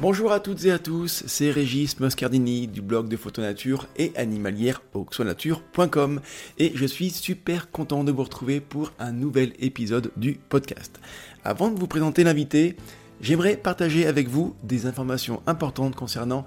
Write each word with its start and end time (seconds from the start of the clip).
Bonjour 0.00 0.30
à 0.30 0.38
toutes 0.38 0.64
et 0.64 0.70
à 0.70 0.78
tous, 0.78 1.24
c'est 1.26 1.50
Régis 1.50 1.98
Moscardini 1.98 2.68
du 2.68 2.80
blog 2.80 3.08
de 3.08 3.16
photonature 3.16 3.88
et 3.96 4.12
animalière 4.14 4.80
auxonature.com 4.94 6.20
et 6.56 6.70
je 6.72 6.86
suis 6.86 7.10
super 7.10 7.72
content 7.72 8.04
de 8.04 8.12
vous 8.12 8.22
retrouver 8.22 8.60
pour 8.60 8.92
un 9.00 9.10
nouvel 9.10 9.54
épisode 9.58 10.12
du 10.16 10.38
podcast. 10.50 11.00
Avant 11.42 11.68
de 11.68 11.80
vous 11.80 11.88
présenter 11.88 12.22
l'invité, 12.22 12.76
j'aimerais 13.20 13.56
partager 13.56 14.06
avec 14.06 14.28
vous 14.28 14.54
des 14.62 14.86
informations 14.86 15.42
importantes 15.48 15.96
concernant, 15.96 16.44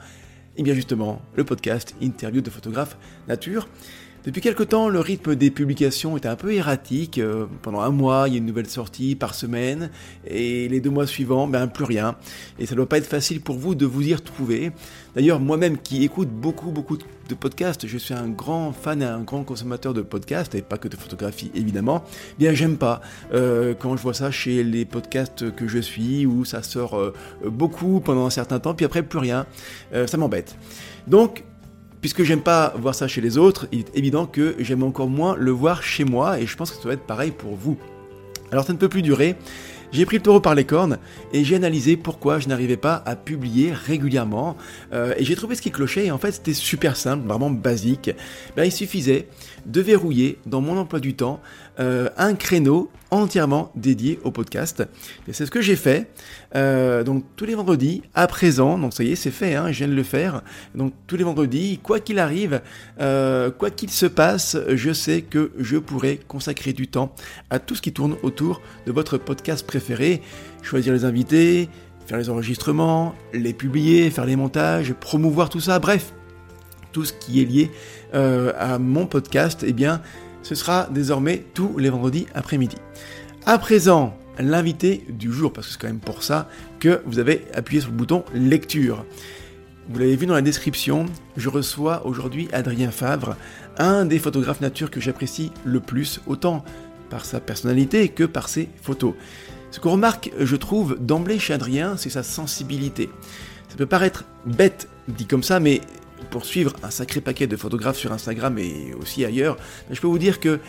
et 0.55 0.61
eh 0.61 0.63
bien 0.63 0.73
justement, 0.73 1.21
le 1.35 1.43
podcast 1.43 1.93
Interview 2.01 2.39
de 2.39 2.49
photographe 2.49 2.97
nature. 3.27 3.67
Depuis 4.23 4.41
quelque 4.41 4.61
temps, 4.61 4.87
le 4.87 4.99
rythme 4.99 5.35
des 5.35 5.49
publications 5.49 6.15
est 6.15 6.27
un 6.27 6.35
peu 6.35 6.53
erratique. 6.53 7.17
Euh, 7.17 7.47
pendant 7.63 7.81
un 7.81 7.89
mois, 7.89 8.25
il 8.27 8.33
y 8.33 8.35
a 8.35 8.37
une 8.37 8.45
nouvelle 8.45 8.69
sortie 8.69 9.15
par 9.15 9.33
semaine, 9.33 9.89
et 10.27 10.67
les 10.67 10.79
deux 10.79 10.91
mois 10.91 11.07
suivants, 11.07 11.47
ben 11.47 11.65
plus 11.65 11.85
rien. 11.85 12.15
Et 12.59 12.67
ça 12.67 12.73
ne 12.73 12.77
doit 12.77 12.87
pas 12.87 12.99
être 12.99 13.07
facile 13.07 13.41
pour 13.41 13.57
vous 13.57 13.73
de 13.73 13.87
vous 13.87 14.07
y 14.07 14.13
retrouver. 14.13 14.73
D'ailleurs, 15.15 15.39
moi-même 15.39 15.75
qui 15.79 16.03
écoute 16.03 16.29
beaucoup, 16.29 16.69
beaucoup 16.69 16.97
de 16.97 17.33
podcasts, 17.33 17.87
je 17.87 17.97
suis 17.97 18.13
un 18.13 18.29
grand 18.29 18.73
fan 18.73 19.01
et 19.01 19.05
un 19.05 19.21
grand 19.21 19.43
consommateur 19.43 19.95
de 19.95 20.03
podcasts, 20.03 20.53
et 20.53 20.61
pas 20.61 20.77
que 20.77 20.87
de 20.87 20.97
photographie 20.97 21.49
évidemment, 21.55 22.03
eh 22.33 22.35
bien 22.37 22.53
j'aime 22.53 22.77
pas 22.77 23.01
euh, 23.33 23.73
quand 23.77 23.97
je 23.97 24.03
vois 24.03 24.13
ça 24.13 24.29
chez 24.29 24.63
les 24.63 24.85
podcasts 24.85 25.53
que 25.55 25.67
je 25.67 25.79
suis, 25.79 26.27
où 26.27 26.45
ça 26.45 26.61
sort 26.61 26.95
euh, 26.95 27.11
beaucoup 27.43 28.01
pendant 28.01 28.27
un 28.27 28.29
certain 28.29 28.59
temps, 28.59 28.75
puis 28.75 28.85
après 28.85 29.01
plus 29.01 29.19
rien. 29.19 29.47
ça 30.05 30.17
m'embête. 30.17 30.55
Donc, 31.07 31.43
Puisque 32.01 32.23
j'aime 32.23 32.41
pas 32.41 32.73
voir 32.77 32.95
ça 32.95 33.07
chez 33.07 33.21
les 33.21 33.37
autres, 33.37 33.67
il 33.71 33.81
est 33.81 33.95
évident 33.95 34.25
que 34.25 34.55
j'aime 34.57 34.81
encore 34.81 35.07
moins 35.07 35.35
le 35.37 35.51
voir 35.51 35.83
chez 35.83 36.03
moi 36.03 36.39
et 36.39 36.47
je 36.47 36.57
pense 36.57 36.71
que 36.71 36.77
ça 36.77 36.83
doit 36.83 36.93
être 36.93 37.05
pareil 37.05 37.29
pour 37.29 37.55
vous. 37.55 37.77
Alors 38.51 38.65
ça 38.65 38.73
ne 38.73 38.79
peut 38.79 38.89
plus 38.89 39.03
durer. 39.03 39.35
J'ai 39.91 40.05
pris 40.05 40.17
le 40.17 40.23
taureau 40.23 40.39
par 40.39 40.55
les 40.55 40.63
cornes 40.63 40.97
et 41.33 41.43
j'ai 41.43 41.55
analysé 41.55 41.97
pourquoi 41.97 42.39
je 42.39 42.47
n'arrivais 42.47 42.77
pas 42.77 43.03
à 43.05 43.15
publier 43.17 43.73
régulièrement. 43.73 44.55
Euh, 44.93 45.13
et 45.17 45.25
j'ai 45.25 45.35
trouvé 45.35 45.53
ce 45.55 45.61
qui 45.61 45.69
clochait 45.69 46.05
et 46.05 46.11
en 46.11 46.17
fait 46.17 46.31
c'était 46.31 46.53
super 46.53 46.95
simple, 46.95 47.27
vraiment 47.27 47.51
basique. 47.51 48.09
Ben, 48.55 48.63
il 48.63 48.71
suffisait 48.71 49.27
de 49.65 49.81
verrouiller 49.81 50.39
dans 50.45 50.61
mon 50.61 50.77
emploi 50.77 51.01
du 51.01 51.13
temps 51.13 51.39
euh, 51.81 52.09
un 52.15 52.35
créneau 52.35 52.91
entièrement 53.09 53.71
dédié 53.75 54.19
au 54.23 54.29
podcast. 54.29 54.83
Et 55.27 55.33
c'est 55.33 55.47
ce 55.47 55.51
que 55.51 55.61
j'ai 55.61 55.75
fait. 55.75 56.11
Euh, 56.55 57.03
donc 57.03 57.23
tous 57.35 57.45
les 57.45 57.55
vendredis, 57.55 58.03
à 58.13 58.27
présent, 58.27 58.77
donc 58.77 58.93
ça 58.93 59.03
y 59.03 59.11
est, 59.11 59.15
c'est 59.15 59.31
fait, 59.31 59.55
hein, 59.55 59.71
je 59.71 59.79
viens 59.79 59.87
de 59.87 59.95
le 59.95 60.03
faire. 60.03 60.43
Donc 60.75 60.93
tous 61.07 61.15
les 61.15 61.23
vendredis, 61.23 61.79
quoi 61.81 61.99
qu'il 61.99 62.19
arrive, 62.19 62.61
euh, 62.99 63.49
quoi 63.49 63.71
qu'il 63.71 63.89
se 63.89 64.05
passe, 64.05 64.57
je 64.69 64.93
sais 64.93 65.23
que 65.23 65.51
je 65.57 65.77
pourrai 65.77 66.19
consacrer 66.27 66.71
du 66.71 66.87
temps 66.87 67.15
à 67.49 67.57
tout 67.57 67.73
ce 67.73 67.81
qui 67.81 67.91
tourne 67.91 68.15
autour 68.21 68.61
de 68.85 68.91
votre 68.91 69.17
podcast 69.17 69.65
préféré. 69.65 70.21
Choisir 70.61 70.93
les 70.93 71.03
invités, 71.03 71.67
faire 72.05 72.19
les 72.19 72.29
enregistrements, 72.29 73.15
les 73.33 73.53
publier, 73.53 74.11
faire 74.11 74.27
les 74.27 74.35
montages, 74.35 74.93
promouvoir 74.93 75.49
tout 75.49 75.61
ça, 75.61 75.79
bref, 75.79 76.13
tout 76.91 77.05
ce 77.05 77.13
qui 77.13 77.41
est 77.41 77.45
lié 77.45 77.71
à 78.13 78.77
mon 78.77 79.07
podcast, 79.07 79.63
eh 79.65 79.73
bien, 79.73 80.01
ce 80.43 80.55
sera 80.55 80.87
désormais 80.91 81.45
tous 81.53 81.77
les 81.77 81.89
vendredis 81.89 82.27
après-midi. 82.33 82.77
À 83.45 83.57
présent, 83.57 84.17
l'invité 84.39 85.05
du 85.09 85.31
jour, 85.31 85.51
parce 85.53 85.67
que 85.67 85.73
c'est 85.73 85.79
quand 85.79 85.87
même 85.87 85.99
pour 85.99 86.23
ça 86.23 86.49
que 86.79 87.01
vous 87.05 87.19
avez 87.19 87.45
appuyé 87.53 87.81
sur 87.81 87.91
le 87.91 87.97
bouton 87.97 88.23
lecture. 88.33 89.05
Vous 89.89 89.99
l'avez 89.99 90.15
vu 90.15 90.25
dans 90.25 90.35
la 90.35 90.41
description, 90.41 91.05
je 91.37 91.49
reçois 91.49 92.05
aujourd'hui 92.05 92.47
Adrien 92.53 92.91
Favre, 92.91 93.35
un 93.77 94.05
des 94.05 94.19
photographes 94.19 94.61
nature 94.61 94.91
que 94.91 95.01
j'apprécie 95.01 95.51
le 95.65 95.79
plus, 95.79 96.21
autant 96.27 96.63
par 97.09 97.25
sa 97.25 97.39
personnalité 97.39 98.09
que 98.09 98.23
par 98.23 98.47
ses 98.47 98.69
photos. 98.81 99.13
Ce 99.71 99.79
qu'on 99.79 99.91
remarque, 99.91 100.31
je 100.39 100.55
trouve, 100.55 100.97
d'emblée 100.99 101.39
chez 101.39 101.53
Adrien, 101.53 101.97
c'est 101.97 102.09
sa 102.09 102.23
sensibilité. 102.23 103.09
Ça 103.69 103.75
peut 103.77 103.85
paraître 103.85 104.25
bête 104.45 104.87
dit 105.07 105.25
comme 105.25 105.43
ça, 105.43 105.59
mais 105.59 105.81
pour 106.29 106.45
suivre 106.45 106.73
un 106.83 106.91
sacré 106.91 107.21
paquet 107.21 107.47
de 107.47 107.55
photographes 107.55 107.97
sur 107.97 108.11
Instagram 108.11 108.57
et 108.57 108.93
aussi 108.99 109.25
ailleurs, 109.25 109.57
je 109.89 109.99
peux 109.99 110.07
vous 110.07 110.19
dire 110.19 110.39
que 110.39 110.59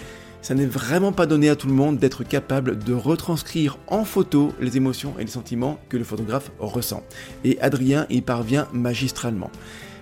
ça 0.42 0.54
n'est 0.54 0.66
vraiment 0.66 1.12
pas 1.12 1.26
donné 1.26 1.48
à 1.48 1.56
tout 1.56 1.68
le 1.68 1.72
monde 1.72 1.98
d'être 1.98 2.24
capable 2.24 2.78
de 2.78 2.92
retranscrire 2.92 3.78
en 3.86 4.04
photo 4.04 4.52
les 4.60 4.76
émotions 4.76 5.14
et 5.18 5.22
les 5.22 5.30
sentiments 5.30 5.78
que 5.88 5.96
le 5.96 6.02
photographe 6.02 6.50
ressent. 6.58 7.04
Et 7.44 7.60
Adrien 7.60 8.06
y 8.10 8.22
parvient 8.22 8.66
magistralement. 8.72 9.50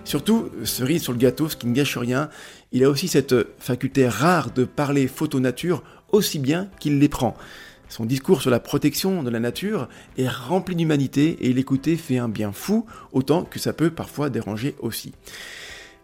Surtout, 0.03 0.49
cerise 0.63 1.03
sur 1.03 1.13
le 1.13 1.19
gâteau, 1.19 1.47
ce 1.47 1.55
qui 1.55 1.67
ne 1.67 1.73
gâche 1.73 1.95
rien, 1.95 2.29
il 2.71 2.83
a 2.83 2.89
aussi 2.89 3.07
cette 3.07 3.35
faculté 3.59 4.07
rare 4.07 4.49
de 4.51 4.65
parler 4.65 5.07
photo 5.07 5.39
nature 5.39 5.83
aussi 6.11 6.39
bien 6.39 6.69
qu'il 6.79 6.97
les 6.97 7.09
prend. 7.09 7.35
Son 7.91 8.05
discours 8.05 8.41
sur 8.41 8.51
la 8.51 8.61
protection 8.61 9.21
de 9.21 9.29
la 9.29 9.41
nature 9.41 9.89
est 10.17 10.29
rempli 10.29 10.77
d'humanité 10.77 11.49
et 11.49 11.51
l'écouter 11.51 11.97
fait 11.97 12.19
un 12.19 12.29
bien 12.29 12.53
fou, 12.53 12.85
autant 13.11 13.43
que 13.43 13.59
ça 13.59 13.73
peut 13.73 13.89
parfois 13.89 14.29
déranger 14.29 14.75
aussi. 14.79 15.11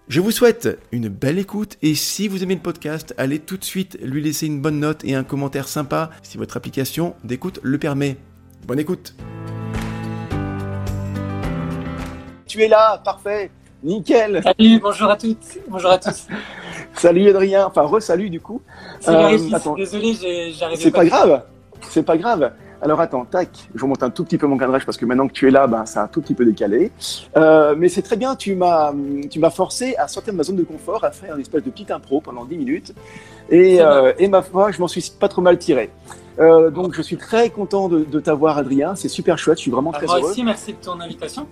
Je 0.09 0.19
vous 0.19 0.31
souhaite 0.31 0.77
une 0.91 1.07
belle 1.07 1.39
écoute 1.39 1.77
et 1.81 1.95
si 1.95 2.27
vous 2.27 2.43
aimez 2.43 2.55
le 2.55 2.61
podcast, 2.61 3.15
allez 3.17 3.39
tout 3.39 3.55
de 3.55 3.63
suite 3.63 3.97
lui 4.03 4.21
laisser 4.21 4.47
une 4.47 4.59
bonne 4.59 4.81
note 4.81 5.05
et 5.05 5.15
un 5.15 5.23
commentaire 5.23 5.69
sympa 5.69 6.09
si 6.23 6.37
votre 6.37 6.57
application 6.57 7.15
d'écoute 7.23 7.61
le 7.63 7.77
permet. 7.77 8.17
Bonne 8.65 8.79
écoute 8.79 9.15
Tu 12.47 12.63
es 12.63 12.67
là, 12.67 12.97
parfait, 12.97 13.49
nickel 13.81 14.41
Salut, 14.43 14.81
bonjour 14.81 15.09
à 15.09 15.15
toutes, 15.15 15.57
bonjour 15.69 15.91
à 15.91 15.99
tous 15.99 16.27
Salut 16.95 17.29
Adrien, 17.29 17.65
enfin 17.65 17.83
re-salut 17.83 18.29
du 18.29 18.41
coup. 18.41 18.61
Euh, 19.07 19.37
désolé, 19.77 20.51
j'arrive 20.51 20.77
pas. 20.77 20.83
C'est 20.83 20.91
pas 20.91 21.05
grave 21.05 21.43
c'est 21.81 22.03
pas 22.03 22.17
grave. 22.17 22.51
Alors 22.81 23.01
attends, 23.01 23.25
tac, 23.25 23.49
je 23.73 23.81
remonte 23.81 24.03
un 24.03 24.11
tout 24.11 24.23
petit 24.23 24.37
peu 24.37 24.45
mon 24.45 24.57
cadrage 24.57 24.85
parce 24.85 24.97
que 24.97 25.05
maintenant 25.05 25.27
que 25.27 25.33
tu 25.33 25.47
es 25.47 25.51
là, 25.51 25.65
ben, 25.65 25.85
c'est 25.85 25.97
un 25.97 26.07
tout 26.07 26.21
petit 26.21 26.35
peu 26.35 26.45
décalé. 26.45 26.91
Euh, 27.35 27.73
mais 27.75 27.89
c'est 27.89 28.03
très 28.03 28.17
bien, 28.17 28.35
tu 28.35 28.55
m'as, 28.55 28.93
tu 29.31 29.39
m'as 29.39 29.49
forcé 29.49 29.95
à 29.95 30.07
sortir 30.07 30.33
de 30.33 30.37
ma 30.37 30.43
zone 30.43 30.57
de 30.57 30.63
confort, 30.63 31.03
à 31.03 31.11
faire 31.11 31.35
une 31.35 31.41
espèce 31.41 31.63
de 31.63 31.71
petite 31.71 31.89
impro 31.89 32.21
pendant 32.21 32.45
10 32.45 32.57
minutes. 32.57 32.93
Et, 33.49 33.81
euh, 33.81 34.13
et 34.19 34.27
ma 34.27 34.43
foi, 34.43 34.71
je 34.71 34.79
m'en 34.79 34.87
suis 34.87 35.11
pas 35.19 35.27
trop 35.27 35.41
mal 35.41 35.57
tiré. 35.57 35.89
Euh, 36.39 36.69
donc 36.69 36.93
je 36.93 37.01
suis 37.01 37.17
très 37.17 37.49
content 37.49 37.89
de, 37.89 37.99
de 38.03 38.19
t'avoir, 38.19 38.59
Adrien. 38.59 38.93
C'est 38.95 39.09
super 39.09 39.39
chouette, 39.39 39.57
je 39.57 39.63
suis 39.63 39.71
vraiment 39.71 39.91
bah, 39.91 39.97
très 39.97 40.07
heureux. 40.07 40.19
Moi 40.19 40.29
aussi, 40.29 40.43
merci 40.43 40.73
de 40.73 40.77
ton 40.77 40.99
invitation. 40.99 41.47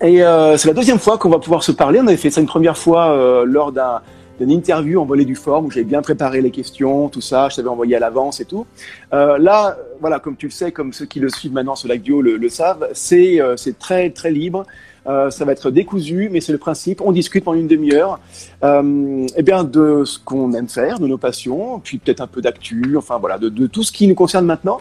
Et 0.00 0.18
c'est 0.56 0.66
la 0.66 0.74
deuxième 0.74 0.98
fois 0.98 1.16
qu'on 1.18 1.28
va 1.28 1.38
pouvoir 1.38 1.62
se 1.62 1.70
parler. 1.70 2.00
On 2.00 2.06
avait 2.08 2.16
fait 2.16 2.30
ça 2.30 2.40
une 2.40 2.48
première 2.48 2.76
fois 2.76 3.44
lors 3.44 3.70
d'un 3.70 4.02
une 4.42 4.50
interview 4.50 5.00
en 5.00 5.04
volée 5.04 5.24
du 5.24 5.34
forum 5.34 5.66
où 5.66 5.70
j'avais 5.70 5.84
bien 5.84 6.02
préparé 6.02 6.40
les 6.40 6.50
questions, 6.50 7.08
tout 7.08 7.20
ça, 7.20 7.48
je 7.48 7.56
t'avais 7.56 7.68
envoyé 7.68 7.96
à 7.96 7.98
l'avance 8.00 8.40
et 8.40 8.44
tout. 8.44 8.66
Euh, 9.12 9.38
là, 9.38 9.76
voilà, 10.00 10.18
comme 10.18 10.36
tu 10.36 10.46
le 10.46 10.52
sais, 10.52 10.72
comme 10.72 10.92
ceux 10.92 11.06
qui 11.06 11.20
le 11.20 11.28
suivent 11.28 11.52
maintenant 11.52 11.74
sur 11.74 11.88
l'Agdio 11.88 12.20
le, 12.22 12.48
savent, 12.48 12.88
c'est 12.92 13.40
euh, 13.40 13.56
c'est 13.56 13.78
très 13.78 14.10
très 14.10 14.30
libre. 14.30 14.64
Euh, 15.08 15.30
ça 15.30 15.44
va 15.44 15.52
être 15.52 15.70
décousu, 15.70 16.28
mais 16.30 16.40
c'est 16.40 16.52
le 16.52 16.58
principe. 16.58 17.00
On 17.00 17.10
discute 17.10 17.44
pendant 17.44 17.58
une 17.58 17.66
demi-heure, 17.66 18.20
eh 18.62 19.42
bien 19.42 19.64
de 19.64 20.04
ce 20.04 20.18
qu'on 20.18 20.52
aime 20.52 20.68
faire, 20.68 21.00
de 21.00 21.06
nos 21.06 21.18
passions, 21.18 21.80
puis 21.80 21.98
peut-être 21.98 22.20
un 22.20 22.28
peu 22.28 22.40
d'actu, 22.40 22.96
enfin 22.96 23.18
voilà, 23.18 23.38
de, 23.38 23.66
tout 23.66 23.82
ce 23.82 23.90
qui 23.90 24.06
nous 24.06 24.14
concerne 24.14 24.46
maintenant. 24.46 24.80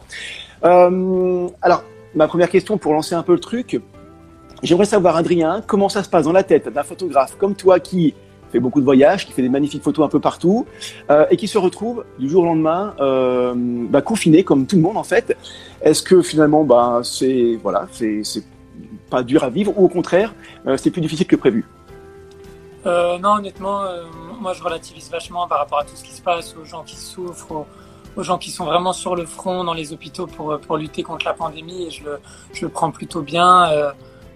Alors, 0.63 1.83
ma 2.13 2.27
première 2.27 2.49
question 2.49 2.77
pour 2.77 2.93
lancer 2.93 3.15
un 3.15 3.23
peu 3.23 3.33
le 3.33 3.39
truc, 3.39 3.79
j'aimerais 4.61 4.85
savoir, 4.85 5.15
Adrien, 5.15 5.63
comment 5.65 5.89
ça 5.89 6.03
se 6.03 6.09
passe 6.09 6.25
dans 6.25 6.31
la 6.31 6.43
tête 6.43 6.69
d'un 6.69 6.83
photographe 6.83 7.35
comme 7.39 7.55
toi 7.55 7.79
qui 7.79 8.13
fait 8.51 8.59
beaucoup 8.59 8.79
de 8.79 8.85
voyages, 8.85 9.25
qui 9.25 9.31
fait 9.31 9.41
des 9.41 9.49
magnifiques 9.49 9.83
photos 9.83 10.05
un 10.05 10.09
peu 10.09 10.19
partout, 10.19 10.65
euh, 11.09 11.25
et 11.31 11.37
qui 11.37 11.47
se 11.47 11.57
retrouve 11.57 12.03
du 12.19 12.29
jour 12.29 12.43
au 12.43 12.45
lendemain 12.45 12.93
euh, 12.99 13.53
bah, 13.55 14.01
confiné 14.01 14.43
comme 14.43 14.65
tout 14.67 14.75
le 14.75 14.81
monde 14.81 14.97
en 14.97 15.03
fait. 15.03 15.37
Est-ce 15.81 16.03
que 16.03 16.21
finalement, 16.21 16.63
bah, 16.63 17.01
c'est 17.03 17.57
voilà, 17.63 17.87
c'est 17.91 18.43
pas 19.09 19.23
dur 19.23 19.43
à 19.43 19.49
vivre, 19.49 19.73
ou 19.77 19.85
au 19.85 19.89
contraire, 19.89 20.33
euh, 20.67 20.77
c'est 20.77 20.91
plus 20.91 21.01
difficile 21.01 21.27
que 21.27 21.35
prévu? 21.35 21.65
Non, 22.85 23.33
honnêtement, 23.37 23.83
moi 24.39 24.53
je 24.53 24.63
relativise 24.63 25.11
vachement 25.11 25.47
par 25.47 25.59
rapport 25.59 25.79
à 25.79 25.83
tout 25.83 25.95
ce 25.95 26.03
qui 26.03 26.13
se 26.13 26.21
passe, 26.21 26.55
aux 26.59 26.65
gens 26.65 26.83
qui 26.83 26.95
souffrent. 26.95 27.65
Aux 28.17 28.23
gens 28.23 28.37
qui 28.37 28.51
sont 28.51 28.65
vraiment 28.65 28.91
sur 28.91 29.15
le 29.15 29.25
front 29.25 29.63
dans 29.63 29.73
les 29.73 29.93
hôpitaux 29.93 30.27
pour, 30.27 30.59
pour 30.59 30.75
lutter 30.75 31.01
contre 31.01 31.25
la 31.25 31.33
pandémie 31.33 31.85
et 31.87 31.91
je 31.91 32.03
le, 32.03 32.19
je 32.51 32.65
le 32.65 32.69
prends 32.69 32.91
plutôt 32.91 33.21
bien. 33.21 33.69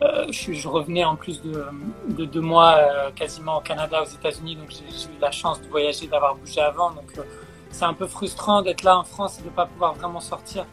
Euh, 0.01 0.25
je, 0.29 0.51
je, 0.51 0.67
revenais 0.67 1.05
en 1.05 1.15
plus 1.15 1.41
de, 1.41 1.65
de 2.09 2.25
deux 2.25 2.41
mois 2.41 2.75
euh, 2.77 3.11
quasiment 3.11 3.57
au 3.57 3.61
Canada, 3.61 4.01
aux 4.01 4.05
États-Unis, 4.13 4.57
donc 4.57 4.69
j'ai 4.69 4.83
eu 4.83 5.19
la 5.21 5.31
chance 5.31 5.61
de 5.61 5.67
voyager, 5.67 6.07
d'avoir 6.07 6.35
bougé 6.35 6.59
avant. 6.59 6.91
Donc 6.91 7.17
euh, 7.17 7.23
c'est 7.69 7.85
un 7.85 7.93
peu 7.93 8.05
frustrant 8.05 8.61
d'être 8.61 8.83
là 8.83 8.97
en 8.97 9.05
France 9.05 9.39
et 9.39 9.41
de 9.43 9.47
ne 9.47 9.53
pas 9.53 9.65
pouvoir 9.65 9.93
vraiment 9.93 10.19
sortir 10.19 10.65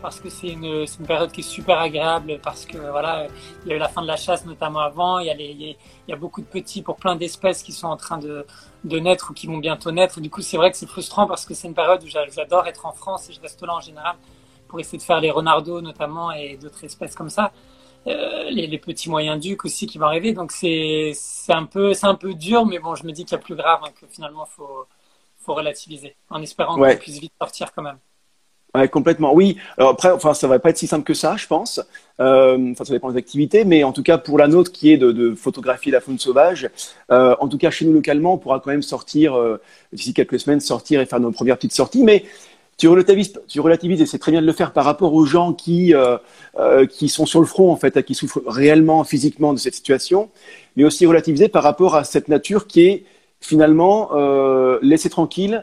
parce 0.00 0.18
que 0.18 0.30
c'est 0.30 0.48
une, 0.48 0.64
une, 0.64 1.06
période 1.06 1.30
qui 1.30 1.40
est 1.40 1.50
super 1.50 1.78
agréable 1.78 2.40
parce 2.42 2.64
que 2.64 2.78
voilà, 2.78 3.26
il 3.64 3.68
y 3.68 3.72
a 3.72 3.76
eu 3.76 3.78
la 3.78 3.88
fin 3.88 4.00
de 4.00 4.06
la 4.06 4.16
chasse 4.16 4.46
notamment 4.46 4.80
avant, 4.80 5.18
il 5.18 5.26
y 5.26 5.30
a, 5.30 5.34
les, 5.34 5.50
il 5.50 5.76
y 6.08 6.12
a 6.12 6.16
beaucoup 6.16 6.40
de 6.40 6.46
petits 6.46 6.80
pour 6.80 6.96
plein 6.96 7.16
d'espèces 7.16 7.62
qui 7.62 7.72
sont 7.72 7.86
en 7.86 7.98
train 7.98 8.16
de, 8.16 8.46
de 8.84 8.98
naître 8.98 9.30
ou 9.30 9.34
qui 9.34 9.46
vont 9.46 9.58
bientôt 9.58 9.90
naître. 9.90 10.20
Du 10.22 10.30
coup, 10.30 10.40
c'est 10.40 10.56
vrai 10.56 10.70
que 10.70 10.78
c'est 10.78 10.88
frustrant 10.88 11.26
parce 11.26 11.44
que 11.44 11.52
c'est 11.52 11.68
une 11.68 11.74
période 11.74 12.02
où 12.02 12.06
j'adore 12.06 12.66
être 12.66 12.86
en 12.86 12.92
France 12.92 13.28
et 13.28 13.34
je 13.34 13.40
reste 13.42 13.60
là 13.62 13.74
en 13.74 13.80
général 13.80 14.16
pour 14.68 14.80
essayer 14.80 14.98
de 14.98 15.02
faire 15.02 15.20
les 15.20 15.30
renardos 15.30 15.82
notamment 15.82 16.32
et 16.32 16.56
d'autres 16.56 16.82
espèces 16.84 17.14
comme 17.14 17.30
ça. 17.30 17.52
Euh, 18.06 18.48
les, 18.48 18.66
les, 18.66 18.78
petits 18.78 19.10
moyens 19.10 19.38
ducs 19.38 19.64
aussi 19.66 19.86
qui 19.86 19.98
vont 19.98 20.06
arriver. 20.06 20.32
Donc 20.32 20.52
c'est 20.52 21.12
un 21.48 21.64
peu 21.64 21.92
c'est 21.92 22.06
un 22.06 22.14
peu 22.14 22.32
dur, 22.32 22.64
mais 22.64 22.78
bon, 22.78 22.94
je 22.94 23.04
me 23.04 23.12
dis 23.12 23.24
qu'il 23.24 23.32
y 23.32 23.40
a 23.40 23.42
plus 23.42 23.54
grave, 23.54 23.80
hein, 23.84 23.90
que 24.00 24.06
finalement 24.06 24.46
faut 24.46 24.86
faut 25.36 25.54
relativiser, 25.54 26.16
en 26.30 26.40
espérant 26.42 26.78
ouais. 26.78 26.94
qu'on 26.94 27.00
puisse 27.00 27.18
vite 27.18 27.32
sortir 27.38 27.72
quand 27.74 27.82
même. 27.82 27.98
Ouais, 28.74 28.88
complètement. 28.88 29.34
Oui. 29.34 29.56
Alors 29.78 29.90
après, 29.90 30.10
enfin, 30.10 30.32
ça 30.32 30.46
va 30.46 30.60
pas 30.60 30.70
être 30.70 30.78
si 30.78 30.86
simple 30.86 31.02
que 31.02 31.14
ça, 31.14 31.36
je 31.36 31.46
pense. 31.46 31.80
Euh, 32.20 32.70
enfin, 32.70 32.84
ça 32.84 32.92
dépend 32.92 33.10
des 33.10 33.18
activités, 33.18 33.64
mais 33.64 33.82
en 33.82 33.92
tout 33.92 34.04
cas 34.04 34.16
pour 34.16 34.38
la 34.38 34.46
nôtre 34.46 34.70
qui 34.70 34.92
est 34.92 34.96
de, 34.96 35.10
de 35.10 35.34
photographier 35.34 35.90
la 35.90 36.00
faune 36.00 36.18
sauvage, 36.18 36.70
euh, 37.10 37.34
en 37.40 37.48
tout 37.48 37.58
cas 37.58 37.70
chez 37.70 37.84
nous 37.84 37.92
localement, 37.92 38.34
on 38.34 38.38
pourra 38.38 38.60
quand 38.60 38.70
même 38.70 38.82
sortir 38.82 39.34
euh, 39.34 39.60
d'ici 39.92 40.14
quelques 40.14 40.38
semaines, 40.38 40.60
sortir 40.60 41.00
et 41.00 41.06
faire 41.06 41.18
nos 41.18 41.32
premières 41.32 41.56
petites 41.56 41.74
sorties. 41.74 42.04
Mais 42.04 42.24
tu 42.80 42.88
relativises, 42.88 43.38
tu 43.46 43.60
relativises 43.60 44.00
et 44.00 44.06
c'est 44.06 44.18
très 44.18 44.32
bien 44.32 44.40
de 44.40 44.46
le 44.46 44.54
faire 44.54 44.72
par 44.72 44.86
rapport 44.86 45.12
aux 45.12 45.26
gens 45.26 45.52
qui 45.52 45.94
euh, 45.94 46.16
euh, 46.58 46.86
qui 46.86 47.10
sont 47.10 47.26
sur 47.26 47.40
le 47.40 47.46
front 47.46 47.70
en 47.70 47.76
fait, 47.76 48.02
qui 48.02 48.14
souffrent 48.14 48.42
réellement 48.46 49.04
physiquement 49.04 49.52
de 49.52 49.58
cette 49.58 49.74
situation, 49.74 50.30
mais 50.76 50.84
aussi 50.84 51.04
relativiser 51.04 51.48
par 51.48 51.62
rapport 51.62 51.94
à 51.94 52.04
cette 52.04 52.28
nature 52.28 52.66
qui 52.66 52.80
est 52.86 53.04
finalement 53.42 54.10
euh, 54.14 54.78
laissée 54.80 55.10
tranquille 55.10 55.62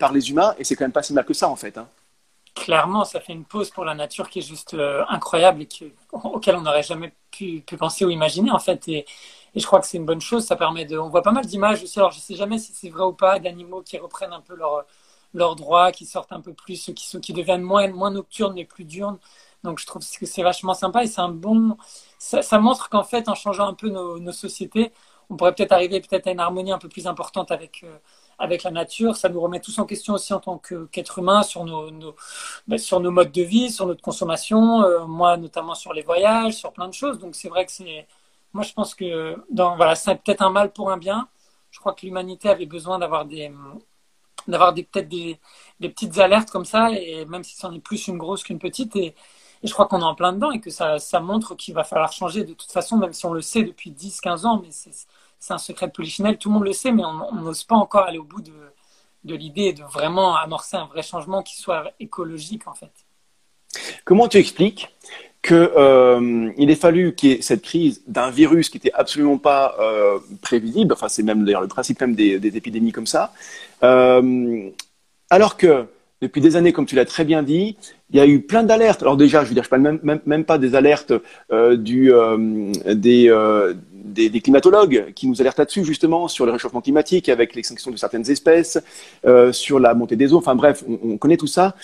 par 0.00 0.12
les 0.12 0.30
humains 0.30 0.54
et 0.58 0.64
c'est 0.64 0.74
quand 0.74 0.84
même 0.84 0.92
pas 0.92 1.04
si 1.04 1.12
mal 1.12 1.24
que 1.24 1.34
ça 1.34 1.48
en 1.48 1.56
fait. 1.56 1.78
Hein 1.78 1.86
clairement, 2.52 3.04
ça 3.04 3.20
fait 3.20 3.32
une 3.32 3.44
pause 3.44 3.70
pour 3.70 3.84
la 3.84 3.94
nature 3.94 4.28
qui 4.28 4.40
est 4.40 4.48
juste 4.54 4.76
incroyable 5.08 5.62
et 5.62 5.66
qui, 5.66 5.92
auquel 6.12 6.56
on 6.56 6.62
n'aurait 6.62 6.82
jamais 6.82 7.12
pu, 7.30 7.60
pu, 7.60 7.76
penser 7.76 8.04
ou 8.04 8.10
imaginer 8.10 8.50
en 8.50 8.58
fait. 8.58 8.88
Et, 8.88 9.06
et 9.54 9.60
je 9.60 9.66
crois 9.66 9.78
que 9.78 9.86
c'est 9.86 9.98
une 9.98 10.04
bonne 10.04 10.20
chose. 10.20 10.44
Ça 10.44 10.56
permet 10.56 10.84
de. 10.84 10.98
On 10.98 11.10
voit 11.10 11.22
pas 11.22 11.32
mal 11.32 11.46
d'images 11.46 11.84
aussi. 11.84 12.00
Alors 12.00 12.10
je 12.10 12.18
sais 12.18 12.34
jamais 12.34 12.58
si 12.58 12.72
c'est 12.72 12.90
vrai 12.90 13.04
ou 13.04 13.12
pas 13.12 13.38
d'animaux 13.38 13.82
qui 13.82 13.98
reprennent 13.98 14.32
un 14.32 14.40
peu 14.40 14.56
leur 14.56 14.84
leurs 15.34 15.56
droits, 15.56 15.92
qui 15.92 16.06
sortent 16.06 16.32
un 16.32 16.40
peu 16.40 16.52
plus, 16.54 16.90
qui 16.94 17.32
deviennent 17.32 17.62
moins 17.62 18.10
nocturnes 18.10 18.58
et 18.58 18.64
plus 18.64 18.84
diurnes. 18.84 19.18
Donc 19.64 19.78
je 19.78 19.86
trouve 19.86 20.02
que 20.02 20.26
c'est 20.26 20.42
vachement 20.42 20.74
sympa 20.74 21.04
et 21.04 21.06
c'est 21.06 21.20
un 21.20 21.28
bon. 21.28 21.76
Ça, 22.18 22.58
montre 22.58 22.88
qu'en 22.88 23.04
fait, 23.04 23.28
en 23.28 23.34
changeant 23.34 23.66
un 23.68 23.74
peu 23.74 23.88
nos, 23.88 24.32
sociétés, 24.32 24.92
on 25.28 25.36
pourrait 25.36 25.54
peut-être 25.54 25.72
arriver 25.72 26.00
peut-être 26.00 26.26
à 26.26 26.32
une 26.32 26.40
harmonie 26.40 26.72
un 26.72 26.78
peu 26.78 26.88
plus 26.88 27.06
importante 27.06 27.50
avec. 27.50 27.82
Euh, 27.84 27.98
avec 28.42 28.62
la 28.62 28.70
nature. 28.70 29.16
Ça 29.16 29.28
nous 29.28 29.40
remet 29.40 29.60
tous 29.60 29.78
en 29.78 29.84
question 29.84 30.14
aussi 30.14 30.32
en 30.32 30.40
tant 30.40 30.58
qu'être 30.58 31.18
humain 31.18 31.42
sur 31.42 31.64
nos, 31.64 31.90
bah, 32.66 32.78
sur 32.78 32.98
nos 32.98 33.10
modes 33.10 33.32
de 33.32 33.42
vie, 33.42 33.70
sur 33.70 33.86
notre 33.86 34.00
consommation. 34.00 34.82
Euh, 34.82 35.04
moi, 35.06 35.36
notamment 35.36 35.74
sur 35.74 35.92
les 35.92 36.00
voyages, 36.00 36.54
sur 36.54 36.72
plein 36.72 36.88
de 36.88 36.94
choses. 36.94 37.18
Donc 37.18 37.34
c'est 37.34 37.50
vrai 37.50 37.66
que 37.66 37.72
c'est. 37.72 38.06
Moi, 38.54 38.64
je 38.64 38.72
pense 38.72 38.94
que 38.94 39.36
voilà, 39.52 39.94
c'est 39.94 40.14
peut-être 40.16 40.42
un 40.42 40.50
mal 40.50 40.72
pour 40.72 40.90
un 40.90 40.96
bien. 40.96 41.28
Je 41.70 41.78
crois 41.80 41.92
que 41.92 42.06
l'humanité 42.06 42.48
avait 42.48 42.66
besoin 42.66 42.98
d'avoir 42.98 43.26
des 43.26 43.50
d'avoir 44.50 44.74
peut-être 44.74 45.08
des, 45.08 45.38
petites 45.80 46.18
alertes 46.18 46.50
comme 46.50 46.64
ça 46.64 46.90
et 46.92 47.24
même 47.26 47.44
si 47.44 47.56
c'en 47.56 47.72
est 47.72 47.80
plus 47.80 48.08
une 48.08 48.18
grosse 48.18 48.42
qu'une 48.42 48.58
petite 48.58 48.96
et, 48.96 49.14
je 49.62 49.72
crois 49.74 49.84
qu'on 49.84 50.00
est 50.00 50.04
en 50.04 50.14
plein 50.14 50.32
dedans 50.32 50.50
et 50.52 50.60
que 50.60 50.70
ça, 50.70 50.98
montre 51.20 51.54
qu'il 51.54 51.74
va 51.74 51.84
falloir 51.84 52.12
changer 52.12 52.44
de 52.44 52.54
toute 52.54 52.72
façon 52.72 52.96
même 52.96 53.12
si 53.12 53.26
on 53.26 53.34
le 53.34 53.42
sait 53.42 53.62
depuis 53.62 53.90
10 53.90 54.22
15 54.22 54.46
ans 54.46 54.62
mais 54.62 54.70
c'est 54.70 55.52
un 55.52 55.58
secret 55.58 55.88
de 55.88 55.92
tout 55.92 56.48
le 56.48 56.54
monde 56.54 56.64
le 56.64 56.72
sait, 56.72 56.92
mais 56.92 57.04
on 57.04 57.34
n'ose 57.34 57.64
pas 57.64 57.76
encore 57.76 58.04
aller 58.04 58.18
au 58.18 58.24
bout 58.24 58.40
de, 58.40 58.54
de 59.24 59.34
l'idée 59.34 59.72
de 59.72 59.82
vraiment 59.82 60.36
amorcer 60.36 60.76
un 60.76 60.86
vrai 60.86 61.02
changement 61.02 61.42
qui 61.42 61.56
soit 61.56 61.92
écologique 62.00 62.66
en 62.66 62.74
fait. 62.74 62.92
Comment 64.04 64.28
tu 64.28 64.38
expliques 64.38 64.88
qu'il 65.42 65.56
euh, 65.56 66.50
ait 66.56 66.74
fallu 66.74 67.14
qu'il 67.14 67.30
y 67.30 67.34
ait 67.34 67.42
cette 67.42 67.62
crise 67.62 68.02
d'un 68.06 68.30
virus 68.30 68.68
qui 68.68 68.76
n'était 68.76 68.92
absolument 68.92 69.38
pas 69.38 69.74
euh, 69.80 70.18
prévisible, 70.42 70.92
enfin 70.92 71.08
c'est 71.08 71.22
même 71.22 71.44
d'ailleurs 71.44 71.62
le 71.62 71.68
principe 71.68 72.00
même 72.00 72.14
des, 72.14 72.56
épidémies 72.56 72.92
comme 72.92 73.06
ça, 73.06 73.32
euh, 73.82 74.68
alors 75.30 75.56
que 75.56 75.86
depuis 76.20 76.42
des 76.42 76.56
années, 76.56 76.74
comme 76.74 76.84
tu 76.84 76.94
l'as 76.94 77.06
très 77.06 77.24
bien 77.24 77.42
dit, 77.42 77.78
il 78.10 78.16
y 78.16 78.20
a 78.20 78.26
eu 78.26 78.42
plein 78.42 78.62
d'alertes. 78.62 79.00
Alors 79.00 79.16
déjà, 79.16 79.42
je 79.42 79.48
veux 79.48 79.54
dire, 79.54 79.64
je 79.64 79.70
parle 79.70 79.98
même, 80.02 80.44
pas 80.44 80.58
des 80.58 80.74
alertes 80.74 81.14
des, 81.50 82.12
climatologues 84.42 85.14
qui 85.14 85.28
nous 85.28 85.40
alertent 85.40 85.60
là-dessus 85.60 85.82
justement 85.82 86.28
sur 86.28 86.44
le 86.44 86.52
réchauffement 86.52 86.82
climatique 86.82 87.30
avec 87.30 87.54
l'extinction 87.54 87.90
de 87.90 87.96
certaines 87.96 88.30
espèces, 88.30 88.78
sur 89.52 89.80
la 89.80 89.94
montée 89.94 90.16
des 90.16 90.34
eaux. 90.34 90.36
Enfin 90.36 90.54
bref, 90.54 90.84
on 90.86 91.16
connaît 91.16 91.38
tout 91.38 91.46
ça. 91.46 91.74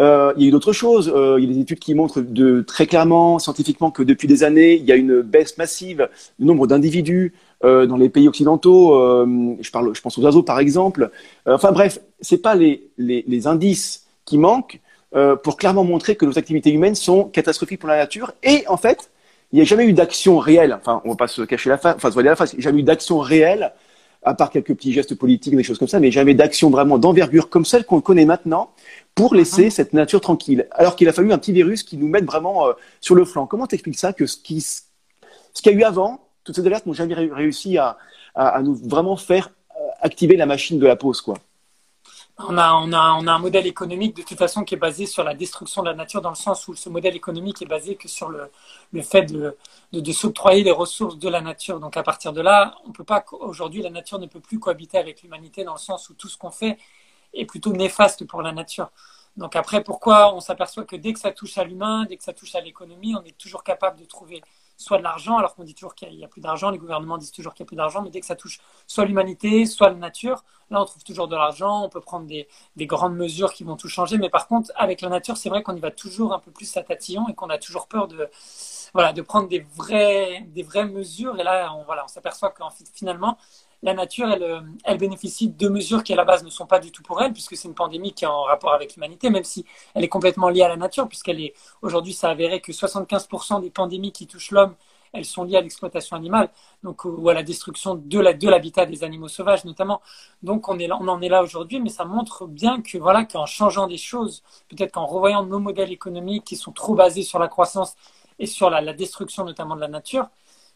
Euh, 0.00 0.32
il 0.36 0.42
y 0.42 0.46
a 0.46 0.48
eu 0.48 0.50
d'autres 0.50 0.72
choses. 0.72 1.12
Euh, 1.14 1.38
il 1.38 1.48
y 1.48 1.50
a 1.50 1.54
des 1.54 1.60
études 1.60 1.78
qui 1.78 1.94
montrent 1.94 2.22
très 2.66 2.86
clairement, 2.86 3.38
scientifiquement, 3.38 3.90
que 3.90 4.02
depuis 4.02 4.28
des 4.28 4.42
années, 4.42 4.74
il 4.74 4.84
y 4.84 4.92
a 4.92 4.96
une 4.96 5.22
baisse 5.22 5.56
massive 5.58 6.08
du 6.38 6.46
nombre 6.46 6.66
d'individus 6.66 7.32
euh, 7.64 7.86
dans 7.86 7.96
les 7.96 8.08
pays 8.08 8.28
occidentaux. 8.28 8.92
Je, 9.60 10.00
pense 10.00 10.18
aux 10.18 10.22
oiseaux, 10.22 10.42
par 10.42 10.58
exemple. 10.58 11.10
Enfin 11.46 11.72
bref, 11.72 12.00
c'est 12.20 12.42
pas 12.42 12.54
les, 12.54 12.90
les, 12.98 13.46
indices 13.46 14.06
qui 14.24 14.38
manquent 14.38 14.80
pour 15.42 15.56
clairement 15.56 15.84
montrer 15.84 16.16
que 16.16 16.26
nos 16.26 16.38
activités 16.38 16.70
humaines 16.72 16.96
sont 16.96 17.24
catastrophiques 17.24 17.80
pour 17.80 17.88
la 17.88 17.98
nature. 17.98 18.32
Et 18.42 18.64
en 18.68 18.76
fait, 18.76 19.10
il 19.52 19.56
n'y 19.56 19.62
a 19.62 19.64
jamais 19.64 19.84
eu 19.86 19.92
d'action 19.92 20.38
réelle. 20.38 20.74
Enfin, 20.74 21.00
on 21.04 21.10
va 21.10 21.16
pas 21.16 21.28
se 21.28 21.42
cacher 21.42 21.70
la 21.70 21.78
face, 21.78 21.94
enfin 21.96 22.08
se 22.08 22.14
voiler 22.14 22.30
la 22.30 22.36
face. 22.36 22.52
Il 22.52 22.56
n'y 22.56 22.62
a 22.62 22.64
jamais 22.64 22.80
eu 22.80 22.84
d'action 22.84 23.20
réelle 23.20 23.72
à 24.24 24.34
part 24.34 24.50
quelques 24.50 24.74
petits 24.74 24.92
gestes 24.92 25.14
politiques, 25.14 25.54
des 25.54 25.62
choses 25.62 25.78
comme 25.78 25.88
ça, 25.88 26.00
mais 26.00 26.10
jamais 26.10 26.34
d'action 26.34 26.70
vraiment 26.70 26.98
d'envergure 26.98 27.50
comme 27.50 27.64
celle 27.64 27.84
qu'on 27.84 28.00
connaît 28.00 28.24
maintenant 28.24 28.70
pour 29.14 29.34
laisser 29.34 29.70
cette 29.70 29.92
nature 29.92 30.20
tranquille. 30.20 30.66
Alors 30.72 30.96
qu'il 30.96 31.08
a 31.08 31.12
fallu 31.12 31.32
un 31.32 31.38
petit 31.38 31.52
virus 31.52 31.82
qui 31.82 31.96
nous 31.96 32.08
mette 32.08 32.24
vraiment 32.24 32.68
euh, 32.68 32.72
sur 33.00 33.14
le 33.14 33.24
flanc. 33.24 33.46
Comment 33.46 33.66
t'expliques 33.66 33.98
ça 33.98 34.12
que 34.12 34.26
ce 34.26 34.36
qui, 34.36 34.60
ce 34.60 34.82
qu'il 35.62 35.72
y 35.72 35.74
a 35.74 35.78
eu 35.78 35.84
avant, 35.84 36.20
toutes 36.42 36.56
ces 36.56 36.66
alertes 36.66 36.86
n'ont 36.86 36.94
jamais 36.94 37.14
réussi 37.14 37.78
à, 37.78 37.98
à, 38.34 38.48
à, 38.48 38.62
nous 38.62 38.74
vraiment 38.74 39.16
faire 39.16 39.50
euh, 39.76 39.80
activer 40.00 40.36
la 40.36 40.46
machine 40.46 40.78
de 40.78 40.86
la 40.86 40.96
pause, 40.96 41.20
quoi? 41.20 41.36
On 42.38 42.58
a, 42.58 42.74
on, 42.74 42.92
a, 42.92 43.12
on 43.14 43.26
a 43.28 43.32
un 43.32 43.38
modèle 43.38 43.66
économique 43.66 44.16
de 44.16 44.22
toute 44.22 44.38
façon 44.38 44.64
qui 44.64 44.74
est 44.74 44.78
basé 44.78 45.06
sur 45.06 45.22
la 45.22 45.34
destruction 45.34 45.82
de 45.82 45.88
la 45.88 45.94
nature 45.94 46.20
dans 46.20 46.30
le 46.30 46.34
sens 46.34 46.66
où 46.66 46.74
ce 46.74 46.88
modèle 46.88 47.14
économique 47.14 47.62
est 47.62 47.66
basé 47.66 47.94
que 47.94 48.08
sur 48.08 48.28
le, 48.28 48.50
le 48.92 49.02
fait 49.02 49.22
de, 49.22 49.56
de, 49.92 50.12
s'octroyer 50.12 50.64
les 50.64 50.72
ressources 50.72 51.16
de 51.18 51.28
la 51.28 51.40
nature. 51.40 51.78
Donc 51.78 51.96
à 51.96 52.02
partir 52.02 52.32
de 52.32 52.40
là, 52.40 52.74
on 52.86 52.92
peut 52.92 53.04
pas 53.04 53.24
aujourd'hui 53.40 53.82
la 53.82 53.90
nature 53.90 54.18
ne 54.18 54.26
peut 54.26 54.40
plus 54.40 54.58
cohabiter 54.58 54.98
avec 54.98 55.22
l'humanité 55.22 55.62
dans 55.62 55.74
le 55.74 55.78
sens 55.78 56.08
où 56.10 56.14
tout 56.14 56.28
ce 56.28 56.36
qu'on 56.36 56.50
fait 56.50 56.76
est 57.34 57.44
plutôt 57.46 57.72
néfaste 57.72 58.26
pour 58.26 58.42
la 58.42 58.52
nature. 58.52 58.90
Donc 59.36 59.56
après, 59.56 59.82
pourquoi 59.82 60.34
on 60.34 60.40
s'aperçoit 60.40 60.84
que 60.84 60.96
dès 60.96 61.12
que 61.12 61.20
ça 61.20 61.32
touche 61.32 61.58
à 61.58 61.64
l'humain, 61.64 62.04
dès 62.08 62.16
que 62.16 62.24
ça 62.24 62.32
touche 62.32 62.54
à 62.54 62.60
l'économie, 62.60 63.14
on 63.16 63.24
est 63.24 63.36
toujours 63.36 63.64
capable 63.64 63.98
de 64.00 64.04
trouver 64.04 64.42
soit 64.76 64.98
de 64.98 65.02
l'argent, 65.02 65.38
alors 65.38 65.54
qu'on 65.54 65.64
dit 65.64 65.74
toujours 65.74 65.94
qu'il 65.94 66.16
n'y 66.16 66.24
a 66.24 66.28
plus 66.28 66.40
d'argent, 66.40 66.70
les 66.70 66.78
gouvernements 66.78 67.18
disent 67.18 67.32
toujours 67.32 67.54
qu'il 67.54 67.64
n'y 67.64 67.68
a 67.68 67.70
plus 67.70 67.76
d'argent, 67.76 68.02
mais 68.02 68.10
dès 68.10 68.20
que 68.20 68.26
ça 68.26 68.36
touche 68.36 68.60
soit 68.86 69.04
l'humanité, 69.04 69.66
soit 69.66 69.88
la 69.88 69.94
nature, 69.94 70.44
là 70.70 70.80
on 70.80 70.84
trouve 70.84 71.04
toujours 71.04 71.28
de 71.28 71.36
l'argent, 71.36 71.84
on 71.84 71.88
peut 71.88 72.00
prendre 72.00 72.26
des, 72.26 72.48
des, 72.76 72.86
grandes 72.86 73.16
mesures 73.16 73.52
qui 73.52 73.64
vont 73.64 73.76
tout 73.76 73.88
changer, 73.88 74.18
mais 74.18 74.30
par 74.30 74.48
contre 74.48 74.72
avec 74.74 75.00
la 75.00 75.08
nature, 75.08 75.36
c'est 75.36 75.48
vrai 75.48 75.62
qu'on 75.62 75.76
y 75.76 75.80
va 75.80 75.90
toujours 75.90 76.32
un 76.32 76.38
peu 76.38 76.50
plus 76.50 76.76
à 76.76 76.82
tatillon 76.82 77.28
et 77.28 77.34
qu'on 77.34 77.50
a 77.50 77.58
toujours 77.58 77.86
peur 77.86 78.08
de, 78.08 78.28
voilà, 78.92 79.12
de 79.12 79.22
prendre 79.22 79.48
des 79.48 79.60
vraies, 79.60 80.46
des 80.48 80.62
vraies 80.62 80.86
mesures, 80.86 81.38
et 81.38 81.44
là 81.44 81.72
on, 81.74 81.84
voilà, 81.84 82.04
on 82.04 82.08
s'aperçoit 82.08 82.50
qu'en 82.50 82.70
finalement 82.94 83.38
la 83.84 83.92
nature, 83.92 84.30
elle, 84.30 84.64
elle, 84.84 84.98
bénéficie 84.98 85.48
de 85.48 85.68
mesures 85.68 86.02
qui 86.02 86.14
à 86.14 86.16
la 86.16 86.24
base 86.24 86.42
ne 86.42 86.50
sont 86.50 86.66
pas 86.66 86.78
du 86.78 86.90
tout 86.90 87.02
pour 87.02 87.20
elle, 87.22 87.32
puisque 87.32 87.54
c'est 87.54 87.68
une 87.68 87.74
pandémie 87.74 88.14
qui 88.14 88.24
est 88.24 88.28
en 88.28 88.42
rapport 88.42 88.72
avec 88.72 88.96
l'humanité, 88.96 89.28
même 89.28 89.44
si 89.44 89.66
elle 89.94 90.02
est 90.02 90.08
complètement 90.08 90.48
liée 90.48 90.62
à 90.62 90.68
la 90.68 90.76
nature, 90.76 91.06
puisqu'elle 91.06 91.40
est 91.40 91.54
aujourd'hui, 91.82 92.14
ça 92.14 92.28
a 92.28 92.30
avéré 92.30 92.60
que 92.60 92.72
75% 92.72 93.60
des 93.60 93.70
pandémies 93.70 94.10
qui 94.10 94.26
touchent 94.26 94.52
l'homme, 94.52 94.74
elles 95.12 95.26
sont 95.26 95.44
liées 95.44 95.58
à 95.58 95.60
l'exploitation 95.60 96.16
animale, 96.16 96.48
donc 96.82 97.04
ou 97.04 97.28
à 97.28 97.34
la 97.34 97.42
destruction 97.42 97.94
de 97.94 98.48
l'habitat 98.48 98.86
des 98.86 99.04
animaux 99.04 99.28
sauvages 99.28 99.66
notamment. 99.66 100.00
Donc 100.42 100.68
on 100.68 100.78
en 100.80 101.20
est 101.20 101.28
là 101.28 101.42
aujourd'hui, 101.42 101.78
mais 101.78 101.90
ça 101.90 102.06
montre 102.06 102.46
bien 102.46 102.80
que 102.80 102.96
voilà 102.96 103.24
qu'en 103.24 103.46
changeant 103.46 103.86
des 103.86 103.98
choses, 103.98 104.42
peut-être 104.68 104.92
qu'en 104.92 105.06
revoyant 105.06 105.44
nos 105.44 105.60
modèles 105.60 105.92
économiques 105.92 106.44
qui 106.44 106.56
sont 106.56 106.72
trop 106.72 106.94
basés 106.94 107.22
sur 107.22 107.38
la 107.38 107.48
croissance 107.48 107.96
et 108.38 108.46
sur 108.46 108.70
la 108.70 108.92
destruction 108.94 109.44
notamment 109.44 109.76
de 109.76 109.80
la 109.82 109.88
nature, 109.88 110.28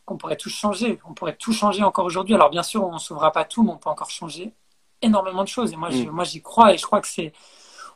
qu'on 0.09 0.17
pourrait 0.17 0.37
tout 0.37 0.51
changer. 0.51 0.99
On 1.09 1.15
pourrait 1.15 1.37
tout 1.37 1.53
changer 1.53 1.83
encore 1.85 2.07
aujourd'hui. 2.07 2.35
Alors 2.35 2.51
bien 2.51 2.63
sûr, 2.63 2.85
on 2.85 2.95
ne 2.95 2.99
sauvera 2.99 3.31
pas 3.31 3.45
tout, 3.45 3.63
mais 3.63 3.71
on 3.71 3.77
peut 3.77 3.91
encore 3.91 4.11
changer 4.11 4.53
énormément 5.03 5.45
de 5.45 5.49
choses. 5.49 5.73
Et 5.73 5.77
moi, 5.77 5.91
mm. 5.91 6.11
moi, 6.11 6.25
j'y 6.25 6.43
crois 6.43 6.73
et 6.73 6.79
je 6.79 6.87
crois 6.87 7.01
que 7.01 7.09
c'est 7.09 7.33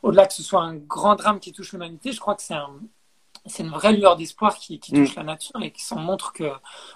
au-delà 0.03 0.27
que 0.27 0.33
ce 0.33 0.43
soit 0.43 0.61
un 0.61 0.75
grand 0.75 1.15
drame 1.15 1.39
qui 1.39 1.51
touche 1.51 1.71
l'humanité, 1.73 2.11
je 2.11 2.19
crois 2.19 2.35
que 2.35 2.41
c'est 2.43 2.53
un, 2.53 2.69
c'est 3.45 3.63
une 3.63 3.69
vraie 3.69 3.93
lueur 3.93 4.15
d'espoir 4.15 4.55
qui, 4.55 4.79
qui 4.79 4.91
touche 4.91 5.15
mm. 5.15 5.19
la 5.19 5.23
nature 5.23 5.61
et 5.63 5.71
qui 5.71 5.83
s'en 5.83 5.99
montre 5.99 6.33
que 6.33 6.51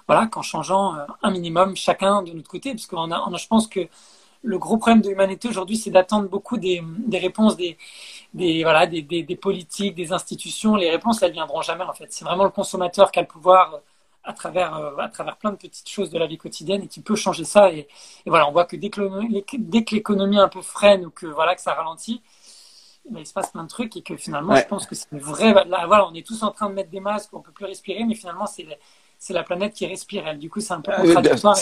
voilà 0.06 0.26
qu'en 0.26 0.42
changeant 0.42 0.94
euh, 0.94 1.04
un 1.22 1.30
minimum 1.30 1.74
chacun 1.74 2.22
de 2.22 2.32
notre 2.32 2.48
côté, 2.48 2.70
parce 2.72 2.86
qu'on 2.86 3.10
a, 3.10 3.20
on 3.26 3.34
a, 3.34 3.36
je 3.38 3.48
pense 3.48 3.66
que 3.66 3.88
le 4.42 4.58
gros 4.58 4.76
problème 4.76 5.02
de 5.02 5.08
l'humanité 5.08 5.48
aujourd'hui, 5.48 5.76
c'est 5.76 5.90
d'attendre 5.90 6.28
beaucoup 6.28 6.58
des, 6.58 6.80
des, 6.84 7.18
réponses 7.18 7.56
des, 7.56 7.76
des 8.34 8.62
voilà 8.62 8.86
des, 8.86 9.02
des, 9.02 9.24
des, 9.24 9.36
politiques, 9.36 9.96
des 9.96 10.12
institutions. 10.12 10.76
Les 10.76 10.90
réponses, 10.90 11.22
elles 11.22 11.32
viendront 11.32 11.60
jamais 11.62 11.84
en 11.84 11.92
fait. 11.92 12.06
C'est 12.10 12.24
vraiment 12.24 12.44
le 12.44 12.50
consommateur 12.50 13.10
qui 13.10 13.18
a 13.18 13.22
le 13.22 13.28
pouvoir 13.28 13.80
à 14.28 14.34
travers, 14.34 14.76
euh, 14.76 14.96
à 14.98 15.08
travers 15.08 15.36
plein 15.38 15.50
de 15.50 15.56
petites 15.56 15.88
choses 15.88 16.10
de 16.10 16.18
la 16.18 16.26
vie 16.26 16.36
quotidienne 16.36 16.82
et 16.82 16.86
qui 16.86 17.00
peut 17.00 17.16
changer 17.16 17.44
ça. 17.44 17.72
Et, 17.72 17.88
et 18.26 18.30
voilà, 18.30 18.46
on 18.46 18.52
voit 18.52 18.66
que 18.66 18.76
dès 18.76 18.90
que 18.90 19.94
l'économie 19.94 20.38
un 20.38 20.48
peu 20.48 20.60
freine 20.60 21.06
ou 21.06 21.10
que, 21.10 21.26
voilà, 21.26 21.54
que 21.54 21.62
ça 21.62 21.72
ralentit, 21.72 22.20
ben, 23.10 23.20
il 23.20 23.26
se 23.26 23.32
passe 23.32 23.50
plein 23.50 23.62
de 23.62 23.68
trucs 23.68 23.96
et 23.96 24.02
que 24.02 24.16
finalement, 24.16 24.52
ouais. 24.52 24.60
je 24.60 24.66
pense 24.66 24.86
que 24.86 24.94
c'est 24.94 25.10
une 25.12 25.18
vraie. 25.18 25.54
Là, 25.54 25.86
voilà, 25.86 26.06
on 26.06 26.14
est 26.14 26.26
tous 26.26 26.42
en 26.42 26.50
train 26.50 26.68
de 26.68 26.74
mettre 26.74 26.90
des 26.90 27.00
masques, 27.00 27.30
on 27.32 27.40
peut 27.40 27.52
plus 27.52 27.64
respirer, 27.64 28.04
mais 28.04 28.14
finalement, 28.14 28.46
c'est 28.46 28.66
c'est 29.18 29.32
la 29.32 29.42
planète 29.42 29.72
qui 29.72 29.86
respire. 29.86 30.28
Elle. 30.28 30.38
Du 30.38 30.50
coup, 30.50 30.60
c'est 30.60 30.74
un 30.74 30.80
peu 30.80 30.92
contradictoire. 30.92 31.56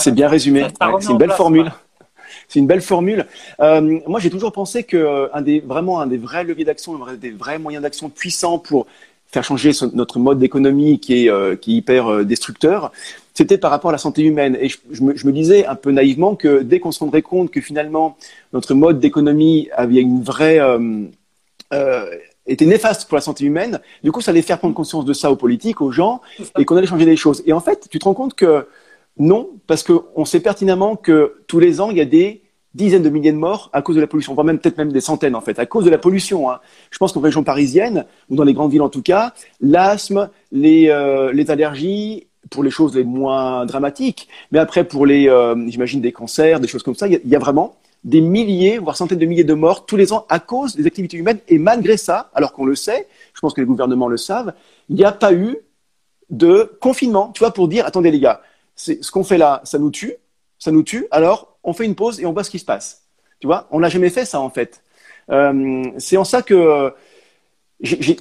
C'est 0.00 0.12
bien 0.12 0.28
résumé. 0.28 0.68
C'est 1.00 1.10
une 1.10 1.18
belle 1.18 1.28
place, 1.28 1.36
formule. 1.36 1.72
C'est 2.48 2.60
une 2.60 2.66
belle 2.66 2.80
formule. 2.80 3.26
Euh, 3.60 4.00
moi, 4.06 4.20
j'ai 4.20 4.30
toujours 4.30 4.52
pensé 4.52 4.84
que 4.84 4.96
euh, 4.96 5.28
un 5.34 5.42
des 5.42 5.60
vraiment 5.60 6.00
un 6.00 6.06
des 6.06 6.16
vrais 6.16 6.44
leviers 6.44 6.64
d'action, 6.64 6.98
des 7.16 7.30
vrais 7.32 7.58
moyens 7.58 7.82
d'action 7.82 8.08
puissants 8.08 8.58
pour 8.58 8.86
faire 9.34 9.44
changer 9.44 9.72
notre 9.92 10.18
mode 10.20 10.38
d'économie 10.38 11.00
qui 11.00 11.26
est, 11.26 11.30
euh, 11.30 11.56
qui 11.56 11.72
est 11.72 11.76
hyper 11.78 12.06
euh, 12.06 12.24
destructeur, 12.24 12.92
c'était 13.34 13.58
par 13.58 13.72
rapport 13.72 13.90
à 13.90 13.92
la 13.92 13.98
santé 13.98 14.22
humaine. 14.22 14.56
Et 14.60 14.68
je, 14.68 14.78
je, 14.92 15.02
me, 15.02 15.16
je 15.16 15.26
me, 15.26 15.32
disais 15.32 15.66
un 15.66 15.74
peu 15.74 15.90
naïvement 15.90 16.36
que 16.36 16.62
dès 16.62 16.78
qu'on 16.78 16.92
se 16.92 17.00
rendrait 17.00 17.22
compte 17.22 17.50
que 17.50 17.60
finalement 17.60 18.16
notre 18.52 18.74
mode 18.74 19.00
d'économie 19.00 19.68
avait 19.74 20.00
une 20.00 20.22
vraie, 20.22 20.60
euh, 20.60 21.04
euh 21.72 22.06
était 22.46 22.66
néfaste 22.66 23.08
pour 23.08 23.16
la 23.16 23.22
santé 23.22 23.46
humaine. 23.46 23.80
Du 24.02 24.12
coup, 24.12 24.20
ça 24.20 24.30
allait 24.30 24.42
faire 24.42 24.58
prendre 24.58 24.74
conscience 24.74 25.06
de 25.06 25.14
ça 25.14 25.30
aux 25.30 25.36
politiques, 25.36 25.80
aux 25.80 25.90
gens, 25.90 26.20
et 26.58 26.66
qu'on 26.66 26.76
allait 26.76 26.86
changer 26.86 27.06
les 27.06 27.16
choses. 27.16 27.42
Et 27.46 27.54
en 27.54 27.60
fait, 27.60 27.88
tu 27.90 27.98
te 27.98 28.04
rends 28.04 28.12
compte 28.12 28.34
que 28.34 28.66
non, 29.16 29.48
parce 29.66 29.82
qu'on 29.82 30.26
sait 30.26 30.40
pertinemment 30.40 30.94
que 30.94 31.36
tous 31.46 31.58
les 31.58 31.80
ans, 31.80 31.90
il 31.90 31.96
y 31.96 32.02
a 32.02 32.04
des 32.04 32.42
dizaines 32.74 33.02
de 33.02 33.08
milliers 33.08 33.32
de 33.32 33.38
morts 33.38 33.70
à 33.72 33.82
cause 33.82 33.96
de 33.96 34.00
la 34.00 34.06
pollution, 34.06 34.34
voire 34.34 34.44
même 34.44 34.58
peut-être 34.58 34.78
même 34.78 34.92
des 34.92 35.00
centaines 35.00 35.34
en 35.34 35.40
fait, 35.40 35.58
à 35.58 35.66
cause 35.66 35.84
de 35.84 35.90
la 35.90 35.98
pollution. 35.98 36.50
Hein. 36.50 36.60
Je 36.90 36.98
pense 36.98 37.12
qu'en 37.12 37.20
région 37.20 37.44
parisienne, 37.44 38.04
ou 38.30 38.36
dans 38.36 38.44
les 38.44 38.52
grandes 38.52 38.72
villes 38.72 38.82
en 38.82 38.88
tout 38.88 39.02
cas, 39.02 39.32
l'asthme, 39.60 40.28
les, 40.52 40.88
euh, 40.88 41.32
les 41.32 41.50
allergies, 41.50 42.26
pour 42.50 42.62
les 42.62 42.70
choses 42.70 42.94
les 42.94 43.04
moins 43.04 43.64
dramatiques, 43.64 44.28
mais 44.52 44.58
après 44.58 44.84
pour 44.84 45.06
les, 45.06 45.28
euh, 45.28 45.54
j'imagine 45.68 46.00
des 46.00 46.12
cancers, 46.12 46.60
des 46.60 46.68
choses 46.68 46.82
comme 46.82 46.94
ça, 46.94 47.06
il 47.06 47.20
y, 47.24 47.28
y, 47.28 47.36
a 47.36 47.38
vraiment 47.38 47.76
des 48.02 48.20
milliers, 48.20 48.78
voire 48.78 48.96
centaines 48.96 49.18
de 49.18 49.26
milliers 49.26 49.44
de 49.44 49.54
morts 49.54 49.86
tous 49.86 49.96
les 49.96 50.12
ans 50.12 50.26
à 50.28 50.40
cause 50.40 50.76
des 50.76 50.86
activités 50.86 51.16
humaines. 51.16 51.38
Et 51.48 51.58
malgré 51.58 51.96
ça, 51.96 52.30
alors 52.34 52.52
qu'on 52.52 52.66
le 52.66 52.74
sait, 52.74 53.08
je 53.32 53.40
pense 53.40 53.54
que 53.54 53.62
les 53.62 53.66
gouvernements 53.66 54.08
le 54.08 54.18
savent, 54.18 54.52
il 54.90 54.96
n'y 54.96 55.04
a 55.04 55.12
pas 55.12 55.32
eu 55.32 55.56
de 56.28 56.70
confinement, 56.80 57.30
tu 57.34 57.38
vois, 57.38 57.52
pour 57.52 57.68
dire, 57.68 57.86
attendez 57.86 58.10
les 58.10 58.20
gars, 58.20 58.42
ce 58.76 59.10
qu'on 59.10 59.24
fait 59.24 59.38
là, 59.38 59.60
ça 59.64 59.78
nous 59.78 59.90
tue, 59.90 60.14
ça 60.58 60.70
nous 60.70 60.82
tue, 60.82 61.06
alors 61.10 61.53
on 61.64 61.72
fait 61.72 61.84
une 61.84 61.94
pause 61.94 62.20
et 62.20 62.26
on 62.26 62.32
voit 62.32 62.44
ce 62.44 62.50
qui 62.50 62.58
se 62.58 62.64
passe. 62.64 63.02
Tu 63.40 63.46
vois, 63.46 63.66
on 63.70 63.80
n'a 63.80 63.88
jamais 63.88 64.10
fait 64.10 64.24
ça 64.24 64.40
en 64.40 64.50
fait. 64.50 64.82
Euh, 65.30 65.84
c'est 65.98 66.16
en 66.16 66.24
ça 66.24 66.42
que 66.42 66.92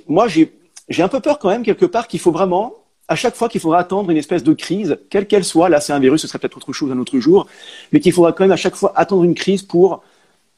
moi 0.08 0.28
j'ai 0.28 1.04
un 1.04 1.08
peu 1.08 1.20
peur 1.20 1.38
quand 1.40 1.50
même 1.50 1.64
quelque 1.64 1.86
part 1.86 2.08
qu'il 2.08 2.20
faut 2.20 2.32
vraiment 2.32 2.74
à 3.08 3.16
chaque 3.16 3.36
fois 3.36 3.50
qu'il 3.50 3.60
faudra 3.60 3.80
attendre 3.80 4.10
une 4.10 4.18
espèce 4.18 4.44
de 4.44 4.54
crise, 4.54 4.98
quelle 5.10 5.28
qu'elle 5.28 5.44
soit, 5.44 5.70
là 5.70 5.82
c'est 5.82 5.94
un 5.94 6.00
virus, 6.00 6.22
ce 6.22 6.28
serait 6.28 6.40
peut-être 6.40 6.58
autre 6.58 6.72
chose 6.72 6.92
un 6.92 6.98
autre 6.98 7.20
jour, 7.20 7.48
mais 7.92 8.00
qu'il 8.00 8.14
faudra 8.14 8.32
quand 8.32 8.46
même 8.46 8.52
à 8.52 8.58
chaque 8.58 8.76
fois 8.76 8.94
attendre 8.96 9.24
une 9.24 9.36
crise 9.36 9.62
pour 9.62 10.04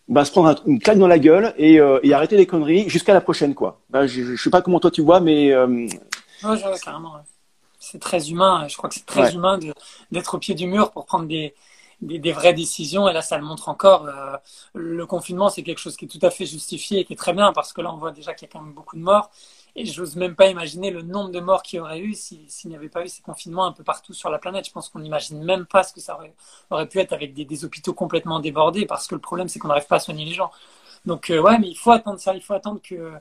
bah, 0.07 0.23
se 0.23 0.31
prendre 0.31 0.61
une 0.67 0.79
claque 0.79 0.99
dans 0.99 1.07
la 1.07 1.17
gueule 1.17 1.53
et, 1.57 1.79
euh, 1.79 1.99
et 2.03 2.13
arrêter 2.13 2.37
les 2.37 2.45
conneries 2.45 2.87
jusqu'à 2.87 3.13
la 3.13 3.21
prochaine 3.21 3.55
quoi. 3.55 3.81
Bah, 3.89 4.05
je, 4.05 4.21
ne 4.21 4.35
sais 4.35 4.51
pas 4.51 4.61
comment 4.61 4.79
toi 4.79 4.91
tu 4.91 5.01
vois, 5.01 5.19
mais 5.19 5.51
euh... 5.51 5.87
ouais, 6.43 6.59
carrément. 6.83 7.13
C'est 7.79 7.99
très 7.99 8.29
humain. 8.29 8.67
Je 8.67 8.77
crois 8.77 8.89
que 8.89 8.95
c'est 8.95 9.05
très 9.05 9.33
humain 9.33 9.59
d'être 10.11 10.35
au 10.35 10.37
pied 10.39 10.55
du 10.55 10.65
mur 10.65 10.91
pour 10.91 11.05
prendre 11.05 11.25
des, 11.27 11.53
des, 12.01 12.31
vraies 12.31 12.53
décisions. 12.53 13.07
Et 13.09 13.13
là, 13.13 13.21
ça 13.21 13.37
le 13.37 13.43
montre 13.43 13.69
encore. 13.69 14.05
Euh, 14.05 14.37
le 14.73 15.05
confinement, 15.05 15.49
c'est 15.49 15.63
quelque 15.63 15.79
chose 15.79 15.97
qui 15.97 16.05
est 16.05 16.07
tout 16.07 16.23
à 16.25 16.29
fait 16.29 16.45
justifié 16.45 16.99
et 16.99 17.05
qui 17.05 17.13
est 17.13 17.17
très 17.17 17.33
bien 17.33 17.53
parce 17.53 17.73
que 17.73 17.81
là, 17.81 17.93
on 17.93 17.97
voit 17.97 18.11
déjà 18.11 18.33
qu'il 18.33 18.47
y 18.47 18.51
a 18.51 18.53
quand 18.53 18.61
même 18.61 18.73
beaucoup 18.73 18.95
de 18.95 19.01
morts. 19.01 19.29
Et 19.77 19.85
j'ose 19.85 20.15
même 20.15 20.35
pas 20.35 20.47
imaginer 20.47 20.89
le 20.89 21.01
nombre 21.01 21.31
de 21.31 21.39
morts 21.39 21.61
qu'il 21.61 21.77
y 21.77 21.79
aurait 21.81 21.99
eu 21.99 22.13
s'il 22.13 22.69
n'y 22.69 22.75
avait 22.75 22.89
pas 22.89 23.03
eu 23.03 23.09
ces 23.09 23.21
confinements 23.21 23.65
un 23.65 23.73
peu 23.73 23.83
partout 23.83 24.13
sur 24.13 24.29
la 24.29 24.39
planète. 24.39 24.65
Je 24.65 24.71
pense 24.71 24.87
qu'on 24.87 24.99
n'imagine 24.99 25.43
même 25.43 25.65
pas 25.65 25.83
ce 25.83 25.93
que 25.93 25.99
ça 25.99 26.17
aurait, 26.69 26.87
pu 26.87 26.99
être 26.99 27.11
avec 27.11 27.33
des, 27.33 27.43
des, 27.43 27.65
hôpitaux 27.65 27.93
complètement 27.93 28.39
débordés 28.39 28.85
parce 28.85 29.07
que 29.07 29.15
le 29.15 29.21
problème, 29.21 29.49
c'est 29.49 29.59
qu'on 29.59 29.67
n'arrive 29.67 29.87
pas 29.87 29.97
à 29.97 29.99
soigner 29.99 30.23
les 30.23 30.33
gens. 30.33 30.49
Donc, 31.05 31.29
euh, 31.29 31.39
ouais, 31.41 31.59
mais 31.59 31.67
il 31.67 31.75
faut 31.75 31.91
attendre 31.91 32.19
ça. 32.19 32.35
Il 32.35 32.41
faut 32.41 32.53
attendre 32.53 32.81
que 32.81 33.11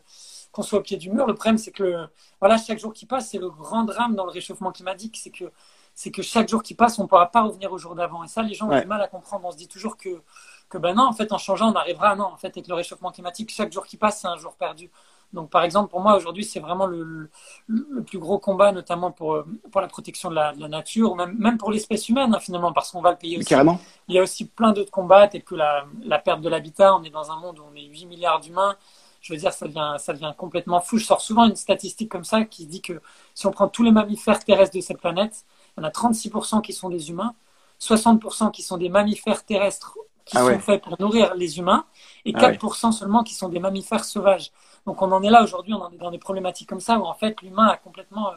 qu'on 0.52 0.62
soit 0.62 0.78
au 0.78 0.82
pied 0.82 0.96
du 0.96 1.10
mur. 1.10 1.26
Le 1.26 1.34
problème, 1.34 1.58
c'est 1.58 1.72
que 1.72 2.06
voilà, 2.40 2.56
chaque 2.58 2.78
jour 2.78 2.92
qui 2.92 3.06
passe, 3.06 3.30
c'est 3.30 3.38
le 3.38 3.50
grand 3.50 3.84
drame 3.84 4.14
dans 4.14 4.24
le 4.24 4.30
réchauffement 4.30 4.70
climatique, 4.72 5.18
c'est 5.20 5.30
que 5.30 5.46
c'est 5.94 6.10
que 6.10 6.22
chaque 6.22 6.48
jour 6.48 6.62
qui 6.62 6.74
passe, 6.74 6.98
on 6.98 7.04
ne 7.04 7.08
pourra 7.08 7.30
pas 7.30 7.42
revenir 7.42 7.72
au 7.72 7.78
jour 7.78 7.94
d'avant. 7.94 8.24
Et 8.24 8.28
ça, 8.28 8.42
les 8.42 8.54
gens 8.54 8.68
ont 8.68 8.80
du 8.80 8.86
mal 8.86 9.00
à 9.00 9.08
comprendre. 9.08 9.44
On 9.46 9.52
se 9.52 9.56
dit 9.56 9.68
toujours 9.68 9.96
que, 9.96 10.22
que 10.68 10.76
ben 10.76 10.94
non, 10.94 11.04
en 11.04 11.12
fait, 11.12 11.32
en 11.32 11.38
changeant, 11.38 11.72
on 11.72 11.76
arrivera. 11.76 12.16
Non, 12.16 12.24
en 12.24 12.36
fait, 12.36 12.48
avec 12.48 12.66
le 12.66 12.74
réchauffement 12.74 13.12
climatique, 13.12 13.52
chaque 13.52 13.72
jour 13.72 13.86
qui 13.86 13.96
passe, 13.96 14.20
c'est 14.20 14.26
un 14.26 14.36
jour 14.36 14.54
perdu. 14.56 14.90
Donc, 15.32 15.50
par 15.50 15.62
exemple, 15.62 15.90
pour 15.90 16.00
moi, 16.00 16.16
aujourd'hui, 16.16 16.44
c'est 16.44 16.60
vraiment 16.60 16.86
le, 16.86 17.28
le, 17.66 18.02
plus 18.02 18.18
gros 18.18 18.38
combat, 18.38 18.72
notamment 18.72 19.10
pour, 19.10 19.44
pour 19.70 19.80
la 19.80 19.88
protection 19.88 20.30
de 20.30 20.34
la, 20.34 20.52
de 20.52 20.60
la 20.60 20.68
nature, 20.68 21.12
ou 21.12 21.14
même, 21.14 21.36
même 21.38 21.58
pour 21.58 21.70
l'espèce 21.70 22.08
humaine, 22.08 22.34
hein, 22.34 22.40
finalement, 22.40 22.72
parce 22.72 22.90
qu'on 22.90 23.00
va 23.00 23.12
le 23.12 23.16
payer 23.16 23.38
aussi. 23.38 23.46
Carrément. 23.46 23.80
Il 24.08 24.14
y 24.14 24.18
a 24.18 24.22
aussi 24.22 24.46
plein 24.46 24.72
d'autres 24.72 24.92
combats, 24.92 25.28
tels 25.28 25.42
que 25.44 25.54
la, 25.54 25.86
la 26.04 26.18
perte 26.18 26.40
de 26.40 26.48
l'habitat. 26.48 26.94
On 26.96 27.02
est 27.04 27.10
dans 27.10 27.30
un 27.30 27.36
monde 27.36 27.58
où 27.58 27.62
on 27.70 27.74
est 27.76 27.84
8 27.84 28.06
milliards 28.06 28.40
d'humains. 28.40 28.76
Je 29.20 29.32
veux 29.32 29.38
dire, 29.38 29.52
ça 29.52 29.66
devient, 29.66 29.94
ça 29.98 30.12
devient 30.12 30.34
complètement 30.36 30.80
fou. 30.80 30.98
Je 30.98 31.04
sors 31.04 31.20
souvent 31.20 31.46
une 31.46 31.56
statistique 31.56 32.10
comme 32.10 32.24
ça 32.24 32.44
qui 32.44 32.66
dit 32.66 32.82
que 32.82 33.00
si 33.34 33.46
on 33.46 33.50
prend 33.50 33.68
tous 33.68 33.82
les 33.82 33.90
mammifères 33.90 34.38
terrestres 34.44 34.76
de 34.76 34.82
cette 34.82 34.98
planète, 34.98 35.44
en 35.76 35.84
a 35.84 35.90
36% 35.90 36.62
qui 36.62 36.72
sont 36.72 36.88
des 36.88 37.10
humains, 37.10 37.34
60% 37.80 38.50
qui 38.50 38.62
sont 38.62 38.76
des 38.76 38.88
mammifères 38.88 39.44
terrestres 39.44 39.98
qui 40.24 40.38
ah 40.38 40.40
sont 40.40 40.58
faits 40.58 40.82
pour 40.82 40.98
nourrir 41.00 41.34
les 41.34 41.58
humains, 41.58 41.84
et 42.24 42.32
4% 42.32 42.78
ah 42.82 42.92
seulement 42.92 43.22
qui 43.22 43.34
sont 43.34 43.48
des 43.48 43.58
mammifères 43.60 44.04
sauvages. 44.04 44.52
Donc 44.86 45.02
on 45.02 45.12
en 45.12 45.22
est 45.22 45.30
là 45.30 45.42
aujourd'hui, 45.42 45.74
on 45.74 45.82
en 45.82 45.90
est 45.90 45.98
dans 45.98 46.10
des 46.10 46.18
problématiques 46.18 46.68
comme 46.68 46.80
ça, 46.80 46.98
où 46.98 47.04
en 47.04 47.14
fait 47.14 47.40
l'humain 47.42 47.68
a 47.68 47.76
complètement 47.76 48.30
euh, 48.30 48.36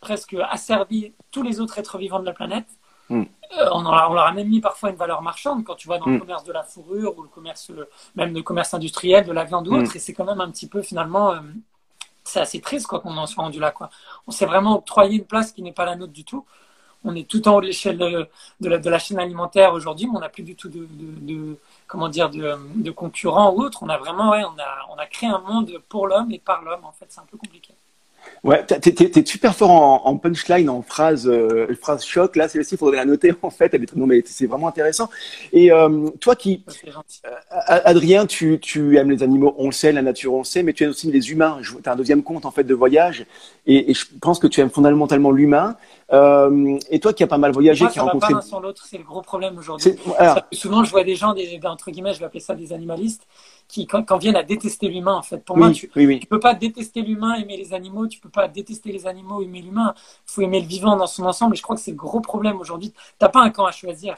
presque 0.00 0.36
asservi 0.48 1.12
tous 1.30 1.42
les 1.42 1.60
autres 1.60 1.78
êtres 1.78 1.98
vivants 1.98 2.20
de 2.20 2.26
la 2.26 2.32
planète. 2.32 2.66
Hmm. 3.08 3.24
Euh, 3.58 3.68
on, 3.72 3.86
on, 3.86 3.90
leur 3.90 4.26
a 4.26 4.32
même 4.32 4.48
mis 4.48 4.60
parfois 4.60 4.90
une 4.90 4.96
valeur 4.96 5.22
marchande 5.22 5.64
quand 5.64 5.74
tu 5.74 5.88
vois 5.88 5.98
dans 5.98 6.06
le 6.06 6.16
hmm. 6.16 6.20
commerce 6.20 6.44
de 6.44 6.52
la 6.52 6.62
fourrure 6.62 7.16
ou 7.18 7.22
le 7.22 7.28
commerce, 7.28 7.72
même 8.14 8.34
le 8.34 8.42
commerce 8.42 8.74
industriel 8.74 9.26
de 9.26 9.32
la 9.32 9.44
viande 9.44 9.66
ou 9.66 9.72
hmm. 9.72 9.82
autre, 9.82 9.96
et 9.96 9.98
c'est 9.98 10.12
quand 10.12 10.24
même 10.24 10.40
un 10.40 10.50
petit 10.50 10.68
peu 10.68 10.82
finalement, 10.82 11.32
euh, 11.32 11.40
c'est 12.28 12.40
assez 12.40 12.60
triste 12.60 12.86
qu'on 12.86 13.16
en 13.16 13.26
soit 13.26 13.44
rendu 13.44 13.60
là 13.60 13.70
quoi. 13.70 13.90
On 14.26 14.30
s'est 14.30 14.46
vraiment 14.46 14.76
octroyé 14.76 15.16
une 15.18 15.24
place 15.24 15.52
qui 15.52 15.62
n'est 15.62 15.72
pas 15.72 15.84
la 15.84 15.96
nôtre 15.96 16.12
du 16.12 16.24
tout 16.24 16.44
on 17.04 17.14
est 17.14 17.28
tout 17.28 17.46
en 17.48 17.56
haut 17.56 17.60
de 17.60 17.66
l'échelle 17.66 17.96
de, 17.96 18.28
la, 18.68 18.98
chaîne 18.98 19.18
alimentaire 19.18 19.72
aujourd'hui, 19.72 20.06
mais 20.06 20.16
on 20.16 20.20
n'a 20.20 20.28
plus 20.28 20.42
du 20.42 20.56
tout 20.56 20.68
de, 20.68 21.56
comment 21.86 22.08
dire 22.08 22.30
de, 22.30 22.90
concurrents 22.90 23.52
ou 23.52 23.62
autres. 23.62 23.82
On 23.82 23.88
a 23.88 23.98
vraiment, 23.98 24.30
on 24.30 24.58
a, 24.58 24.86
on 24.90 24.96
a 24.96 25.06
créé 25.06 25.28
un 25.28 25.38
monde 25.38 25.70
pour 25.88 26.06
l'homme 26.06 26.30
et 26.32 26.38
par 26.38 26.62
l'homme. 26.62 26.84
En 26.84 26.92
fait, 26.92 27.06
c'est 27.08 27.20
un 27.20 27.26
peu 27.30 27.36
compliqué. 27.36 27.74
Ouais, 28.44 28.64
t'es, 28.64 28.94
es, 29.18 29.26
super 29.26 29.54
fort 29.54 29.70
en, 29.70 30.16
punchline, 30.16 30.68
en 30.70 30.82
phrase, 30.82 31.26
euh, 31.26 31.66
phrase 31.80 32.04
choc. 32.04 32.36
Là, 32.36 32.48
celle-ci, 32.48 32.74
il 32.74 32.78
faudrait 32.78 32.96
la 32.96 33.04
noter 33.04 33.34
en 33.42 33.50
fait. 33.50 33.74
Elle 33.74 33.82
est, 33.82 33.96
non, 33.96 34.06
mais 34.06 34.22
c'est 34.24 34.46
vraiment 34.46 34.68
intéressant. 34.68 35.10
Et 35.52 35.72
euh, 35.72 36.08
toi, 36.20 36.36
qui, 36.36 36.64
euh, 36.86 37.30
Adrien, 37.50 38.26
tu, 38.26 38.58
tu 38.60 38.96
aimes 38.96 39.10
les 39.10 39.22
animaux, 39.22 39.54
on 39.58 39.66
le 39.66 39.72
sait, 39.72 39.92
la 39.92 40.02
nature, 40.02 40.34
on 40.34 40.38
le 40.38 40.44
sait, 40.44 40.62
mais 40.62 40.72
tu 40.72 40.84
aimes 40.84 40.90
aussi 40.90 41.10
les 41.10 41.30
humains. 41.32 41.58
Tu 41.62 41.88
as 41.88 41.92
un 41.92 41.96
deuxième 41.96 42.22
compte 42.22 42.46
en 42.46 42.50
fait 42.50 42.64
de 42.64 42.74
voyage, 42.74 43.26
et, 43.66 43.90
et 43.90 43.94
je 43.94 44.06
pense 44.20 44.38
que 44.38 44.46
tu 44.46 44.60
aimes 44.60 44.70
fondamentalement 44.70 45.30
l'humain. 45.30 45.76
Euh, 46.10 46.78
et 46.90 47.00
toi 47.00 47.12
qui 47.12 47.22
as 47.22 47.26
pas 47.26 47.36
mal 47.36 47.52
voyagé, 47.52 47.84
Moi, 47.84 47.92
qui 47.92 47.98
as 47.98 48.02
rencontré. 48.02 48.32
Pas 48.32 48.40
sans 48.40 48.60
l'autre, 48.60 48.86
c'est 48.88 48.96
le 48.96 49.04
gros 49.04 49.20
problème 49.20 49.58
aujourd'hui. 49.58 49.94
Souvent, 50.52 50.84
je 50.84 50.90
vois 50.90 51.04
des 51.04 51.16
gens, 51.16 51.34
des, 51.34 51.60
entre 51.64 51.90
guillemets, 51.90 52.14
je 52.14 52.20
vais 52.20 52.24
appeler 52.24 52.40
ça 52.40 52.54
des 52.54 52.72
animalistes, 52.72 53.26
qui 53.68 53.86
quand, 53.86 54.16
viennent 54.16 54.36
à 54.36 54.42
détester 54.42 54.88
l'humain, 54.88 55.14
en 55.14 55.22
fait. 55.22 55.44
Pour 55.44 55.58
moi, 55.58 55.70
tu, 55.70 55.90
ne 55.94 56.26
peux 56.26 56.40
pas 56.40 56.54
détester 56.54 57.02
l'humain, 57.02 57.34
aimer 57.34 57.58
les 57.58 57.74
animaux. 57.74 58.08
Tu 58.08 58.18
peux 58.18 58.30
pas 58.30 58.48
détester 58.48 58.90
les 58.90 59.06
animaux, 59.06 59.42
aimer 59.42 59.60
l'humain. 59.60 59.94
Il 59.96 60.32
faut 60.32 60.40
aimer 60.40 60.60
le 60.60 60.66
vivant 60.66 60.96
dans 60.96 61.06
son 61.06 61.24
ensemble. 61.26 61.54
Et 61.54 61.58
je 61.58 61.62
crois 61.62 61.76
que 61.76 61.82
c'est 61.82 61.90
le 61.90 61.96
gros 61.96 62.20
problème 62.20 62.58
aujourd'hui. 62.58 62.94
T'as 63.18 63.28
pas 63.28 63.40
un 63.40 63.50
camp 63.50 63.66
à 63.66 63.70
choisir, 63.70 64.14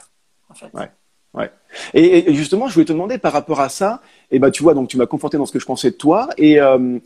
en 0.49 0.53
fait. 0.53 0.71
Ouais. 0.73 0.89
Ouais. 1.33 1.51
Et, 1.93 2.33
justement, 2.33 2.67
je 2.67 2.73
voulais 2.73 2.85
te 2.85 2.93
demander 2.93 3.17
par 3.17 3.33
rapport 3.33 3.59
à 3.59 3.67
ça. 3.67 4.01
Et 4.31 4.39
bah, 4.39 4.51
tu 4.51 4.63
vois, 4.63 4.73
donc 4.73 4.87
tu 4.87 4.97
m'as 4.97 5.05
conforté 5.05 5.37
dans 5.37 5.45
ce 5.45 5.51
que 5.51 5.59
je 5.59 5.65
pensais 5.65 5.91
de 5.91 5.97
toi. 5.97 6.29
Et 6.37 6.61
euh, 6.61 6.99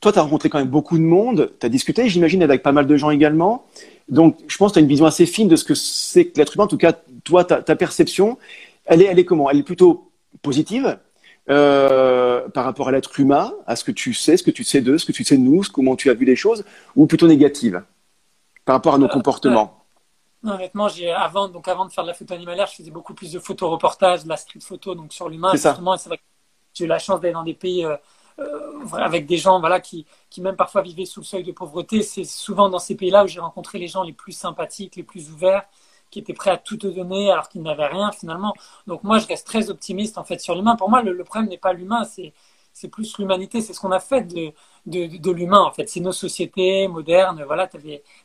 toi, 0.00 0.12
tu 0.12 0.18
as 0.20 0.22
rencontré 0.22 0.48
quand 0.48 0.58
même 0.58 0.68
beaucoup 0.68 0.98
de 0.98 1.02
monde. 1.02 1.52
Tu 1.58 1.66
as 1.66 1.68
discuté, 1.68 2.08
j'imagine, 2.08 2.44
avec 2.44 2.62
pas 2.62 2.72
mal 2.72 2.86
de 2.86 2.96
gens 2.96 3.10
également. 3.10 3.66
Donc, 4.08 4.36
je 4.46 4.56
pense 4.56 4.70
que 4.70 4.74
tu 4.74 4.78
as 4.78 4.82
une 4.82 4.88
vision 4.88 5.06
assez 5.06 5.26
fine 5.26 5.48
de 5.48 5.56
ce 5.56 5.64
que 5.64 5.74
c'est 5.74 6.26
que 6.26 6.38
l'être 6.38 6.54
humain. 6.54 6.64
En 6.64 6.68
tout 6.68 6.78
cas, 6.78 6.92
toi, 7.24 7.44
ta, 7.44 7.60
ta, 7.60 7.74
perception, 7.74 8.38
elle 8.84 9.02
est, 9.02 9.06
elle 9.06 9.18
est 9.18 9.24
comment? 9.24 9.50
Elle 9.50 9.58
est 9.58 9.64
plutôt 9.64 10.12
positive 10.42 10.98
euh, 11.48 12.48
par 12.48 12.64
rapport 12.64 12.88
à 12.88 12.92
l'être 12.92 13.18
humain, 13.20 13.52
à 13.66 13.76
ce 13.76 13.84
que 13.84 13.92
tu 13.92 14.14
sais, 14.14 14.36
ce 14.36 14.42
que 14.42 14.50
tu 14.50 14.64
sais 14.64 14.80
d'eux, 14.80 14.98
ce 14.98 15.06
que 15.06 15.12
tu 15.12 15.24
sais 15.24 15.36
de 15.36 15.42
nous, 15.42 15.62
comment 15.72 15.96
tu 15.96 16.10
as 16.10 16.14
vu 16.14 16.24
les 16.24 16.36
choses, 16.36 16.64
ou 16.94 17.06
plutôt 17.06 17.28
négative 17.28 17.82
par 18.64 18.76
rapport 18.76 18.94
à 18.94 18.98
nos 18.98 19.06
euh, 19.06 19.08
comportements? 19.08 19.86
non, 20.42 20.54
honnêtement, 20.54 20.88
j'ai 20.88 21.10
avant 21.10 21.48
donc 21.48 21.66
avant 21.68 21.84
de 21.86 21.92
faire 21.92 22.04
de 22.04 22.08
la 22.08 22.14
photo 22.14 22.34
animalière, 22.34 22.66
je 22.68 22.76
faisais 22.76 22.90
beaucoup 22.90 23.14
plus 23.14 23.32
de 23.32 23.38
photoreportages, 23.38 24.24
de 24.24 24.28
la 24.28 24.36
street 24.36 24.60
photo, 24.60 24.94
donc 24.94 25.12
sur 25.12 25.28
l'humain. 25.28 25.50
Justement, 25.52 25.96
c'est 25.96 26.08
vrai 26.08 26.18
que 26.18 26.22
j'ai 26.72 26.84
eu 26.84 26.88
la 26.88 26.98
chance 26.98 27.20
d'aller 27.20 27.34
dans 27.34 27.42
des 27.42 27.54
pays 27.54 27.84
euh, 27.84 27.96
euh, 28.38 28.86
avec 28.92 29.26
des 29.26 29.38
gens 29.38 29.58
voilà, 29.60 29.80
qui, 29.80 30.06
qui 30.30 30.40
même 30.40 30.56
parfois 30.56 30.82
vivaient 30.82 31.04
sous 31.04 31.20
le 31.20 31.24
seuil 31.24 31.42
de 31.42 31.52
pauvreté. 31.52 32.02
C'est 32.02 32.24
souvent 32.24 32.68
dans 32.68 32.78
ces 32.78 32.94
pays-là 32.94 33.24
où 33.24 33.26
j'ai 33.26 33.40
rencontré 33.40 33.78
les 33.78 33.88
gens 33.88 34.02
les 34.02 34.12
plus 34.12 34.32
sympathiques, 34.32 34.96
les 34.96 35.02
plus 35.02 35.30
ouverts, 35.30 35.64
qui 36.10 36.18
étaient 36.20 36.32
prêts 36.32 36.50
à 36.50 36.56
tout 36.56 36.76
te 36.76 36.86
donner 36.86 37.30
alors 37.30 37.48
qu'ils 37.48 37.62
n'avaient 37.62 37.86
rien 37.86 38.12
finalement. 38.12 38.54
Donc 38.86 39.02
moi, 39.04 39.18
je 39.18 39.26
reste 39.26 39.46
très 39.46 39.70
optimiste 39.70 40.18
en 40.18 40.24
fait 40.24 40.40
sur 40.40 40.54
l'humain. 40.54 40.76
Pour 40.76 40.90
moi, 40.90 41.02
le, 41.02 41.24
problème 41.24 41.48
n'est 41.50 41.58
pas 41.58 41.72
l'humain, 41.72 42.04
c'est 42.04 42.32
c'est 42.72 42.88
plus 42.88 43.16
l'humanité, 43.18 43.62
c'est 43.62 43.72
ce 43.72 43.80
qu'on 43.80 43.90
a 43.90 44.00
fait 44.00 44.22
de, 44.22 44.52
de, 44.86 45.30
l'humain 45.30 45.60
en 45.60 45.72
fait. 45.72 45.88
C'est 45.88 46.00
nos 46.00 46.12
sociétés 46.12 46.88
modernes. 46.88 47.42
Voilà, 47.46 47.66
tu 47.66 47.78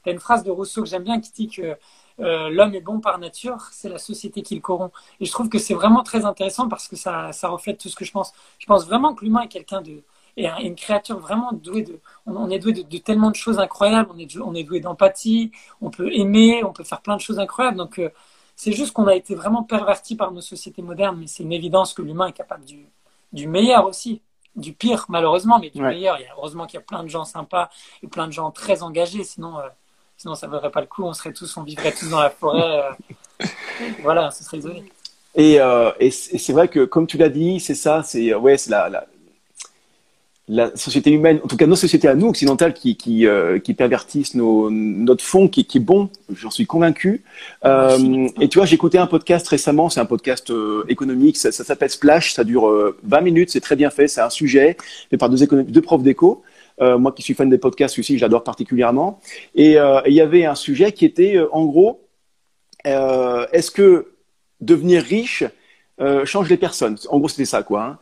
as 0.05 0.11
une 0.11 0.19
phrase 0.19 0.43
de 0.43 0.51
Rousseau 0.51 0.83
que 0.83 0.89
j'aime 0.89 1.03
bien 1.03 1.21
qui 1.21 1.31
dit 1.31 1.47
que 1.47 1.77
euh, 2.19 2.49
l'homme 2.49 2.75
est 2.75 2.81
bon 2.81 2.99
par 2.99 3.17
nature, 3.17 3.69
c'est 3.71 3.89
la 3.89 3.97
société 3.97 4.41
qui 4.41 4.55
le 4.55 4.61
corrompt. 4.61 4.93
Et 5.21 5.25
je 5.25 5.31
trouve 5.31 5.49
que 5.49 5.57
c'est 5.57 5.73
vraiment 5.73 6.03
très 6.03 6.25
intéressant 6.25 6.67
parce 6.67 6.87
que 6.87 6.95
ça, 6.95 7.31
ça, 7.31 7.47
reflète 7.49 7.79
tout 7.79 7.89
ce 7.89 7.95
que 7.95 8.05
je 8.05 8.11
pense. 8.11 8.33
Je 8.59 8.65
pense 8.65 8.85
vraiment 8.85 9.15
que 9.15 9.23
l'humain 9.25 9.41
est 9.43 9.47
quelqu'un 9.47 9.81
de 9.81 10.03
est 10.37 10.47
une 10.63 10.75
créature 10.75 11.19
vraiment 11.19 11.51
douée 11.53 11.83
de 11.83 11.99
on, 12.25 12.49
est 12.49 12.59
doué 12.59 12.73
de, 12.73 12.97
tellement 12.97 13.31
de 13.31 13.35
choses 13.35 13.59
incroyables 13.59 14.09
on 14.13 14.17
est 14.17 14.37
on 14.37 14.53
est 14.53 14.63
doué 14.63 14.79
d'empathie 14.79 15.51
on 15.81 15.89
peut 15.89 16.09
aimer 16.13 16.63
on 16.63 16.73
peut 16.73 16.83
faire 16.83 17.01
plein 17.01 17.15
de 17.15 17.21
choses 17.21 17.39
incroyables 17.39 17.77
donc 17.77 17.99
euh, 17.99 18.09
c'est 18.55 18.71
juste 18.71 18.93
qu'on 18.93 19.07
a 19.07 19.15
été 19.15 19.35
vraiment 19.35 19.63
perverti 19.63 20.15
par 20.15 20.31
nos 20.31 20.41
sociétés 20.41 20.81
modernes 20.81 21.17
mais 21.19 21.27
c'est 21.27 21.43
une 21.43 21.53
évidence 21.53 21.93
que 21.93 22.01
l'humain 22.01 22.27
est 22.27 22.33
capable 22.33 22.65
du 22.65 22.87
du 23.33 23.47
meilleur 23.47 23.85
aussi 23.85 24.21
du 24.55 24.73
pire 24.73 25.05
malheureusement 25.09 25.59
mais 25.59 25.69
du 25.69 25.81
meilleur 25.81 26.17
il 26.19 26.23
y 26.23 26.25
a, 26.25 26.33
heureusement 26.37 26.65
qu'il 26.65 26.79
y 26.79 26.83
a 26.83 26.85
plein 26.85 27.03
de 27.03 27.09
gens 27.09 27.25
sympas 27.25 27.69
et 28.03 28.07
plein 28.07 28.27
de 28.27 28.33
gens 28.33 28.51
très 28.51 28.83
engagés 28.83 29.23
sinon 29.23 29.59
euh, 29.59 29.67
Sinon, 30.21 30.35
ça 30.35 30.45
ne 30.45 30.51
vaudrait 30.51 30.69
pas 30.69 30.81
le 30.81 30.85
coup. 30.85 31.03
On 31.03 31.13
serait 31.13 31.33
tous, 31.33 31.57
on 31.57 31.63
vivrait 31.63 31.91
tous 31.91 32.07
dans 32.07 32.19
la 32.19 32.29
forêt. 32.29 32.61
Euh. 32.61 33.45
voilà, 34.03 34.29
ce 34.29 34.43
serait 34.43 34.57
isolé. 34.57 34.83
Et, 35.33 35.59
euh, 35.59 35.91
et 35.99 36.11
c'est 36.11 36.53
vrai 36.53 36.67
que, 36.67 36.85
comme 36.85 37.07
tu 37.07 37.17
l'as 37.17 37.29
dit, 37.29 37.59
c'est 37.59 37.73
ça. 37.73 38.03
C'est 38.03 38.31
ouais, 38.35 38.55
c'est 38.59 38.69
la, 38.69 39.07
la 40.47 40.75
société 40.75 41.11
humaine, 41.11 41.39
en 41.43 41.47
tout 41.47 41.55
cas 41.55 41.67
nos 41.67 41.75
sociétés 41.75 42.07
à 42.07 42.15
nous, 42.15 42.27
occidentales, 42.27 42.73
qui, 42.73 42.97
qui, 42.97 43.27
euh, 43.27 43.59
qui 43.59 43.73
pervertissent 43.73 44.35
nos, 44.35 44.69
notre 44.69 45.23
fond, 45.23 45.47
qui, 45.47 45.65
qui 45.65 45.77
est 45.77 45.81
bon, 45.81 46.09
j'en 46.33 46.49
suis 46.49 46.65
convaincu. 46.65 47.23
Euh, 47.63 48.27
et 48.39 48.49
tu 48.49 48.57
vois, 48.57 48.65
j'ai 48.65 48.75
écouté 48.75 48.97
un 48.97 49.07
podcast 49.07 49.47
récemment, 49.47 49.89
c'est 49.89 49.99
un 49.99 50.05
podcast 50.05 50.49
euh, 50.49 50.83
économique, 50.89 51.37
ça, 51.37 51.51
ça 51.51 51.63
s'appelle 51.63 51.89
Splash, 51.89 52.33
ça 52.33 52.43
dure 52.43 52.69
20 53.03 53.21
minutes, 53.21 53.49
c'est 53.51 53.61
très 53.61 53.75
bien 53.75 53.89
fait, 53.89 54.07
c'est 54.07 54.21
un 54.21 54.29
sujet 54.29 54.77
fait 55.09 55.17
par 55.17 55.29
deux, 55.29 55.45
deux 55.45 55.81
profs 55.81 56.03
d'éco. 56.03 56.43
moi 56.79 57.11
qui 57.11 57.21
suis 57.21 57.33
fan 57.33 57.49
des 57.49 57.57
podcasts 57.59 57.97
aussi, 57.99 58.17
j'adore 58.17 58.43
particulièrement. 58.43 59.19
Et 59.55 59.77
il 60.07 60.13
y 60.13 60.21
avait 60.21 60.45
un 60.45 60.55
sujet 60.55 60.91
qui 60.91 61.05
était, 61.05 61.39
en 61.51 61.65
gros, 61.65 62.07
est-ce 62.83 63.71
que 63.71 64.07
devenir 64.59 65.03
riche 65.03 65.43
euh, 65.99 66.25
change 66.25 66.49
les 66.49 66.57
personnes. 66.57 66.97
En 67.09 67.19
gros, 67.19 67.29
c'était 67.29 67.45
ça, 67.45 67.63
quoi. 67.63 67.83
Hein. 67.83 67.97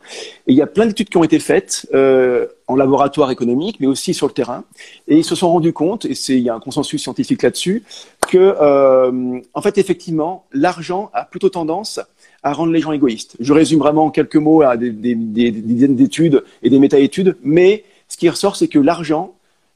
Et 0.46 0.52
il 0.52 0.56
y 0.56 0.62
a 0.62 0.66
plein 0.66 0.86
d'études 0.86 1.08
qui 1.08 1.16
ont 1.16 1.24
été 1.24 1.38
faites 1.38 1.86
euh, 1.92 2.46
en 2.66 2.76
laboratoire 2.76 3.30
économique, 3.30 3.76
mais 3.80 3.86
aussi 3.86 4.14
sur 4.14 4.26
le 4.26 4.32
terrain. 4.32 4.64
Et 5.08 5.18
ils 5.18 5.24
se 5.24 5.34
sont 5.34 5.50
rendus 5.50 5.72
compte, 5.72 6.04
et 6.04 6.14
il 6.28 6.38
y 6.38 6.48
a 6.48 6.54
un 6.54 6.60
consensus 6.60 7.02
scientifique 7.02 7.42
là-dessus, 7.42 7.82
que 8.28 8.56
euh, 8.60 9.40
en 9.52 9.62
fait, 9.62 9.76
effectivement, 9.76 10.46
l'argent 10.52 11.10
a 11.12 11.24
plutôt 11.24 11.50
tendance 11.50 12.00
à 12.42 12.52
rendre 12.52 12.72
les 12.72 12.80
gens 12.80 12.92
égoïstes. 12.92 13.36
Je 13.38 13.52
résume 13.52 13.80
vraiment 13.80 14.06
en 14.06 14.10
quelques 14.10 14.36
mots 14.36 14.62
à 14.62 14.76
des, 14.76 14.90
des, 14.90 15.14
des, 15.14 15.50
des 15.50 15.60
dizaines 15.60 15.96
d'études 15.96 16.42
et 16.62 16.70
des 16.70 16.78
méta-études, 16.78 17.36
mais 17.42 17.84
ce 18.08 18.16
qui 18.16 18.28
ressort, 18.30 18.56
c'est 18.56 18.68
que 18.68 18.78
l'argent 18.78 19.34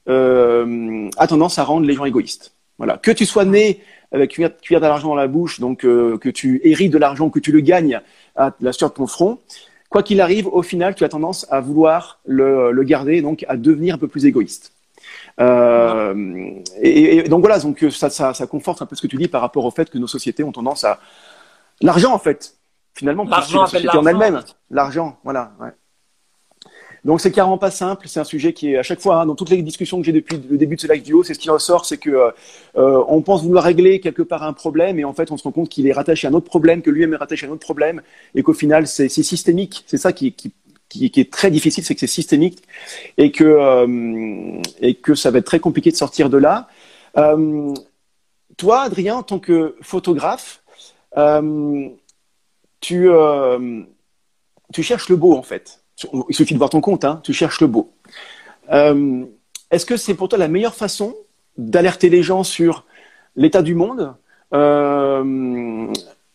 euh, 0.09 1.09
a 1.17 1.27
tendance 1.27 1.59
à 1.59 1.63
rendre 1.63 1.85
les 1.85 1.93
gens 1.93 2.05
égoïstes. 2.05 2.54
Voilà. 2.77 2.97
Que 2.97 3.11
tu 3.11 3.25
sois 3.25 3.45
né 3.45 3.81
avec 4.11 4.37
une 4.37 4.49
cuillère 4.49 4.81
d'argent 4.81 5.09
dans 5.09 5.15
la 5.15 5.27
bouche, 5.27 5.59
donc 5.59 5.83
euh, 5.83 6.17
que 6.17 6.29
tu 6.29 6.61
hérites 6.63 6.91
de 6.91 6.97
l'argent, 6.97 7.29
que 7.29 7.39
tu 7.39 7.51
le 7.51 7.59
gagnes 7.59 8.01
à 8.35 8.53
la 8.61 8.71
sueur 8.71 8.89
de 8.89 8.95
ton 8.95 9.07
front, 9.07 9.39
quoi 9.89 10.03
qu'il 10.03 10.21
arrive, 10.21 10.47
au 10.47 10.61
final, 10.61 10.95
tu 10.95 11.03
as 11.03 11.09
tendance 11.09 11.45
à 11.49 11.59
vouloir 11.59 12.19
le, 12.25 12.71
le 12.71 12.83
garder, 12.83 13.21
donc 13.21 13.45
à 13.47 13.57
devenir 13.57 13.95
un 13.95 13.97
peu 13.97 14.07
plus 14.07 14.25
égoïste. 14.25 14.73
Euh, 15.39 16.13
et, 16.81 17.17
et, 17.17 17.23
donc 17.23 17.41
voilà, 17.41 17.59
donc 17.59 17.85
ça, 17.91 18.09
ça, 18.09 18.33
ça, 18.33 18.47
conforte 18.47 18.81
un 18.81 18.85
peu 18.85 18.95
ce 18.95 19.01
que 19.01 19.07
tu 19.07 19.17
dis 19.17 19.27
par 19.27 19.41
rapport 19.41 19.65
au 19.65 19.71
fait 19.71 19.89
que 19.89 19.97
nos 19.97 20.07
sociétés 20.07 20.43
ont 20.43 20.51
tendance 20.51 20.85
à 20.85 20.99
l'argent 21.81 22.13
en 22.13 22.19
fait, 22.19 22.55
finalement, 22.93 23.25
l'argent 23.25 23.61
la 23.61 23.67
société 23.67 23.97
en 23.97 24.05
elle-même, 24.05 24.41
l'argent, 24.69 25.19
voilà. 25.23 25.51
Ouais. 25.59 25.71
Donc 27.05 27.21
c'est 27.21 27.31
carrément 27.31 27.59
pas 27.59 27.71
simple. 27.71 28.07
C'est 28.07 28.19
un 28.19 28.25
sujet 28.25 28.51
qui 28.51 28.73
est 28.73 28.77
à 28.77 28.83
chaque 28.83 28.99
fois 28.99 29.21
hein, 29.21 29.25
dans 29.27 29.35
toutes 29.35 29.51
les 29.51 29.61
discussions 29.61 29.99
que 29.99 30.05
j'ai 30.05 30.11
depuis 30.11 30.37
le 30.49 30.57
début 30.57 30.75
de 30.75 30.81
ce 30.81 30.91
live 30.91 31.03
duo, 31.03 31.23
c'est 31.23 31.35
ce 31.35 31.39
qui 31.39 31.51
ressort, 31.51 31.85
c'est 31.85 31.97
que 31.97 32.09
euh, 32.09 32.31
euh, 32.77 33.03
on 33.07 33.21
pense 33.21 33.43
vouloir 33.43 33.63
régler 33.63 33.99
quelque 33.99 34.23
part 34.23 34.41
un 34.41 34.53
problème 34.53 34.97
et 34.99 35.05
en 35.05 35.13
fait 35.13 35.31
on 35.31 35.37
se 35.37 35.43
rend 35.43 35.51
compte 35.51 35.69
qu'il 35.69 35.87
est 35.87 35.93
rattaché 35.93 36.25
à 36.25 36.31
un 36.31 36.33
autre 36.33 36.47
problème, 36.47 36.81
que 36.81 36.89
lui-même 36.89 37.13
est 37.13 37.17
rattaché 37.17 37.45
à 37.45 37.49
un 37.49 37.53
autre 37.53 37.65
problème 37.65 38.01
et 38.33 38.41
qu'au 38.41 38.53
final 38.53 38.87
c'est 38.87 39.07
systémique. 39.07 39.83
C'est 39.85 39.97
ça 39.97 40.13
qui, 40.13 40.33
est 40.95 41.31
très 41.31 41.51
difficile, 41.51 41.83
c'est 41.83 41.93
que 41.93 41.99
c'est 41.99 42.07
systémique 42.07 42.63
et 43.17 43.31
que 43.31 43.43
euh, 43.43 44.61
et 44.79 44.95
que 44.95 45.13
ça 45.13 45.29
va 45.29 45.37
être 45.37 45.45
très 45.45 45.59
compliqué 45.59 45.91
de 45.91 45.95
sortir 45.95 46.31
de 46.31 46.37
là. 46.37 46.67
Toi, 48.57 48.81
Adrien, 48.81 49.17
en 49.17 49.23
tant 49.23 49.39
que 49.39 49.75
photographe, 49.81 50.63
tu 52.81 53.11
cherches 54.81 55.09
le 55.09 55.15
beau 55.17 55.35
en 55.35 55.43
fait 55.43 55.84
il 56.29 56.35
suffit 56.35 56.53
de 56.53 56.59
voir 56.59 56.69
ton 56.69 56.81
compte, 56.81 57.05
hein, 57.05 57.19
tu 57.23 57.33
cherches 57.33 57.61
le 57.61 57.67
beau. 57.67 57.91
Euh, 58.71 59.25
Est-ce 59.71 59.85
que 59.85 59.97
c'est 59.97 60.13
pour 60.13 60.27
toi 60.29 60.37
la 60.37 60.47
meilleure 60.47 60.75
façon 60.75 61.15
d'alerter 61.57 62.09
les 62.09 62.23
gens 62.23 62.43
sur 62.43 62.85
l'état 63.35 63.61
du 63.61 63.75
monde? 63.75 64.13
Euh, 64.53 65.93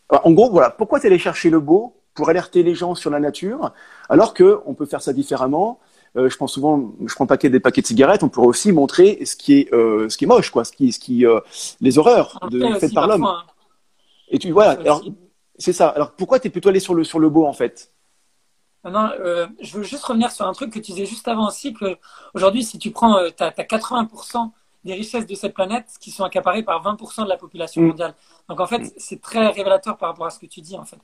En 0.09 0.31
gros, 0.31 0.49
voilà, 0.49 0.69
pourquoi 0.69 0.99
tu 0.99 1.07
allé 1.07 1.19
chercher 1.19 1.49
le 1.49 1.59
beau 1.59 1.95
pour 2.13 2.29
alerter 2.29 2.63
les 2.63 2.75
gens 2.75 2.95
sur 2.95 3.09
la 3.09 3.19
nature, 3.19 3.71
alors 4.09 4.33
que 4.33 4.59
on 4.65 4.73
peut 4.73 4.85
faire 4.85 5.01
ça 5.01 5.13
différemment? 5.13 5.79
Euh, 6.17 6.29
je 6.29 6.35
pense 6.35 6.53
souvent, 6.53 6.91
je 7.05 7.15
prends 7.15 7.25
paquet 7.25 7.49
des 7.49 7.61
paquets 7.61 7.81
de 7.81 7.87
cigarettes, 7.87 8.23
on 8.23 8.29
pourrait 8.29 8.47
aussi 8.47 8.71
montrer 8.73 9.23
ce 9.25 9.35
qui 9.37 9.59
est, 9.59 9.69
ce 9.71 10.17
qui 10.17 10.25
est 10.25 10.27
moche, 10.27 10.49
quoi, 10.49 10.65
ce 10.65 10.73
qui, 10.73 10.91
ce 10.91 10.99
qui, 10.99 11.23
les 11.79 11.97
horreurs 11.97 12.39
de, 12.51 12.59
faites 12.79 12.93
par 12.93 13.07
l'homme. 13.07 13.23
Hein. 13.23 13.43
Et 14.27 14.39
tu. 14.39 14.57
Alors, 14.59 15.03
c'est 15.57 15.73
ça. 15.73 15.87
Alors, 15.89 16.11
pourquoi 16.11 16.39
tu 16.39 16.47
es 16.47 16.49
plutôt 16.49 16.69
allé 16.69 16.79
sur 16.79 16.93
le, 16.93 17.03
sur 17.03 17.19
le 17.19 17.29
beau, 17.29 17.45
en 17.45 17.53
fait? 17.53 17.91
Non, 18.89 19.11
euh, 19.19 19.47
je 19.59 19.77
veux 19.77 19.83
juste 19.83 20.03
revenir 20.03 20.31
sur 20.31 20.47
un 20.47 20.53
truc 20.53 20.73
que 20.73 20.79
tu 20.79 20.91
disais 20.91 21.05
juste 21.05 21.27
avant 21.27 21.47
aussi, 21.47 21.73
que 21.73 21.97
aujourd'hui, 22.33 22.63
si 22.63 22.79
tu 22.79 22.91
prends, 22.91 23.17
euh, 23.17 23.29
tu 23.35 23.43
as, 23.43 23.51
80% 23.51 24.51
des 24.83 24.93
richesses 24.93 25.27
de 25.27 25.35
cette 25.35 25.53
planète 25.53 25.85
qui 25.99 26.09
sont 26.09 26.23
accaparées 26.23 26.63
par 26.63 26.83
20% 26.83 27.23
de 27.23 27.29
la 27.29 27.37
population 27.37 27.81
mm. 27.81 27.87
mondiale. 27.87 28.15
Donc 28.49 28.59
en 28.59 28.65
fait, 28.65 28.91
c'est 28.97 29.21
très 29.21 29.47
révélateur 29.47 29.97
par 29.97 30.09
rapport 30.09 30.25
à 30.25 30.31
ce 30.31 30.39
que 30.39 30.47
tu 30.47 30.61
dis 30.61 30.77
en 30.77 30.85
fait. 30.85 30.99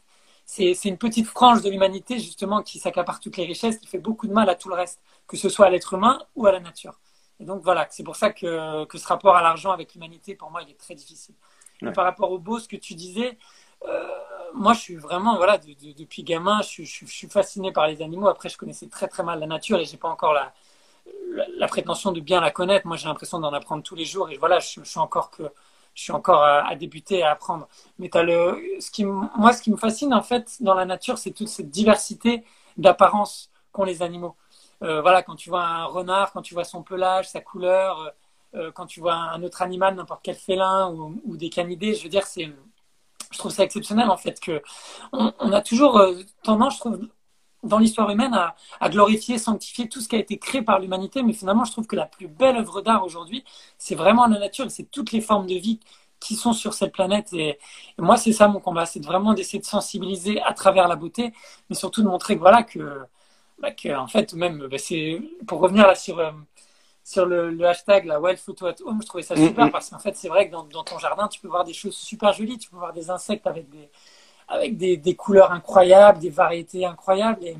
C'est 0.45 0.85
une 0.85 0.97
petite 0.97 1.27
frange 1.27 1.61
de 1.61 1.69
l'humanité 1.69 2.19
justement 2.19 2.63
qui 2.63 2.79
s'accapare 2.79 3.19
toutes 3.19 3.35
les 3.37 3.45
richesses, 3.45 3.77
qui 3.77 3.87
fait 3.87 3.97
beaucoup 3.97 4.27
de 4.27 4.33
mal 4.33 4.49
à 4.49 4.55
tout 4.55 4.69
le 4.69 4.75
reste, 4.75 5.01
que 5.27 5.35
ce 5.35 5.49
soit 5.49 5.65
à 5.65 5.69
l'être 5.69 5.93
humain 5.93 6.19
ou 6.35 6.47
à 6.47 6.53
la 6.53 6.61
nature. 6.61 6.99
Et 7.39 7.45
donc 7.45 7.61
voilà, 7.63 7.85
c'est 7.91 8.03
pour 8.03 8.15
ça 8.15 8.31
que, 8.31 8.85
que 8.85 8.97
ce 8.97 9.07
rapport 9.07 9.35
à 9.35 9.41
l'argent 9.43 9.71
avec 9.71 9.93
l'humanité, 9.93 10.35
pour 10.35 10.49
moi, 10.49 10.61
il 10.63 10.71
est 10.71 10.79
très 10.79 10.95
difficile. 10.95 11.35
Et 11.81 11.91
par 11.91 12.05
rapport 12.05 12.31
au 12.31 12.39
beau, 12.39 12.59
ce 12.59 12.67
que 12.67 12.77
tu 12.77 12.95
disais, 12.95 13.37
euh, 13.85 14.07
moi, 14.53 14.73
je 14.73 14.79
suis 14.79 14.95
vraiment, 14.95 15.37
voilà, 15.37 15.57
depuis 15.57 16.23
gamin, 16.23 16.61
je, 16.61 16.83
suis 16.83 17.27
fasciné 17.29 17.71
par 17.71 17.87
les 17.87 18.01
animaux. 18.01 18.27
Après, 18.27 18.49
je 18.49 18.57
connaissais 18.57 18.87
très 18.87 19.07
très 19.07 19.23
mal 19.23 19.39
la 19.39 19.47
nature 19.47 19.79
et 19.79 19.85
j'ai 19.85 19.97
pas 19.97 20.09
encore 20.09 20.33
la, 20.33 20.53
la, 21.57 21.67
prétention 21.67 22.11
de 22.11 22.19
bien 22.19 22.41
la 22.41 22.51
connaître. 22.51 22.87
Moi, 22.87 22.97
j'ai 22.97 23.07
l'impression 23.07 23.39
d'en 23.39 23.53
apprendre 23.53 23.83
tous 23.83 23.95
les 23.95 24.05
jours 24.05 24.29
et 24.29 24.37
voilà, 24.37 24.59
je, 24.59 24.81
suis 24.83 24.99
encore 24.99 25.31
que 25.31 25.43
je 25.93 26.03
suis 26.03 26.11
encore 26.11 26.43
à, 26.43 26.75
débuter, 26.75 27.23
à 27.23 27.31
apprendre. 27.31 27.67
Mais 27.99 28.15
as 28.15 28.23
le, 28.23 28.61
ce 28.79 28.91
qui, 28.91 29.03
moi, 29.05 29.53
ce 29.53 29.61
qui 29.61 29.71
me 29.71 29.77
fascine 29.77 30.13
en 30.13 30.21
fait 30.21 30.61
dans 30.61 30.75
la 30.75 30.85
nature, 30.85 31.17
c'est 31.17 31.31
toute 31.31 31.47
cette 31.47 31.69
diversité 31.69 32.43
d'apparence 32.77 33.49
qu'ont 33.71 33.83
les 33.83 34.01
animaux. 34.03 34.35
Euh, 34.83 35.01
voilà, 35.01 35.23
quand 35.23 35.35
tu 35.35 35.49
vois 35.49 35.63
un 35.63 35.85
renard, 35.85 36.33
quand 36.33 36.43
tu 36.43 36.53
vois 36.53 36.63
son 36.63 36.83
pelage, 36.83 37.29
sa 37.29 37.41
couleur, 37.41 38.13
euh, 38.55 38.71
quand 38.71 38.85
tu 38.85 38.99
vois 38.99 39.15
un 39.15 39.41
autre 39.43 39.61
animal, 39.61 39.95
n'importe 39.95 40.21
quel 40.23 40.35
félin 40.35 40.91
ou, 40.91 41.37
des 41.37 41.49
canidés, 41.49 41.95
je 41.95 42.03
veux 42.03 42.09
dire, 42.09 42.25
c'est 42.27 42.49
je 43.31 43.37
trouve 43.37 43.51
ça 43.51 43.63
exceptionnel 43.63 44.09
en 44.09 44.17
fait 44.17 44.39
que 44.39 44.61
on, 45.13 45.51
a 45.51 45.61
toujours 45.61 45.97
euh, 45.97 46.21
tendance, 46.43 46.75
je 46.75 46.79
trouve, 46.79 46.99
dans 47.63 47.79
l'histoire 47.79 48.09
humaine 48.09 48.33
à, 48.79 48.89
glorifier, 48.89 49.37
sanctifier 49.37 49.89
tout 49.89 50.01
ce 50.01 50.07
qui 50.07 50.15
a 50.15 50.19
été 50.19 50.37
créé 50.37 50.61
par 50.61 50.79
l'humanité, 50.79 51.23
mais 51.23 51.33
finalement, 51.33 51.65
je 51.65 51.71
trouve 51.71 51.87
que 51.87 51.95
la 51.95 52.05
plus 52.05 52.27
belle 52.27 52.57
œuvre 52.57 52.81
d'art 52.81 53.03
aujourd'hui, 53.03 53.43
c'est 53.77 53.95
vraiment 53.95 54.27
la 54.27 54.39
nature, 54.39 54.69
c'est 54.71 54.89
toutes 54.89 55.11
les 55.11 55.21
formes 55.21 55.47
de 55.47 55.55
vie 55.55 55.79
qui 56.19 56.35
sont 56.35 56.53
sur 56.53 56.73
cette 56.73 56.93
planète. 56.93 57.33
Et, 57.33 57.59
moi, 57.97 58.17
c'est 58.17 58.33
ça 58.33 58.47
mon 58.47 58.59
combat, 58.59 58.85
c'est 58.85 59.03
vraiment 59.03 59.33
d'essayer 59.33 59.59
de 59.59 59.65
sensibiliser 59.65 60.41
à 60.41 60.53
travers 60.53 60.87
la 60.87 60.95
beauté, 60.95 61.33
mais 61.69 61.75
surtout 61.75 62.03
de 62.03 62.07
montrer 62.07 62.35
que 62.35 62.39
voilà 62.39 62.63
que, 62.63 63.01
bah, 63.59 63.71
que 63.71 63.95
en 63.95 64.07
fait, 64.07 64.33
même, 64.33 64.67
bah, 64.67 64.77
c'est 64.77 65.21
pour 65.47 65.59
revenir 65.59 65.87
là 65.87 65.95
sur 65.95 66.19
euh, 66.19 66.31
sur 67.07 67.25
le, 67.25 67.65
hashtag 67.65 68.03
la 68.03 68.19
wild 68.19 68.37
photo 68.37 68.65
at 68.65 68.75
home, 68.83 69.01
je 69.01 69.07
trouvais 69.07 69.23
ça 69.23 69.33
mm, 69.33 69.47
super 69.47 69.67
mm. 69.67 69.71
parce 69.71 69.89
qu'en 69.89 69.99
fait, 69.99 70.17
c'est 70.17 70.27
vrai 70.27 70.49
que 70.49 70.51
dans, 70.51 70.83
ton 70.83 70.99
jardin, 70.99 71.29
tu 71.29 71.39
peux 71.39 71.47
voir 71.47 71.63
des 71.63 71.71
choses 71.71 71.95
super 71.95 72.33
jolies, 72.33 72.57
tu 72.57 72.69
peux 72.69 72.75
voir 72.75 72.91
des 72.91 73.09
insectes 73.09 73.47
avec 73.47 73.69
des, 73.69 73.89
avec 74.49 74.75
des, 74.75 74.97
des 74.97 75.15
couleurs 75.15 75.53
incroyables, 75.53 76.19
des 76.19 76.29
variétés 76.29 76.85
incroyables. 76.85 77.45
Et, 77.45 77.55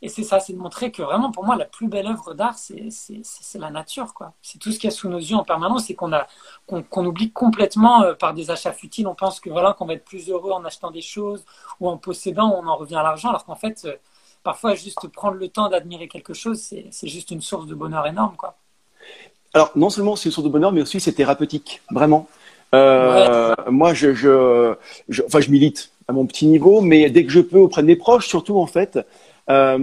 et 0.00 0.08
c'est 0.08 0.22
ça, 0.22 0.40
c'est 0.40 0.54
de 0.54 0.58
montrer 0.58 0.90
que 0.90 1.02
vraiment, 1.02 1.30
pour 1.30 1.44
moi, 1.44 1.54
la 1.54 1.66
plus 1.66 1.86
belle 1.86 2.06
œuvre 2.06 2.32
d'art, 2.32 2.56
c'est 2.56 2.88
la 3.56 3.70
nature. 3.70 4.14
quoi. 4.14 4.32
C'est 4.40 4.58
tout 4.58 4.72
ce 4.72 4.78
qu'il 4.78 4.88
y 4.88 4.92
a 4.92 4.96
sous 4.96 5.10
nos 5.10 5.18
yeux 5.18 5.36
en 5.36 5.44
permanence 5.44 5.90
et 5.90 5.94
qu'on 5.94 6.14
a 6.14 6.26
qu'on 6.66 7.04
oublie 7.04 7.30
complètement 7.30 8.02
euh, 8.04 8.14
par 8.14 8.32
des 8.32 8.50
achats 8.50 8.72
futiles. 8.72 9.06
On 9.06 9.14
pense 9.14 9.38
que 9.38 9.50
voilà 9.50 9.74
qu'on 9.74 9.84
va 9.84 9.94
être 9.94 10.04
plus 10.06 10.30
heureux 10.30 10.52
en 10.52 10.64
achetant 10.64 10.90
des 10.90 11.02
choses 11.02 11.44
ou 11.78 11.90
en 11.90 11.98
possédant, 11.98 12.58
on 12.58 12.66
en 12.66 12.76
revient 12.76 12.96
à 12.96 13.02
l'argent, 13.02 13.28
alors 13.28 13.44
qu'en 13.44 13.54
fait, 13.54 13.84
euh, 13.84 13.96
parfois, 14.42 14.74
juste 14.74 15.08
prendre 15.08 15.36
le 15.36 15.48
temps 15.48 15.68
d'admirer 15.68 16.08
quelque 16.08 16.32
chose, 16.32 16.58
c'est 16.58 17.08
juste 17.08 17.30
une 17.32 17.42
source 17.42 17.66
de 17.66 17.74
bonheur 17.74 18.06
énorme. 18.06 18.36
quoi. 18.36 18.56
Alors, 19.54 19.72
non 19.76 19.90
seulement 19.90 20.16
c'est 20.16 20.26
une 20.26 20.32
source 20.32 20.44
de 20.44 20.52
bonheur, 20.52 20.72
mais 20.72 20.82
aussi 20.82 21.00
c'est 21.00 21.12
thérapeutique, 21.12 21.82
vraiment. 21.90 22.28
Euh, 22.74 23.54
Moi, 23.70 23.94
je, 23.94 24.14
je, 24.14 24.74
je, 25.08 25.22
enfin, 25.22 25.40
je 25.40 25.50
milite 25.50 25.90
à 26.06 26.12
mon 26.12 26.26
petit 26.26 26.46
niveau, 26.46 26.80
mais 26.80 27.10
dès 27.10 27.24
que 27.24 27.32
je 27.32 27.40
peux 27.40 27.58
auprès 27.58 27.82
de 27.82 27.86
mes 27.86 27.96
proches, 27.96 28.28
surtout 28.28 28.58
en 28.58 28.66
fait, 28.66 28.98
euh, 29.50 29.78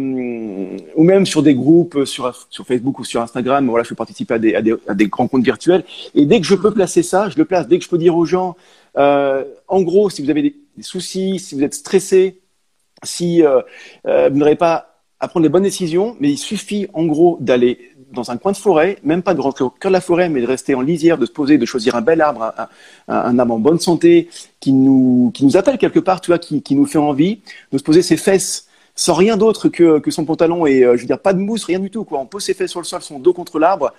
ou 0.95 1.03
même 1.03 1.25
sur 1.25 1.41
des 1.41 1.55
groupes 1.55 2.05
sur, 2.05 2.47
sur 2.49 2.65
Facebook 2.65 2.99
ou 2.99 3.03
sur 3.03 3.21
Instagram, 3.21 3.67
voilà, 3.67 3.83
je 3.83 3.89
peux 3.89 3.95
participer 3.95 4.35
à 4.35 4.39
des, 4.39 4.55
à 4.55 4.61
des, 4.61 4.75
à 4.87 4.93
des 4.93 5.09
rencontres 5.11 5.43
virtuelles. 5.43 5.83
Et 6.13 6.25
dès 6.25 6.39
que 6.39 6.45
je 6.45 6.55
peux 6.55 6.71
placer 6.71 7.01
ça, 7.01 7.29
je 7.29 7.37
le 7.37 7.45
place. 7.45 7.67
Dès 7.67 7.79
que 7.79 7.83
je 7.83 7.89
peux 7.89 7.97
dire 7.97 8.15
aux 8.15 8.25
gens, 8.25 8.55
euh, 8.97 9.43
en 9.67 9.81
gros, 9.81 10.09
si 10.09 10.23
vous 10.23 10.29
avez 10.29 10.41
des, 10.43 10.55
des, 10.77 10.83
soucis, 10.83 11.39
si 11.39 11.55
vous 11.55 11.63
êtes 11.63 11.73
stressé, 11.73 12.39
si 13.03 13.43
euh, 13.43 13.61
euh 14.05 14.29
vous 14.29 14.37
n'aurez 14.37 14.55
pas 14.55 15.01
à 15.19 15.27
prendre 15.27 15.43
les 15.43 15.49
bonnes 15.49 15.63
décisions, 15.63 16.15
mais 16.19 16.29
il 16.29 16.37
suffit 16.37 16.87
en 16.93 17.05
gros 17.05 17.37
d'aller 17.39 17.91
dans 18.15 18.31
un 18.31 18.37
coin 18.37 18.51
de 18.51 18.57
forêt, 18.57 18.97
même 19.03 19.21
pas 19.21 19.33
de 19.33 19.41
rentrer 19.41 19.63
au 19.63 19.69
cœur 19.69 19.91
de 19.91 19.93
la 19.93 20.01
forêt, 20.01 20.29
mais 20.29 20.41
de 20.41 20.47
rester 20.47 20.73
en 20.73 20.81
lisière, 20.81 21.17
de 21.17 21.25
se 21.25 21.31
poser, 21.31 21.57
de 21.57 21.65
choisir 21.65 21.95
un 21.95 22.01
bel 22.01 22.21
arbre, 22.21 22.53
un, 22.57 23.15
un, 23.15 23.39
arbre 23.39 23.53
en 23.53 23.59
bonne 23.59 23.79
santé, 23.79 24.29
qui 24.59 24.73
nous, 24.73 25.31
qui 25.33 25.45
nous 25.45 25.57
appelle 25.57 25.77
quelque 25.77 25.99
part, 25.99 26.21
tu 26.21 26.31
vois, 26.31 26.39
qui, 26.39 26.61
qui 26.63 26.75
nous 26.75 26.85
fait 26.85 26.97
envie, 26.97 27.41
de 27.71 27.77
se 27.77 27.83
poser 27.83 28.01
ses 28.01 28.17
fesses 28.17 28.67
sans 28.95 29.13
rien 29.13 29.37
d'autre 29.37 29.67
que, 29.67 29.99
que 29.99 30.09
son 30.09 30.25
pantalon 30.25 30.65
et, 30.65 30.83
euh, 30.83 30.95
je 30.95 31.01
veux 31.01 31.07
dire, 31.07 31.19
pas 31.19 31.33
de 31.33 31.39
mousse, 31.39 31.65
rien 31.65 31.79
du 31.79 31.91
tout, 31.91 32.05
quoi. 32.05 32.19
On 32.19 32.25
pose 32.25 32.43
ses 32.43 32.53
fesses 32.53 32.71
sur 32.71 32.79
le 32.79 32.85
sol, 32.85 33.01
son 33.01 33.19
dos 33.19 33.33
contre 33.33 33.59
l'arbre, 33.59 33.93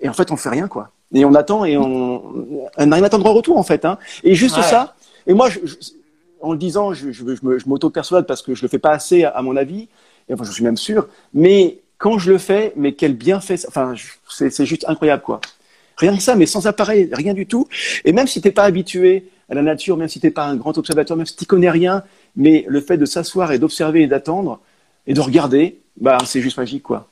et 0.00 0.08
en 0.08 0.12
fait, 0.12 0.30
on 0.30 0.36
fait 0.36 0.50
rien, 0.50 0.68
quoi. 0.68 0.90
Et 1.12 1.24
on 1.24 1.34
attend 1.34 1.64
et 1.64 1.76
on, 1.76 2.22
n'a 2.78 2.96
rien 2.96 3.02
à 3.02 3.06
attendre 3.06 3.26
en 3.26 3.32
retour, 3.32 3.58
en 3.58 3.62
fait, 3.62 3.84
hein. 3.84 3.98
Et 4.22 4.34
juste 4.34 4.60
ça, 4.60 4.94
et 5.26 5.34
moi, 5.34 5.48
je, 5.48 5.60
en 6.40 6.52
le 6.52 6.58
disant, 6.58 6.92
je, 6.92 7.10
je, 7.10 7.68
m'auto-persuade 7.68 8.26
parce 8.26 8.42
que 8.42 8.54
je 8.54 8.62
le 8.62 8.68
fais 8.68 8.78
pas 8.78 8.90
assez, 8.90 9.24
à, 9.24 9.40
mon 9.42 9.56
avis, 9.56 9.88
et 10.28 10.34
enfin, 10.34 10.44
je 10.44 10.52
suis 10.52 10.64
même 10.64 10.76
sûr, 10.76 11.08
mais 11.32 11.78
quand 11.98 12.18
je 12.18 12.32
le 12.32 12.38
fais, 12.38 12.72
mais 12.76 12.92
quel 12.92 13.14
bienfait, 13.14 13.56
enfin, 13.68 13.94
c'est 14.28 14.66
juste 14.66 14.84
incroyable, 14.88 15.22
quoi. 15.22 15.40
Rien 15.96 16.14
que 16.14 16.22
ça, 16.22 16.34
mais 16.34 16.46
sans 16.46 16.66
appareil, 16.66 17.08
rien 17.12 17.32
du 17.32 17.46
tout. 17.46 17.68
Et 18.04 18.12
même 18.12 18.26
si 18.26 18.40
t'es 18.42 18.50
pas 18.50 18.64
habitué 18.64 19.30
à 19.48 19.54
la 19.54 19.62
nature, 19.62 19.96
même 19.96 20.08
si 20.08 20.20
t'es 20.20 20.30
pas 20.30 20.44
un 20.44 20.56
grand 20.56 20.76
observateur, 20.76 21.16
même 21.16 21.24
si 21.24 21.36
tu 21.36 21.46
connais 21.46 21.70
rien, 21.70 22.02
mais 22.36 22.66
le 22.68 22.80
fait 22.80 22.98
de 22.98 23.06
s'asseoir 23.06 23.52
et 23.52 23.58
d'observer 23.58 24.02
et 24.02 24.06
d'attendre 24.06 24.60
et 25.06 25.14
de 25.14 25.20
regarder, 25.20 25.78
bah, 25.98 26.18
c'est 26.26 26.42
juste 26.42 26.58
magique, 26.58 26.82
quoi. 26.82 27.08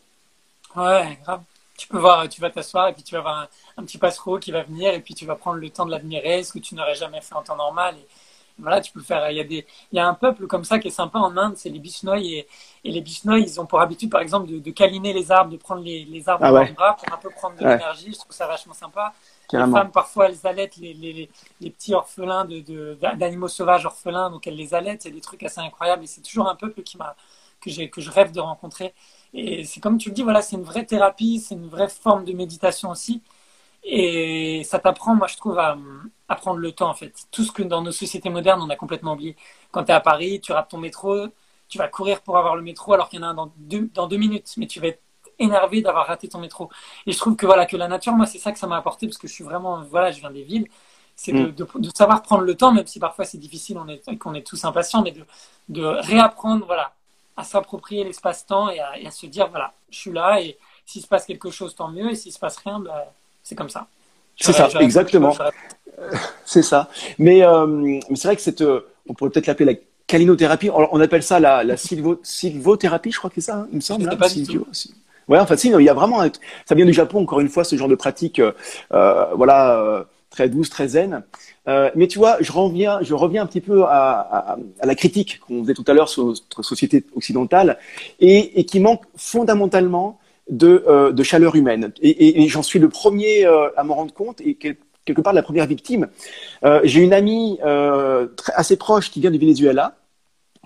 Ouais, 0.76 1.18
grave. 1.24 1.40
Tu 1.76 1.88
peux 1.88 1.98
voir, 1.98 2.28
tu 2.28 2.40
vas 2.40 2.50
t'asseoir 2.50 2.88
et 2.88 2.92
puis 2.92 3.02
tu 3.02 3.14
vas 3.14 3.20
avoir 3.20 3.48
un, 3.76 3.82
petit 3.82 3.98
passereau 3.98 4.38
qui 4.38 4.52
va 4.52 4.62
venir 4.62 4.92
et 4.94 5.00
puis 5.00 5.14
tu 5.14 5.26
vas 5.26 5.34
prendre 5.34 5.58
le 5.58 5.70
temps 5.70 5.86
de 5.86 5.90
l'admirer, 5.90 6.42
ce 6.44 6.52
que 6.52 6.58
tu 6.60 6.74
n'aurais 6.74 6.94
jamais 6.94 7.20
fait 7.20 7.34
en 7.34 7.42
temps 7.42 7.56
normal. 7.56 7.96
Voilà, 8.58 8.80
tu 8.80 8.92
peux 8.92 9.00
faire. 9.00 9.30
Il 9.30 9.36
y 9.36 9.40
a 9.40 9.44
des, 9.44 9.66
il 9.92 9.96
y 9.96 9.98
a 9.98 10.06
un 10.06 10.14
peuple 10.14 10.46
comme 10.46 10.64
ça 10.64 10.78
qui 10.78 10.88
est 10.88 10.92
sympa 10.92 11.18
en 11.18 11.36
Inde, 11.36 11.54
c'est 11.56 11.70
les 11.70 11.78
Bisnoïs 11.78 12.32
et, 12.32 12.46
et, 12.84 12.92
les 12.92 13.00
Bisnoïs, 13.00 13.54
ils 13.54 13.60
ont 13.60 13.66
pour 13.66 13.80
habitude, 13.80 14.10
par 14.10 14.20
exemple, 14.20 14.48
de, 14.48 14.58
de 14.58 14.70
câliner 14.70 15.12
les 15.12 15.32
arbres, 15.32 15.50
de 15.50 15.56
prendre 15.56 15.82
les, 15.82 16.04
les 16.04 16.28
arbres 16.28 16.44
ah 16.44 16.52
dans 16.52 16.62
les 16.62 16.72
bras 16.72 16.96
pour 16.96 17.12
un 17.12 17.18
peu 17.18 17.30
prendre 17.30 17.56
de 17.56 17.60
l'énergie. 17.60 18.12
Je 18.12 18.18
trouve 18.18 18.32
ça 18.32 18.46
vachement 18.46 18.74
sympa. 18.74 19.12
Les 19.52 19.58
femmes, 19.58 19.90
parfois, 19.90 20.28
elles 20.28 20.46
allaitent 20.46 20.76
les, 20.76 20.94
les, 20.94 21.30
les 21.60 21.70
petits 21.70 21.94
orphelins 21.94 22.44
de, 22.44 22.96
d'animaux 23.16 23.48
sauvages 23.48 23.84
orphelins, 23.84 24.30
donc 24.30 24.46
elles 24.46 24.56
les 24.56 24.74
allaitent. 24.74 25.04
Il 25.04 25.08
y 25.08 25.10
a 25.12 25.14
des 25.14 25.20
trucs 25.20 25.42
assez 25.42 25.60
incroyables 25.60 26.04
et 26.04 26.06
c'est 26.06 26.22
toujours 26.22 26.48
un 26.48 26.54
peuple 26.54 26.82
qui 26.82 26.96
m'a, 26.96 27.14
que 27.60 27.70
j'ai, 27.70 27.90
que 27.90 28.00
je 28.00 28.10
rêve 28.10 28.32
de 28.32 28.40
rencontrer. 28.40 28.94
Et 29.32 29.64
c'est 29.64 29.80
comme 29.80 29.98
tu 29.98 30.10
le 30.10 30.14
dis, 30.14 30.22
voilà, 30.22 30.42
c'est 30.42 30.56
une 30.56 30.62
vraie 30.62 30.84
thérapie, 30.84 31.40
c'est 31.40 31.54
une 31.54 31.68
vraie 31.68 31.88
forme 31.88 32.24
de 32.24 32.32
méditation 32.32 32.90
aussi. 32.90 33.20
Et 33.84 34.62
ça 34.64 34.78
t'apprend, 34.78 35.14
moi, 35.14 35.26
je 35.26 35.36
trouve, 35.36 35.58
à, 35.58 35.76
à, 36.28 36.34
prendre 36.36 36.58
le 36.58 36.72
temps, 36.72 36.88
en 36.88 36.94
fait. 36.94 37.12
Tout 37.30 37.44
ce 37.44 37.52
que 37.52 37.62
dans 37.62 37.82
nos 37.82 37.92
sociétés 37.92 38.30
modernes, 38.30 38.62
on 38.62 38.70
a 38.70 38.76
complètement 38.76 39.12
oublié. 39.12 39.36
Quand 39.70 39.84
tu 39.84 39.90
es 39.90 39.94
à 39.94 40.00
Paris, 40.00 40.40
tu 40.40 40.52
rates 40.52 40.70
ton 40.70 40.78
métro, 40.78 41.28
tu 41.68 41.78
vas 41.78 41.88
courir 41.88 42.22
pour 42.22 42.38
avoir 42.38 42.56
le 42.56 42.62
métro 42.62 42.92
alors 42.94 43.08
qu'il 43.08 43.20
y 43.20 43.22
en 43.22 43.26
a 43.26 43.30
un 43.30 43.34
dans 43.34 43.52
deux, 43.56 43.90
dans 43.94 44.06
deux 44.06 44.16
minutes, 44.16 44.54
mais 44.56 44.66
tu 44.66 44.80
vas 44.80 44.88
être 44.88 45.02
énervé 45.38 45.82
d'avoir 45.82 46.06
raté 46.06 46.28
ton 46.28 46.38
métro. 46.38 46.70
Et 47.06 47.12
je 47.12 47.18
trouve 47.18 47.36
que 47.36 47.46
voilà 47.46 47.66
que 47.66 47.76
la 47.76 47.88
nature, 47.88 48.12
moi, 48.14 48.26
c'est 48.26 48.38
ça 48.38 48.52
que 48.52 48.58
ça 48.58 48.66
m'a 48.66 48.76
apporté 48.76 49.06
parce 49.06 49.18
que 49.18 49.28
je 49.28 49.32
suis 49.32 49.44
vraiment, 49.44 49.82
voilà, 49.84 50.10
je 50.10 50.20
viens 50.20 50.30
des 50.30 50.42
villes. 50.42 50.68
C'est 51.16 51.32
de, 51.32 51.46
mm. 51.46 51.80
de, 51.80 51.90
savoir 51.94 52.22
prendre 52.22 52.42
le 52.42 52.56
temps, 52.56 52.72
même 52.72 52.86
si 52.86 52.98
parfois 52.98 53.24
c'est 53.24 53.38
difficile, 53.38 53.78
on 53.78 53.86
est, 53.88 54.18
qu'on 54.18 54.34
est 54.34 54.46
tous 54.46 54.64
impatients, 54.64 55.02
mais 55.02 55.12
de, 55.12 55.24
de 55.68 55.84
réapprendre, 55.84 56.66
voilà, 56.66 56.92
à 57.36 57.44
s'approprier 57.44 58.04
l'espace-temps 58.04 58.70
et 58.70 58.80
à, 58.80 58.98
et 58.98 59.06
à, 59.06 59.10
se 59.10 59.26
dire, 59.26 59.48
voilà, 59.48 59.74
je 59.90 59.98
suis 59.98 60.12
là 60.12 60.40
et 60.40 60.58
s'il 60.86 61.02
se 61.02 61.06
passe 61.06 61.24
quelque 61.24 61.50
chose, 61.50 61.74
tant 61.74 61.88
mieux, 61.88 62.10
et 62.10 62.14
s'il 62.14 62.32
se 62.32 62.38
passe 62.38 62.56
rien, 62.58 62.80
bah, 62.80 63.12
c'est 63.44 63.54
comme 63.54 63.70
ça. 63.70 63.86
C'est 64.36 64.52
ça, 64.52 64.68
exactement. 64.80 65.36
C'est 66.44 66.62
ça. 66.62 66.90
Mais, 67.18 67.42
euh, 67.44 67.66
mais 67.66 68.16
c'est 68.16 68.28
vrai 68.28 68.36
que 68.36 68.42
cette, 68.42 68.60
euh, 68.60 68.80
on 69.08 69.14
pourrait 69.14 69.30
peut-être 69.30 69.46
l'appeler 69.46 69.72
la 69.72 69.78
calinothérapie. 70.06 70.68
On, 70.70 71.00
appelle 71.00 71.22
ça 71.22 71.40
la, 71.40 71.64
la 71.64 71.76
sylvothérapie, 71.76 73.12
je 73.12 73.18
crois 73.18 73.30
que 73.30 73.36
c'est 73.36 73.52
ça, 73.52 73.58
hein, 73.58 73.68
il 73.70 73.76
me 73.76 73.80
semble. 73.80 74.08
Hein, 74.08 74.16
pas 74.16 74.28
Ouais, 75.28 75.38
enfin, 75.38 75.56
si, 75.56 75.70
il 75.70 75.82
y 75.82 75.88
a 75.88 75.94
vraiment, 75.94 76.22
ça 76.66 76.74
vient 76.74 76.84
du 76.84 76.92
Japon, 76.92 77.22
encore 77.22 77.40
une 77.40 77.48
fois, 77.48 77.64
ce 77.64 77.76
genre 77.76 77.88
de 77.88 77.94
pratique, 77.94 78.40
euh, 78.40 78.52
euh 78.92 79.26
voilà, 79.34 79.80
euh, 79.80 80.04
très 80.30 80.48
douce, 80.48 80.68
très 80.68 80.88
zen. 80.88 81.22
Euh, 81.66 81.90
mais 81.94 82.08
tu 82.08 82.18
vois, 82.18 82.36
je 82.40 82.52
reviens, 82.52 82.98
je 83.00 83.14
reviens 83.14 83.42
un 83.42 83.46
petit 83.46 83.62
peu 83.62 83.84
à, 83.84 84.20
à, 84.20 84.56
à 84.80 84.86
la 84.86 84.94
critique 84.94 85.40
qu'on 85.40 85.62
faisait 85.62 85.74
tout 85.74 85.84
à 85.86 85.94
l'heure 85.94 86.10
sur 86.10 86.26
notre 86.26 86.62
société 86.62 87.06
occidentale 87.16 87.78
et, 88.20 88.60
et 88.60 88.64
qui 88.66 88.80
manque 88.80 89.02
fondamentalement 89.16 90.18
de, 90.50 90.84
euh, 90.86 91.12
de 91.12 91.22
chaleur 91.22 91.56
humaine. 91.56 91.92
Et, 92.00 92.42
et, 92.42 92.48
j'en 92.48 92.62
suis 92.62 92.78
le 92.78 92.88
premier 92.88 93.46
euh, 93.46 93.68
à 93.76 93.84
m'en 93.84 93.94
rendre 93.94 94.12
compte 94.12 94.40
et 94.40 94.54
quelque 94.54 95.20
part 95.20 95.32
la 95.32 95.42
première 95.42 95.66
victime. 95.66 96.08
Euh, 96.64 96.80
j'ai 96.84 97.02
une 97.02 97.12
amie 97.12 97.58
très, 98.36 98.52
assez 98.54 98.76
proche 98.76 99.10
qui 99.10 99.20
vient 99.20 99.30
du 99.30 99.38
Venezuela, 99.38 99.96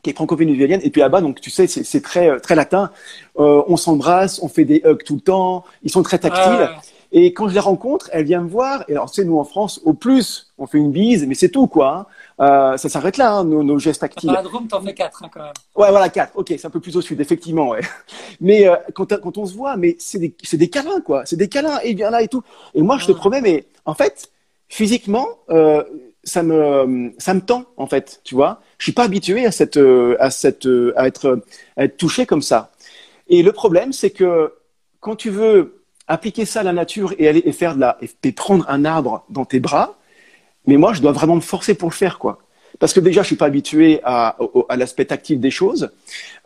qui 0.03 0.11
est 0.11 0.15
franco-vénézuélienne, 0.15 0.81
et 0.85 0.91
puis 0.91 1.01
là-bas, 1.01 1.21
donc 1.21 1.41
tu 1.41 1.51
sais, 1.51 1.67
c'est 1.67 2.01
très 2.03 2.39
très 2.41 2.55
latin. 2.55 2.91
on 3.37 3.77
s'embrasse, 3.77 4.41
on 4.43 4.49
fait 4.49 4.65
des 4.65 4.81
hugs 4.85 5.03
tout 5.05 5.17
le 5.17 5.21
temps. 5.21 5.65
Ils 5.83 5.91
sont 5.91 6.03
très 6.03 6.19
tactiles. 6.19 6.69
Et 7.11 7.33
quand 7.33 7.49
je 7.49 7.55
les 7.55 7.61
rencontre, 7.61 8.11
elle 8.13 8.25
vient 8.25 8.43
me 8.43 8.49
voir. 8.49 8.85
Et 8.89 8.93
alors, 8.93 9.09
c'est 9.09 9.25
nous 9.25 9.39
en 9.39 9.45
France, 9.45 9.81
au 9.85 9.95
plus, 9.95 10.53
on 10.59 10.67
fait 10.67 10.79
une 10.79 10.93
bise, 10.93 11.27
mais 11.27 11.35
c'est 11.35 11.49
tout, 11.49 11.67
quoi. 11.67 11.97
Hein. 11.97 12.07
Euh, 12.41 12.77
ça 12.77 12.89
s'arrête 12.89 13.17
là, 13.17 13.33
hein, 13.33 13.45
nos, 13.45 13.63
nos, 13.63 13.79
gestes 13.79 14.01
tactiles. 14.01 14.29
Dans 14.29 14.35
la 14.35 14.43
Drôme, 14.43 14.69
t'en 14.69 14.81
fais 14.81 14.95
quatre, 14.95 15.25
hein, 15.25 15.31
quand 15.33 15.43
même. 15.43 15.53
Ouais, 15.75 15.91
voilà, 15.91 16.09
quatre. 16.09 16.33
Ok, 16.37 16.49
c'est 16.49 16.67
un 16.67 16.71
peu 16.71 16.81
plus 16.81 16.97
au 16.97 17.01
sud, 17.01 17.21
effectivement, 17.21 17.71
ouais. 17.71 17.81
Mais 18.41 18.69
euh, 18.69 18.77
quand, 18.95 19.19
quand, 19.21 19.39
on 19.39 19.47
se 19.47 19.55
voit, 19.55 19.77
mais 19.77 19.97
c'est 19.99 20.19
des, 20.19 20.35
des 20.53 20.71
câlins, 20.71 21.01
quoi. 21.01 21.27
C'est 21.27 21.37
des 21.37 21.49
câlins, 21.49 21.81
et 21.83 21.95
bien 21.95 22.11
là 22.11 22.23
et 22.23 22.29
tout. 22.29 22.43
Et 22.75 22.83
moi, 22.83 22.99
je 22.99 23.07
te 23.07 23.13
promets, 23.13 23.41
mais 23.41 23.67
en 23.85 23.95
fait, 23.95 24.31
physiquement, 24.69 25.27
euh, 25.51 25.83
ça 26.25 26.43
me, 26.43 27.13
ça 27.19 27.35
me 27.35 27.41
tend, 27.41 27.65
en 27.77 27.87
fait, 27.87 28.21
tu 28.23 28.35
vois. 28.35 28.61
Je 28.79 28.85
suis 28.85 28.93
pas 28.93 29.05
habitué 29.05 29.47
à 29.47 29.51
cette, 29.51 29.77
euh, 29.77 30.17
à 30.21 30.31
cette, 30.31 30.67
euh, 30.67 30.93
à 30.97 31.07
être, 31.07 31.41
à 31.77 31.85
être 31.85 31.97
touché 31.97 32.27
comme 32.27 32.43
ça. 32.43 32.71
Et 33.29 33.43
le 33.43 33.53
problème, 33.53 33.93
c'est 33.93 34.11
que 34.11 34.53
quand 35.01 35.17
tu 35.17 35.31
veux 35.31 35.83
appliquer 36.07 36.45
ça 36.45 36.61
à 36.61 36.63
la 36.63 36.73
nature 36.73 37.15
et 37.19 37.29
aller 37.29 37.43
et 37.45 37.53
faire 37.53 37.75
de 37.75 37.81
la 37.81 37.99
et 38.23 38.33
prendre 38.33 38.65
un 38.69 38.85
arbre 38.85 39.25
dans 39.29 39.45
tes 39.45 39.61
bras. 39.61 39.98
Mais 40.69 40.77
moi, 40.77 40.93
je 40.93 41.01
dois 41.01 41.13
vraiment 41.13 41.37
me 41.37 41.41
forcer 41.41 41.73
pour 41.73 41.89
le 41.89 41.95
faire, 41.95 42.19
quoi. 42.19 42.39
Parce 42.79 42.93
que 42.93 43.01
déjà, 43.01 43.23
je 43.23 43.29
suis 43.29 43.37
pas 43.37 43.47
habitué 43.47 44.01
à, 44.05 44.37
l'aspect 44.77 45.07
tactile 45.07 45.41
des 45.41 45.51
choses, 45.51 45.91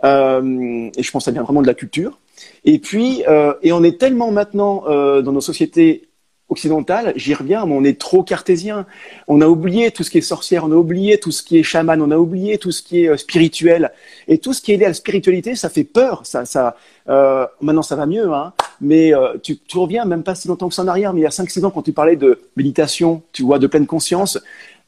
euh, 0.04 0.88
et 0.96 1.02
je 1.02 1.10
pense 1.10 1.22
que 1.22 1.24
ça 1.24 1.30
vient 1.32 1.42
vraiment 1.42 1.60
de 1.60 1.66
la 1.66 1.74
culture. 1.74 2.20
Et 2.64 2.78
puis, 2.78 3.24
euh, 3.26 3.52
et 3.62 3.72
on 3.72 3.82
est 3.82 3.98
tellement 3.98 4.30
maintenant 4.30 4.84
euh, 4.86 5.22
dans 5.22 5.32
nos 5.32 5.40
sociétés 5.40 6.08
occidentale, 6.52 7.12
j'y 7.16 7.34
reviens, 7.34 7.66
mais 7.66 7.74
on 7.74 7.84
est 7.84 7.98
trop 8.00 8.22
cartésien. 8.22 8.86
On 9.28 9.40
a 9.40 9.46
oublié 9.46 9.90
tout 9.90 10.04
ce 10.04 10.10
qui 10.10 10.18
est 10.18 10.22
sorcière, 10.22 10.64
on 10.64 10.72
a 10.72 10.76
oublié 10.76 11.18
tout 11.18 11.30
ce 11.30 11.42
qui 11.42 11.58
est 11.58 11.62
chaman, 11.62 12.00
on 12.00 12.10
a 12.10 12.16
oublié 12.16 12.58
tout 12.58 12.70
ce 12.70 12.82
qui 12.82 13.04
est 13.04 13.08
euh, 13.08 13.16
spirituel. 13.16 13.92
Et 14.28 14.38
tout 14.38 14.52
ce 14.52 14.62
qui 14.62 14.72
est 14.72 14.76
lié 14.76 14.84
à 14.84 14.88
la 14.88 14.94
spiritualité, 14.94 15.54
ça 15.56 15.68
fait 15.68 15.84
peur. 15.84 16.22
Ça, 16.24 16.44
ça, 16.44 16.76
euh, 17.08 17.46
maintenant, 17.60 17.82
ça 17.82 17.96
va 17.96 18.06
mieux, 18.06 18.32
hein. 18.32 18.52
mais 18.80 19.14
euh, 19.14 19.36
tu, 19.42 19.58
tu, 19.58 19.78
reviens 19.78 20.04
même 20.04 20.22
pas 20.22 20.34
si 20.34 20.48
longtemps 20.48 20.68
que 20.68 20.74
ça 20.74 20.82
en 20.82 20.88
arrière, 20.88 21.12
mais 21.12 21.20
il 21.20 21.24
y 21.24 21.26
a 21.26 21.30
5-6 21.30 21.64
ans, 21.64 21.70
quand 21.70 21.82
tu 21.82 21.92
parlais 21.92 22.16
de 22.16 22.40
méditation, 22.56 23.22
tu 23.32 23.42
vois, 23.42 23.58
de 23.58 23.66
pleine 23.66 23.86
conscience, 23.86 24.38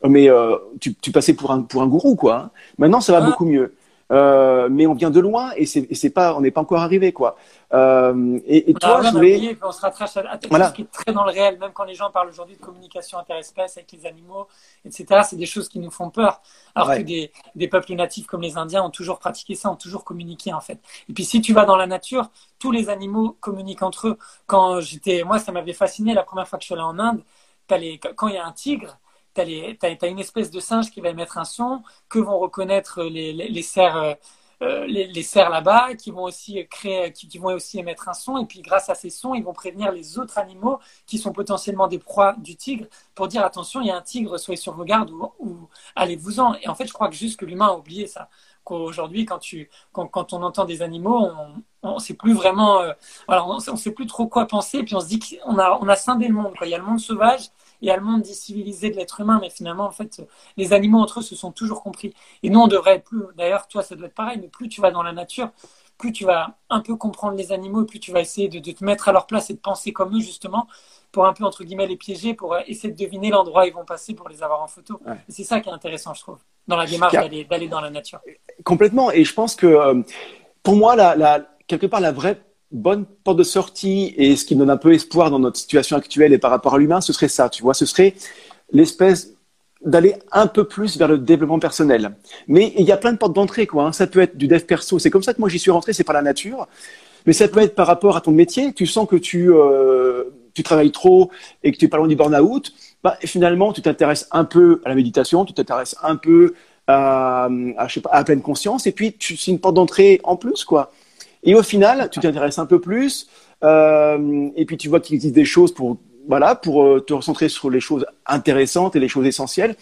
mais 0.09 0.29
euh, 0.29 0.57
tu, 0.81 0.94
tu, 0.94 1.11
passais 1.11 1.35
pour 1.35 1.50
un, 1.50 1.62
pour 1.62 1.83
un 1.83 1.87
gourou, 1.87 2.14
quoi. 2.14 2.37
Hein. 2.37 2.50
Maintenant, 2.79 3.00
ça 3.00 3.12
va 3.12 3.18
ah. 3.18 3.27
beaucoup 3.27 3.46
mieux. 3.46 3.74
Euh, 4.12 4.69
mais 4.71 4.87
on 4.87 4.95
vient 4.95 5.11
de 5.11 5.21
loin 5.21 5.53
et 5.57 5.64
c'est 5.64 6.11
pas, 6.11 6.35
on 6.35 6.43
n'est 6.43 6.51
pas 6.51 6.61
encore 6.61 6.81
arrivé 6.81 7.12
quoi. 7.12 7.37
Euh, 7.73 8.38
et, 8.47 8.71
et 8.71 8.75
toi, 8.75 9.01
je 9.03 9.11
voulais... 9.11 9.59
on 9.62 9.73
se 9.73 9.81
rattrache 9.81 10.17
à, 10.19 10.37
quelque 10.37 10.57
chose 10.57 10.73
qui 10.75 10.83
est 10.83 10.90
très 10.93 11.12
dans 11.12 11.25
le 11.25 11.31
réel, 11.31 11.59
même 11.59 11.73
quand 11.73 11.85
les 11.85 11.95
gens 11.95 12.11
parlent 12.11 12.29
aujourd'hui 12.29 12.57
de 12.57 12.61
communication 12.61 13.19
interespèce 13.19 13.79
avec 13.79 13.90
les 13.93 14.07
animaux, 14.07 14.47
etc. 14.85 15.23
C'est 15.29 15.37
des 15.37 15.47
choses 15.47 15.69
qui 15.69 15.79
nous 15.79 15.90
font 15.90 16.11
peur, 16.11 16.43
alors 16.75 16.95
que 16.95 17.01
des, 17.01 17.33
des, 17.55 17.69
peuples 17.69 17.95
natifs 17.95 18.27
comme 18.27 18.43
les 18.43 18.59
Indiens 18.59 18.85
ont 18.85 18.90
toujours 18.90 19.19
pratiqué 19.19 19.55
ça, 19.55 19.71
ont 19.71 19.77
toujours 19.77 20.05
communiqué 20.05 20.53
en 20.53 20.61
fait. 20.61 20.79
Et 21.09 21.12
puis 21.14 21.25
si 21.25 21.40
tu 21.40 21.55
vas 21.55 21.64
dans 21.64 21.77
la 21.77 21.87
nature, 21.87 22.31
tous 22.59 22.71
les 22.71 22.90
animaux 22.90 23.37
communiquent 23.40 23.83
entre 23.83 24.09
eux. 24.09 24.19
Quand 24.47 24.81
j'étais, 24.81 25.23
moi, 25.25 25.38
ça 25.38 25.51
m'avait 25.51 25.73
fasciné 25.73 26.14
la 26.14 26.23
première 26.23 26.47
fois 26.47 26.59
que 26.59 26.62
je 26.62 26.67
suis 26.67 26.75
allé 26.75 26.83
en 26.83 26.99
Inde. 26.99 27.23
Les, 27.71 27.99
quand 27.99 28.29
il 28.29 28.35
y 28.35 28.38
a 28.38 28.47
un 28.47 28.53
tigre, 28.53 28.99
tu 29.35 29.40
as, 29.40 30.07
une 30.07 30.18
espèce 30.18 30.51
de 30.51 30.61
singe 30.61 30.90
qui 30.90 31.01
va 31.01 31.11
émettre 31.11 31.38
un 31.38 31.44
son 31.44 31.83
que 32.09 32.18
vont 32.18 32.38
reconnaître 32.38 33.03
les, 33.03 33.33
les, 33.33 33.79
euh, 33.79 34.14
euh, 34.62 35.23
cerfs 35.23 35.51
là-bas, 35.51 35.94
qui 35.94 36.11
vont 36.11 36.23
aussi 36.25 36.66
créer, 36.68 37.12
qui, 37.12 37.38
vont 37.38 37.55
aussi 37.55 37.79
émettre 37.79 38.09
un 38.09 38.14
son. 38.14 38.38
Et 38.38 38.47
puis, 38.47 38.62
grâce 38.62 38.88
à 38.90 38.94
ces 38.94 39.11
sons, 39.11 39.35
ils 39.35 39.42
vont 39.42 39.53
prévenir 39.53 39.92
les 39.92 40.18
autres 40.18 40.38
animaux 40.38 40.79
qui 41.07 41.18
sont 41.18 41.33
potentiellement 41.33 41.88
des 41.88 41.99
proies 41.99 42.35
du 42.38 42.57
tigre 42.57 42.87
pour 43.14 43.29
dire 43.29 43.44
attention, 43.44 43.81
il 43.81 43.88
y 43.88 43.90
a 43.90 43.97
un 43.97 44.03
tigre, 44.03 44.38
soyez 44.38 44.57
sur 44.57 44.75
vos 44.75 44.85
gardes 44.85 45.11
ou, 45.11 45.33
ou 45.38 45.68
allez-vous-en. 45.97 46.55
Et 46.62 46.68
en 46.68 46.75
fait, 46.75 46.87
je 46.87 46.92
crois 46.92 47.09
que 47.09 47.14
juste 47.14 47.38
que 47.38 47.44
l'humain 47.44 47.68
a 47.68 47.75
oublié 47.75 48.07
ça. 48.07 48.29
Qu'aujourd'hui, 48.64 49.27
quand, 49.27 49.40
quand, 49.92 50.07
quand, 50.09 50.33
on 50.33 50.42
entend 50.42 50.64
des 50.64 50.81
animaux, 50.83 51.29
on 51.83 51.94
ne 51.94 51.99
sait 51.99 52.14
plus 52.14 52.33
vraiment, 52.33 52.81
euh, 52.81 52.92
on 53.29 53.77
sait 53.77 53.92
plus 53.92 54.07
trop 54.07 54.27
quoi 54.27 54.47
penser. 54.47 54.79
Et 54.79 54.85
puis 54.85 54.94
on 54.94 55.01
se 55.01 55.07
dit 55.07 55.18
qu'on 55.18 55.59
a, 55.59 55.79
on 55.81 55.88
a 55.88 55.97
scindé 55.97 56.29
le 56.29 56.35
monde. 56.35 56.55
Quoi. 56.57 56.66
Il 56.66 56.70
y 56.70 56.75
a 56.75 56.79
le 56.79 56.85
monde 56.85 57.01
sauvage 57.01 57.51
il 57.85 57.88
y 57.88 57.90
a 57.90 57.97
le 57.97 58.03
monde 58.03 58.23
décivilisé 58.23 58.88
de 58.88 58.97
l'être 58.97 59.20
humain, 59.20 59.38
mais 59.42 59.51
finalement, 59.51 59.85
en 59.85 59.90
fait, 59.90 60.27
les 60.57 60.73
animaux 60.73 61.01
entre 61.01 61.20
eux 61.20 61.23
se 61.23 61.37
sont 61.37 61.53
toujours 61.53 61.83
compris. 61.83 62.14
Et 62.42 62.49
nous, 62.49 62.59
on 62.59 62.66
devrait 62.66 62.99
plus, 62.99 63.20
d'ailleurs, 63.37 63.68
toi, 63.68 63.83
ça 63.83 63.94
doit 63.94 64.07
être 64.07 64.14
pareil, 64.14 64.38
mais 64.40 64.49
plus 64.49 64.70
tu 64.70 64.81
vas 64.81 64.90
dans 64.90 65.03
la 65.03 65.12
nature, 65.12 65.51
plus 65.99 66.11
tu 66.11 66.25
vas 66.25 66.57
un 66.70 66.81
peu 66.81 66.97
comprendre 66.97 67.37
les 67.37 67.53
animaux, 67.53 67.83
et 67.83 67.87
plus 67.87 68.01
tu 68.01 68.11
vas 68.11 68.20
essayer 68.20 68.49
de, 68.49 68.59
te 68.59 68.83
mettre 68.83 69.11
à 69.11 69.12
leur 69.12 69.27
place 69.27 69.51
et 69.51 69.53
de 69.53 69.59
penser 69.59 69.92
comme 69.92 70.16
eux, 70.16 70.20
justement, 70.20 70.66
pour 71.12 71.27
un 71.27 71.35
peu, 71.35 71.44
entre 71.44 71.62
guillemets, 71.62 71.87
les 71.87 71.99
piéger, 71.99 72.33
pour 72.33 72.57
essayer 72.66 72.90
de 72.90 72.97
deviner 72.97 73.29
l'endroit 73.29 73.64
où 73.64 73.66
ils 73.66 73.75
vont 73.75 73.85
passer 73.85 74.14
pour 74.14 74.31
les 74.31 74.42
avoir 74.42 74.62
en 74.62 74.66
photo. 74.66 74.99
C'est 75.29 75.44
ça 75.44 75.61
qui 75.61 75.68
est 75.68 75.73
intéressant, 75.73 76.14
je 76.14 76.23
trouve, 76.23 76.38
dans 76.66 76.79
la 76.79 76.87
démarche 76.87 77.12
d'aller 77.12 77.68
dans 77.68 77.83
la 77.83 77.90
nature. 77.90 78.20
Complètement. 78.64 79.11
Et 79.11 79.25
je 79.25 79.35
pense 79.35 79.57
que, 79.57 79.66
euh, 79.66 80.03
pour 80.62 80.77
moi, 80.77 80.97
la, 80.97 81.40
quelque 81.66 81.87
part, 81.87 82.01
la 82.01 82.12
vraie 82.12 82.40
bonne 82.75 83.07
porte 83.23 83.39
de 83.39 83.45
sortie 83.45 84.13
et 84.17 84.35
ce 84.37 84.45
qui 84.45 84.57
donne 84.57 84.69
un 84.69 84.77
peu 84.77 84.93
espoir 84.93 85.31
dans 85.31 85.39
notre 85.39 85.57
situation 85.57 85.97
actuelle 85.97 86.33
et 86.33 86.39
par 86.39 86.51
rapport 86.51 86.75
à 86.75 86.79
l'humain, 86.79 87.01
ce 87.01 87.13
serait 87.13 87.29
ça, 87.29 87.49
tu 87.49 87.63
vois, 87.63 87.73
ce 87.73 87.87
serait 87.87 88.15
l'espèce 88.73 89.31
d'aller 89.85 90.15
un 90.33 90.47
peu 90.49 90.65
plus 90.65 90.99
vers 90.99 91.09
le 91.09 91.19
développement 91.19 91.61
personnel. 91.61 92.17
Mais 92.49 92.73
il 92.77 92.85
y 92.85 92.93
a 92.93 92.97
plein 92.97 93.13
de 93.13 93.19
portes 93.19 93.35
d'entrée, 93.35 93.67
quoi. 93.67 93.85
Hein. 93.85 93.93
Ça 93.93 94.07
peut 94.07 94.21
être 94.21 94.37
du 94.37 94.49
dev 94.49 94.61
perso. 94.61 94.99
C'est 94.99 95.11
comme 95.11 95.23
ça 95.23 95.35
que 95.35 95.41
moi 95.41 95.49
j'y 95.49 95.59
suis 95.59 95.71
rentré, 95.71 95.93
c'est 95.93 96.05
par 96.05 96.15
la 96.15 96.23
nature. 96.23 96.67
Mais 97.27 97.33
ça 97.33 97.49
peut 97.49 97.61
être 97.61 97.75
par 97.75 97.87
rapport 97.87 98.17
à 98.17 98.21
ton 98.21 98.33
métier. 98.33 98.73
Tu 98.73 98.87
sens 98.87 99.09
que 99.09 99.17
tu, 99.17 99.53
euh, 99.53 100.25
tu 100.55 100.63
travailles 100.63 100.91
trop 100.91 101.31
et 101.63 101.71
que 101.71 101.77
tu 101.77 101.85
es 101.85 101.89
pas 101.89 101.99
loin 101.99 102.09
du 102.09 102.17
burn-out. 102.17 102.73
Bah, 103.03 103.17
finalement, 103.25 103.73
tu 103.73 103.83
t'intéresses 103.83 104.27
un 104.33 104.45
peu 104.45 104.81
à 104.85 104.89
la 104.89 104.95
méditation, 104.95 105.45
tu 105.45 105.53
t'intéresses 105.53 105.97
un 106.03 106.17
peu 106.17 106.55
à, 106.87 107.49
à, 107.77 107.89
je 107.89 107.95
sais 107.95 108.01
pas, 108.01 108.11
à 108.11 108.25
pleine 108.25 108.43
conscience. 108.43 108.87
Et 108.87 108.93
puis, 108.93 109.15
c'est 109.21 109.51
une 109.51 109.61
porte 109.61 109.75
d'entrée 109.75 110.21
en 110.25 110.37
plus, 110.37 110.65
quoi. 110.65 110.93
Et 111.44 111.54
au 111.54 111.62
final, 111.62 112.09
tu 112.11 112.20
t'intéresses 112.20 112.59
un 112.59 112.66
peu 112.66 112.80
plus, 112.80 113.28
euh, 113.62 114.48
et 114.57 114.64
puis 114.64 114.76
tu 114.76 114.88
vois 114.88 115.00
qu'il 115.00 115.14
existe 115.14 115.35
des 115.35 115.44
choses 115.44 115.72
pour 115.72 115.98
voilà, 116.26 116.54
pour 116.54 116.83
euh, 116.83 117.00
te 117.00 117.12
recentrer 117.12 117.50
sur 117.50 117.68
les 117.68 117.80
choses 117.80 118.07
intéressantes 118.24 118.96
et 118.96 119.00
les 119.00 119.09
choses 119.09 119.26
essentielles. 119.26 119.76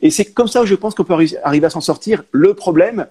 Et 0.00 0.10
c'est 0.10 0.26
comme 0.26 0.46
ça 0.46 0.60
que 0.60 0.66
je 0.66 0.76
pense 0.76 0.94
qu'on 0.94 1.02
peut 1.02 1.16
arriver 1.42 1.66
à 1.66 1.70
s'en 1.70 1.80
sortir. 1.80 2.22
Le 2.30 2.54
problème, 2.54 3.08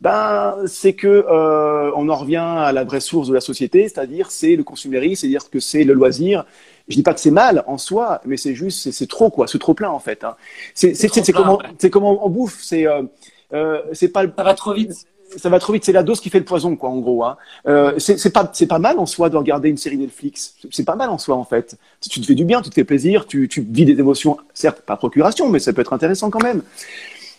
ben, 0.00 0.56
c'est 0.66 0.94
que 0.94 1.06
euh, 1.06 1.90
on 1.94 2.08
en 2.08 2.16
revient 2.16 2.36
à 2.36 2.72
la 2.72 2.84
vraie 2.84 3.00
source 3.00 3.28
de 3.28 3.34
la 3.34 3.42
société, 3.42 3.82
c'est-à-dire 3.82 4.30
c'est 4.30 4.56
le 4.56 4.64
consumérisme, 4.64 5.20
c'est-à-dire 5.20 5.50
que 5.50 5.60
c'est 5.60 5.84
le 5.84 5.92
loisir. 5.92 6.46
Je 6.88 6.96
dis 6.96 7.02
pas 7.02 7.12
que 7.12 7.20
c'est 7.20 7.30
mal 7.30 7.62
en 7.66 7.76
soi, 7.76 8.22
mais 8.24 8.38
c'est 8.38 8.54
juste, 8.54 8.90
c'est 8.90 9.06
trop 9.06 9.28
quoi, 9.28 9.46
c'est 9.46 9.58
trop 9.58 9.74
plein 9.74 9.90
en 9.90 10.00
fait. 10.00 10.24
Hein. 10.24 10.36
C'est 10.74 10.94
comment, 11.32 11.58
c'est 11.78 11.90
comment 11.90 12.26
on 12.26 12.30
bouffe, 12.30 12.58
c'est 12.62 12.86
euh, 12.86 13.82
c'est 13.92 14.08
pas. 14.08 14.22
Ça 14.22 14.42
va 14.42 14.54
trop 14.54 14.72
vite 14.72 15.06
ça 15.36 15.48
va 15.48 15.58
trop 15.58 15.72
vite. 15.72 15.84
C'est 15.84 15.92
la 15.92 16.02
dose 16.02 16.20
qui 16.20 16.30
fait 16.30 16.38
le 16.38 16.44
poison, 16.44 16.76
quoi, 16.76 16.90
en 16.90 16.98
gros. 16.98 17.24
Hein. 17.24 17.36
Euh, 17.66 17.98
c'est 17.98 18.32
pas, 18.32 18.78
mal 18.78 18.98
en 18.98 19.06
soi 19.06 19.30
de 19.30 19.36
regarder 19.36 19.68
une 19.68 19.76
série 19.76 19.96
Netflix. 19.96 20.54
C'est 20.70 20.84
pas 20.84 20.96
mal 20.96 21.10
en 21.10 21.18
soi, 21.18 21.36
en 21.36 21.44
fait. 21.44 21.76
Tu 22.00 22.20
te 22.20 22.26
fais 22.26 22.34
du 22.34 22.44
bien, 22.44 22.62
tu 22.62 22.70
te 22.70 22.74
fais 22.74 22.84
plaisir, 22.84 23.26
tu, 23.26 23.48
tu 23.48 23.60
vis 23.60 23.84
des 23.84 23.98
émotions, 23.98 24.36
certes 24.52 24.80
pas 24.80 24.96
procuration, 24.96 25.48
mais 25.48 25.58
ça 25.58 25.72
peut 25.72 25.80
être 25.80 25.92
intéressant 25.92 26.30
quand 26.30 26.42
même. 26.42 26.62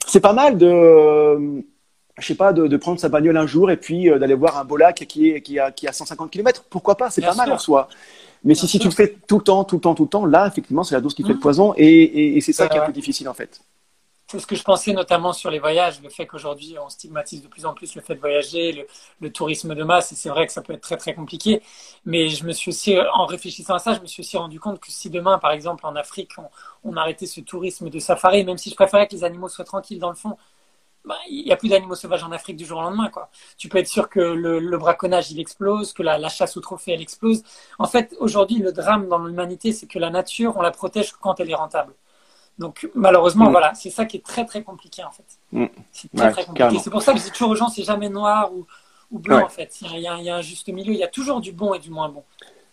C'est 0.07 0.19
pas 0.19 0.33
mal 0.33 0.57
de, 0.57 1.63
je 2.17 2.25
sais 2.25 2.35
pas, 2.35 2.53
de, 2.53 2.67
de, 2.67 2.77
prendre 2.77 2.99
sa 2.99 3.09
bagnole 3.09 3.37
un 3.37 3.47
jour 3.47 3.71
et 3.71 3.77
puis 3.77 4.09
euh, 4.09 4.19
d'aller 4.19 4.35
voir 4.35 4.57
un 4.57 4.63
beau 4.65 4.77
lac 4.77 4.95
qui 5.07 5.29
est 5.29 5.41
qui 5.41 5.59
a 5.59 5.71
qui 5.71 5.87
a 5.87 5.93
150 5.93 6.29
km. 6.29 6.63
Pourquoi 6.69 6.95
pas? 6.95 7.09
C'est 7.09 7.21
pas 7.21 7.33
mal 7.33 7.51
en 7.51 7.57
soi. 7.57 7.87
Mais 8.43 8.53
si, 8.53 8.67
si 8.67 8.77
tu 8.77 8.85
le 8.85 8.93
fais 8.93 9.15
tout 9.27 9.37
le 9.39 9.43
temps, 9.43 9.63
tout 9.63 9.77
le 9.77 9.81
temps, 9.81 9.95
tout 9.95 10.03
le 10.03 10.09
temps, 10.09 10.25
là, 10.27 10.47
effectivement, 10.47 10.83
c'est 10.83 10.93
la 10.93 11.01
dose 11.01 11.15
qui 11.15 11.23
fait 11.23 11.29
le 11.29 11.35
mmh. 11.35 11.39
poison 11.39 11.73
et, 11.77 11.87
et, 11.87 12.37
et 12.37 12.41
c'est 12.41 12.53
ça 12.53 12.67
qui 12.67 12.77
est 12.77 12.79
un 12.79 12.85
peu 12.85 12.91
difficile 12.91 13.27
en 13.27 13.33
fait. 13.33 13.59
C'est 14.27 14.39
ce 14.39 14.47
que 14.47 14.55
je 14.55 14.63
pensais 14.63 14.91
notamment 14.91 15.33
sur 15.33 15.51
les 15.51 15.59
voyages, 15.59 16.01
le 16.01 16.09
fait 16.09 16.25
qu'aujourd'hui 16.25 16.77
on 16.79 16.89
stigmatise 16.89 17.43
de 17.43 17.47
plus 17.47 17.65
en 17.67 17.75
plus 17.75 17.93
le 17.93 18.01
fait 18.01 18.15
de 18.15 18.19
voyager, 18.19 18.87
le, 19.19 19.31
tourisme 19.31 19.75
de 19.75 19.83
masse, 19.83 20.11
et 20.11 20.15
c'est 20.15 20.29
vrai 20.29 20.47
que 20.47 20.51
ça 20.51 20.63
peut 20.63 20.73
être 20.73 20.81
très 20.81 20.97
très 20.97 21.13
compliqué. 21.13 21.61
Mais 22.05 22.29
je 22.29 22.43
me 22.43 22.51
suis 22.51 22.69
aussi, 22.69 22.97
en 23.13 23.27
réfléchissant 23.27 23.75
à 23.75 23.79
ça, 23.79 23.93
je 23.93 24.01
me 24.01 24.07
suis 24.07 24.21
aussi 24.21 24.35
rendu 24.37 24.59
compte 24.59 24.79
que 24.79 24.91
si 24.91 25.11
demain, 25.11 25.37
par 25.37 25.51
exemple 25.51 25.85
en 25.85 25.95
Afrique, 25.95 26.31
on, 26.83 26.97
arrêtait 26.97 27.27
ce 27.27 27.41
tourisme 27.41 27.89
de 27.89 27.99
safari, 27.99 28.43
même 28.43 28.57
si 28.57 28.71
je 28.71 28.75
préférais 28.75 29.07
que 29.07 29.13
les 29.13 29.23
animaux 29.23 29.49
soient 29.49 29.65
tranquilles 29.65 29.99
dans 29.99 30.09
le 30.09 30.15
fond, 30.15 30.37
bah, 31.05 31.17
il 31.29 31.45
n'y 31.45 31.51
a 31.51 31.57
plus 31.57 31.69
d'animaux 31.69 31.95
sauvages 31.95 32.23
en 32.23 32.31
Afrique 32.31 32.57
du 32.57 32.65
jour 32.65 32.79
au 32.79 32.81
lendemain. 32.81 33.09
Quoi. 33.09 33.29
Tu 33.57 33.69
peux 33.69 33.77
être 33.77 33.87
sûr 33.87 34.09
que 34.09 34.19
le, 34.19 34.77
braconnage, 34.77 35.31
il 35.31 35.39
explose, 35.39 35.93
que 35.93 36.01
la, 36.03 36.17
la, 36.17 36.29
chasse 36.29 36.57
au 36.57 36.61
trophée, 36.61 36.93
elle 36.93 37.01
explose. 37.01 37.43
En 37.79 37.85
fait, 37.87 38.15
aujourd'hui, 38.19 38.57
le 38.57 38.71
drame 38.71 39.07
dans 39.07 39.19
l'humanité, 39.19 39.71
c'est 39.71 39.87
que 39.87 39.99
la 39.99 40.09
nature, 40.09 40.57
on 40.57 40.61
la 40.61 40.71
protège 40.71 41.11
quand 41.13 41.39
elle 41.39 41.51
est 41.51 41.55
rentable. 41.55 41.93
Donc 42.57 42.89
malheureusement, 42.95 43.49
mm. 43.49 43.51
voilà, 43.51 43.73
c'est 43.73 43.89
ça 43.89 44.05
qui 44.05 44.17
est 44.17 44.25
très 44.25 44.45
très 44.45 44.63
compliqué 44.63 45.03
en 45.03 45.11
fait. 45.11 45.25
Mm. 45.51 45.65
C'est 45.91 46.11
très 46.15 46.31
très 46.31 46.45
compliqué. 46.45 46.79
C'est 46.79 46.89
pour 46.89 47.01
ça 47.01 47.13
que 47.13 47.19
je 47.19 47.23
dis 47.25 47.31
toujours 47.31 47.49
aux 47.49 47.55
gens, 47.55 47.69
c'est 47.69 47.83
jamais 47.83 48.09
noir 48.09 48.53
ou, 48.53 48.65
ou 49.11 49.19
blanc 49.19 49.43
en 49.43 49.49
fait. 49.49 49.77
Il 49.81 49.99
y, 49.99 50.07
a, 50.07 50.17
il 50.17 50.23
y, 50.23 50.29
a, 50.29 50.37
un 50.37 50.41
juste 50.41 50.67
milieu, 50.69 50.93
il 50.93 50.99
y 50.99 51.03
a 51.03 51.07
toujours 51.07 51.41
du 51.41 51.51
bon 51.51 51.73
et 51.73 51.79
du 51.79 51.89
moins 51.89 52.09
bon. 52.09 52.23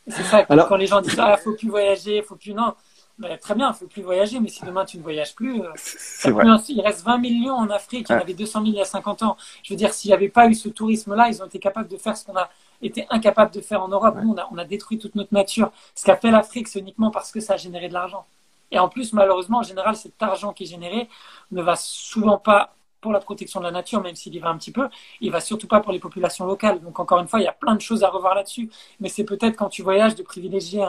C'est 0.09 0.25
ça, 0.25 0.45
Alors... 0.49 0.69
quand 0.69 0.77
les 0.77 0.87
gens 0.87 1.01
disent 1.01 1.19
ah 1.19 1.37
faut 1.37 1.55
plus 1.55 1.69
voyager, 1.69 2.23
faut 2.23 2.37
plus 2.37 2.55
non. 2.55 2.75
Ben, 3.19 3.39
très 3.39 3.55
bien, 3.55 3.71
il 3.71 3.75
faut 3.75 3.87
plus 3.87 4.03
voyager, 4.03 4.41
mais 4.41 4.49
si 4.49 4.65
demain 4.65 4.85
tu 4.85 4.97
ne 4.97 5.03
voyages 5.03 5.35
plus, 5.35 5.61
euh, 5.61 6.59
il 6.69 6.81
reste 6.81 7.05
20 7.05 7.19
millions 7.19 7.55
en 7.55 7.69
Afrique, 7.69 8.07
il 8.09 8.13
y 8.13 8.17
en 8.17 8.21
avait 8.21 8.33
200 8.33 8.61
000 8.61 8.73
il 8.73 8.79
y 8.79 8.81
a 8.81 8.85
50 8.87 9.23
ans. 9.23 9.37
Je 9.63 9.73
veux 9.73 9.77
dire, 9.77 9.93
s'il 9.93 10.09
n'y 10.09 10.15
avait 10.15 10.31
pas 10.31 10.49
eu 10.49 10.55
ce 10.55 10.69
tourisme-là, 10.69 11.29
ils 11.29 11.43
ont 11.43 11.47
été 11.47 11.59
capables 11.59 11.89
de 11.89 11.97
faire 11.99 12.17
ce 12.17 12.25
qu'on 12.25 12.37
a 12.37 12.49
été 12.81 13.07
incapable 13.11 13.53
de 13.53 13.61
faire 13.61 13.83
en 13.83 13.89
Europe. 13.89 14.17
Nous, 14.21 14.33
on 14.33 14.39
a, 14.39 14.49
on 14.51 14.59
a 14.59 14.65
détruit 14.65 14.99
toute 14.99 15.15
notre 15.15 15.33
nature. 15.35 15.71
Ce 15.95 16.05
qu'a 16.05 16.17
fait 16.17 16.31
l'Afrique, 16.31 16.69
c'est 16.69 16.81
uniquement 16.81 17.11
parce 17.11 17.31
que 17.31 17.39
ça 17.39 17.55
a 17.55 17.57
généré 17.59 17.89
de 17.89 17.93
l'argent. 17.93 18.25
Et 18.73 18.79
en 18.79 18.89
plus, 18.89 19.13
malheureusement, 19.13 19.59
en 19.59 19.63
général, 19.63 19.95
cet 19.95 20.21
argent 20.21 20.53
qui 20.53 20.65
est 20.65 20.67
généré 20.67 21.09
ne 21.53 21.63
va 21.63 21.77
souvent 21.77 22.39
pas 22.39 22.75
pour 23.01 23.13
la 23.13 23.21
protection 23.21 23.61
de 23.61 23.67
la 23.67 23.71
nature, 23.73 24.01
même 24.01 24.15
s'il 24.15 24.35
y 24.35 24.39
va 24.39 24.49
un 24.49 24.57
petit 24.57 24.71
peu, 24.71 24.89
il 25.21 25.31
va 25.31 25.41
surtout 25.41 25.67
pas 25.67 25.81
pour 25.81 25.93
les 25.93 25.99
populations 25.99 26.47
locales. 26.47 26.81
Donc 26.81 26.99
encore 26.99 27.19
une 27.19 27.29
fois, 27.29 27.41
il 27.41 27.45
y 27.45 27.49
a 27.49 27.53
plein 27.53 27.75
de 27.75 27.81
choses 27.81 28.03
à 28.03 28.09
revoir 28.09 28.35
là-dessus. 28.35 28.71
Mais 29.01 29.09
c'est 29.09 29.25
peut-être 29.25 29.57
quand 29.57 29.69
tu 29.69 29.83
voyages 29.83 30.15
de 30.15 30.23
privilégier 30.23 30.87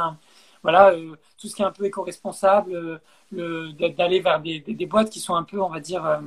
voilà, 0.61 0.91
euh, 0.91 1.17
tout 1.37 1.47
ce 1.47 1.55
qui 1.55 1.61
est 1.61 1.65
un 1.65 1.71
peu 1.71 1.85
éco-responsable, 1.85 3.01
euh, 3.37 3.71
d'aller 3.97 4.21
vers 4.21 4.39
des, 4.39 4.85
boîtes 4.85 5.09
qui 5.09 5.19
sont 5.19 5.35
un 5.35 5.43
peu, 5.43 5.61
on 5.61 5.69
va 5.69 5.81
dire, 5.81 6.05
euh, 6.05 6.19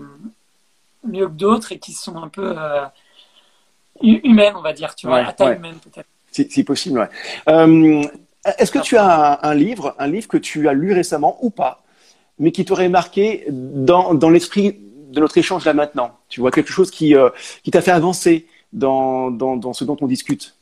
mieux 1.04 1.26
que 1.26 1.32
d'autres 1.32 1.72
et 1.72 1.78
qui 1.78 1.92
sont 1.92 2.16
un 2.22 2.28
peu 2.28 2.54
humaines, 4.02 4.54
on 4.56 4.60
va 4.60 4.74
dire, 4.74 4.94
tu 4.94 5.06
vois, 5.06 5.20
à 5.20 5.32
taille 5.32 5.56
humaine 5.56 5.78
peut-être. 5.78 6.08
Si, 6.30 6.64
possible, 6.64 6.98
ouais. 6.98 7.08
Est-ce 8.58 8.70
que 8.70 8.78
tu 8.78 8.96
as 8.96 9.40
un, 9.42 9.54
livre, 9.54 9.94
un 9.98 10.06
livre 10.06 10.28
que 10.28 10.36
tu 10.36 10.68
as 10.68 10.72
lu 10.72 10.92
récemment 10.92 11.38
ou 11.42 11.50
pas, 11.50 11.82
mais 12.38 12.52
qui 12.52 12.64
t'aurait 12.64 12.88
marqué 12.88 13.44
dans, 13.48 14.14
dans 14.14 14.30
l'esprit 14.30 14.78
de 15.08 15.20
notre 15.20 15.38
échange 15.38 15.64
là 15.64 15.74
maintenant? 15.74 16.18
Tu 16.28 16.40
vois, 16.40 16.50
quelque 16.50 16.70
chose 16.70 16.90
qui, 16.90 17.14
euh, 17.14 17.30
qui 17.64 17.70
t'a 17.70 17.82
fait 17.82 17.90
avancer 17.90 18.46
dans, 18.72 19.30
dans, 19.30 19.56
dans, 19.56 19.72
ce 19.72 19.84
dont 19.84 19.96
on 20.00 20.06
discute? 20.06 20.56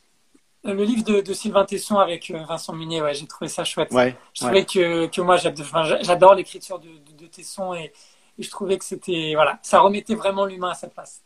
Euh, 0.65 0.73
le 0.73 0.83
livre 0.83 1.03
de, 1.03 1.21
de 1.21 1.33
Sylvain 1.33 1.65
Tesson 1.65 1.97
avec 1.97 2.31
euh, 2.31 2.43
Vincent 2.47 2.73
Munier, 2.73 3.01
ouais, 3.01 3.13
j'ai 3.13 3.27
trouvé 3.27 3.49
ça 3.49 3.63
chouette. 3.63 3.91
Ouais, 3.91 4.15
je 4.33 4.41
trouvais 4.41 4.65
que, 4.65 5.05
que 5.07 5.21
moi, 5.21 5.37
j'adore 5.37 6.33
l'écriture 6.33 6.79
de, 6.79 6.89
de, 7.19 7.27
Tesson 7.27 7.73
et, 7.75 7.91
et, 8.39 8.43
je 8.43 8.49
trouvais 8.49 8.77
que 8.77 8.85
c'était, 8.85 9.33
voilà, 9.35 9.59
ça 9.61 9.79
remettait 9.79 10.15
vraiment 10.15 10.45
l'humain 10.45 10.71
à 10.71 10.73
sa 10.73 10.87
place. 10.87 11.21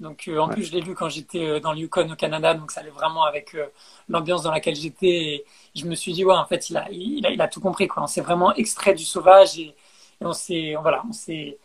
Donc 0.00 0.28
euh, 0.28 0.38
en 0.38 0.48
plus, 0.48 0.64
je 0.64 0.72
l'ai 0.72 0.80
lu 0.80 0.94
quand 0.94 1.10
j'étais 1.10 1.46
euh, 1.46 1.60
dans 1.60 1.72
le 1.72 1.80
Yukon 1.80 2.10
au 2.10 2.16
Canada, 2.16 2.54
donc 2.54 2.70
ça 2.70 2.80
allait 2.80 2.90
vraiment 2.90 3.24
avec 3.24 3.54
euh, 3.54 3.66
l'ambiance 4.08 4.42
dans 4.42 4.50
laquelle 4.50 4.74
j'étais. 4.74 5.06
Et 5.06 5.44
je 5.74 5.84
me 5.84 5.94
suis 5.94 6.14
dit, 6.14 6.24
ouais, 6.24 6.34
en 6.34 6.46
fait, 6.46 6.70
il 6.70 6.76
a, 6.78 6.90
il 6.90 7.24
a, 7.26 7.30
il 7.30 7.40
a 7.40 7.48
tout 7.48 7.60
compris. 7.60 7.86
Quoi. 7.86 8.02
On 8.02 8.06
s'est 8.06 8.22
vraiment 8.22 8.54
extrait 8.54 8.94
du 8.94 9.04
sauvage 9.04 9.58
et, 9.58 9.74
on 10.22 10.32
s'est 10.32 10.74
voilà, 10.80 11.02
on 11.08 11.12
s'est 11.12 11.58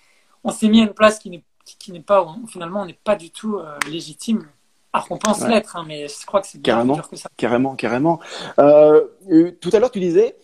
on 0.46 0.52
s'est 0.52 0.70
mis 0.70 0.80
à 0.80 0.84
une 0.84 0.94
place 0.94 1.20
qui 1.20 1.30
n'est 1.30 1.44
qui 1.78 1.92
n'est 1.92 2.00
pas 2.00 2.26
finalement 2.48 2.84
on 2.84 2.86
n'est 2.86 2.94
pas 2.94 3.18
du 3.18 3.30
tout 3.30 3.60
légitime. 3.90 4.48
Alors 4.94 5.10
qu'on 5.10 5.18
pense 5.18 5.46
l'être, 5.46 5.76
hein, 5.76 5.84
mais 5.86 6.08
je 6.08 6.26
crois 6.26 6.40
que 6.40 6.48
c'est 6.48 6.62
bien 6.62 6.76
carrément, 6.76 6.94
dur 6.94 7.10
que 7.10 7.18
ça. 7.18 7.28
Carrément, 7.36 7.76
carrément. 7.76 8.22
tout 8.58 9.70
à 9.74 9.80
l'heure, 9.80 9.92
tu 9.92 10.00
disais 10.00 10.38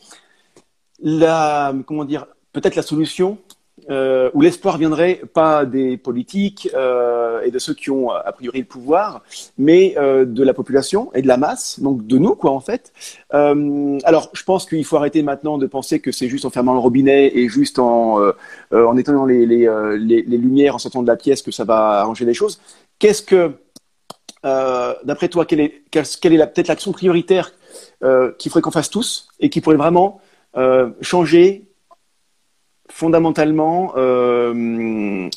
la 1.00 1.74
comment 1.88 2.04
dire 2.04 2.26
peut-être 2.52 2.76
la 2.76 2.82
solution 2.82 3.38
euh, 3.90 4.30
où 4.34 4.42
l'espoir 4.42 4.78
viendrait 4.78 5.22
pas 5.34 5.66
des 5.66 5.98
politiques 5.98 6.70
euh, 6.74 7.42
et 7.42 7.52
de 7.52 7.60
ceux 7.60 7.74
qui 7.74 7.90
ont 7.90 8.10
a 8.10 8.32
priori 8.32 8.60
le 8.60 8.66
pouvoir, 8.66 9.24
mais 9.58 9.96
euh, 9.98 10.26
de 10.26 10.44
la 10.44 10.54
population 10.54 11.12
et 11.14 11.22
de 11.22 11.28
la 11.28 11.38
masse, 11.38 11.80
donc 11.80 12.06
de 12.06 12.18
nous 12.18 12.36
quoi 12.36 12.52
en 12.52 12.60
fait. 12.60 12.92
Euh, 13.34 13.98
alors 14.04 14.30
je 14.34 14.44
pense 14.44 14.66
qu'il 14.66 14.86
faut 14.86 14.98
arrêter 14.98 15.24
maintenant 15.24 15.58
de 15.58 15.68
penser 15.68 16.00
que 16.00 16.12
c'est 16.12 16.28
juste 16.28 16.46
en 16.46 16.50
fermant 16.50 16.74
le 16.74 16.80
robinet 16.80 17.32
et 17.38 17.50
juste 17.50 17.80
en, 17.80 18.20
euh, 18.20 18.34
en 18.72 18.98
éteignant 18.98 19.26
les, 19.26 19.46
les, 19.46 19.68
les, 19.98 20.22
les, 20.22 20.38
lumières 20.38 20.76
en 20.76 20.80
sortant 20.80 21.02
de 21.02 21.08
la 21.08 21.16
pièce 21.16 21.42
que 21.42 21.52
ça 21.52 21.64
va 21.64 22.02
arranger 22.02 22.26
les 22.26 22.34
choses. 22.34 22.60
Qu'est-ce 23.00 23.22
que, 23.24 23.52
d'après 24.44 25.28
toi, 25.28 25.46
quelle 25.46 25.60
est, 25.60 25.84
quelle 25.90 26.34
est 26.34 26.48
peut-être 26.48 26.68
l'action 26.68 26.92
prioritaire 26.92 27.54
qu'il 28.38 28.52
faudrait 28.52 28.62
qu'on 28.62 28.72
fasse 28.72 28.90
tous 28.90 29.28
et 29.40 29.50
qui 29.50 29.62
pourrait 29.62 29.78
vraiment 29.78 30.22
changer 31.02 31.71
fondamentalement 33.02 33.94
euh, 33.98 35.28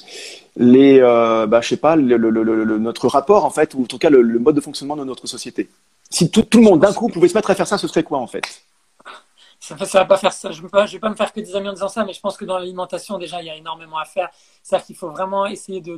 les, 0.56 1.00
euh, 1.00 1.46
bah, 1.46 1.62
je 1.62 1.68
sais 1.70 1.78
pas, 1.78 1.96
notre 1.96 3.08
rapport 3.08 3.46
en 3.46 3.50
fait, 3.50 3.72
ou 3.74 3.84
en 3.84 3.86
tout 3.86 3.96
cas 3.98 4.10
le, 4.10 4.38
mode 4.38 4.54
de 4.54 4.60
fonctionnement 4.60 4.96
de 4.96 5.04
notre 5.04 5.26
société. 5.26 5.70
Si 6.10 6.30
tout, 6.30 6.46
le 6.52 6.60
monde 6.60 6.80
d'un 6.80 6.92
coup 6.92 7.08
pouvait 7.08 7.28
se 7.28 7.34
mettre 7.34 7.50
à 7.50 7.54
faire 7.54 7.66
ça, 7.66 7.78
ce 7.78 7.88
serait 7.88 8.02
quoi 8.02 8.18
en 8.18 8.26
fait? 8.26 8.44
Ça, 9.58 9.74
va 9.76 10.04
pas 10.04 10.18
faire 10.18 10.34
ça. 10.34 10.50
Je 10.50 10.60
ne 10.60 10.66
vais, 10.66 10.98
pas 10.98 11.08
me 11.08 11.14
faire 11.14 11.32
que 11.32 11.40
des 11.40 11.56
amis 11.56 11.70
en 11.70 11.72
disant 11.72 11.88
ça, 11.88 12.04
mais 12.04 12.12
je 12.12 12.20
pense 12.20 12.36
que 12.36 12.44
dans 12.44 12.58
l'alimentation 12.58 13.16
déjà 13.16 13.40
il 13.40 13.46
y 13.46 13.50
a 13.50 13.56
énormément 13.56 13.98
à 13.98 14.04
faire. 14.04 14.28
C'est-à-dire 14.62 14.86
qu'il 14.86 14.96
faut 14.96 15.08
vraiment 15.08 15.46
essayer 15.46 15.80
de 15.80 15.96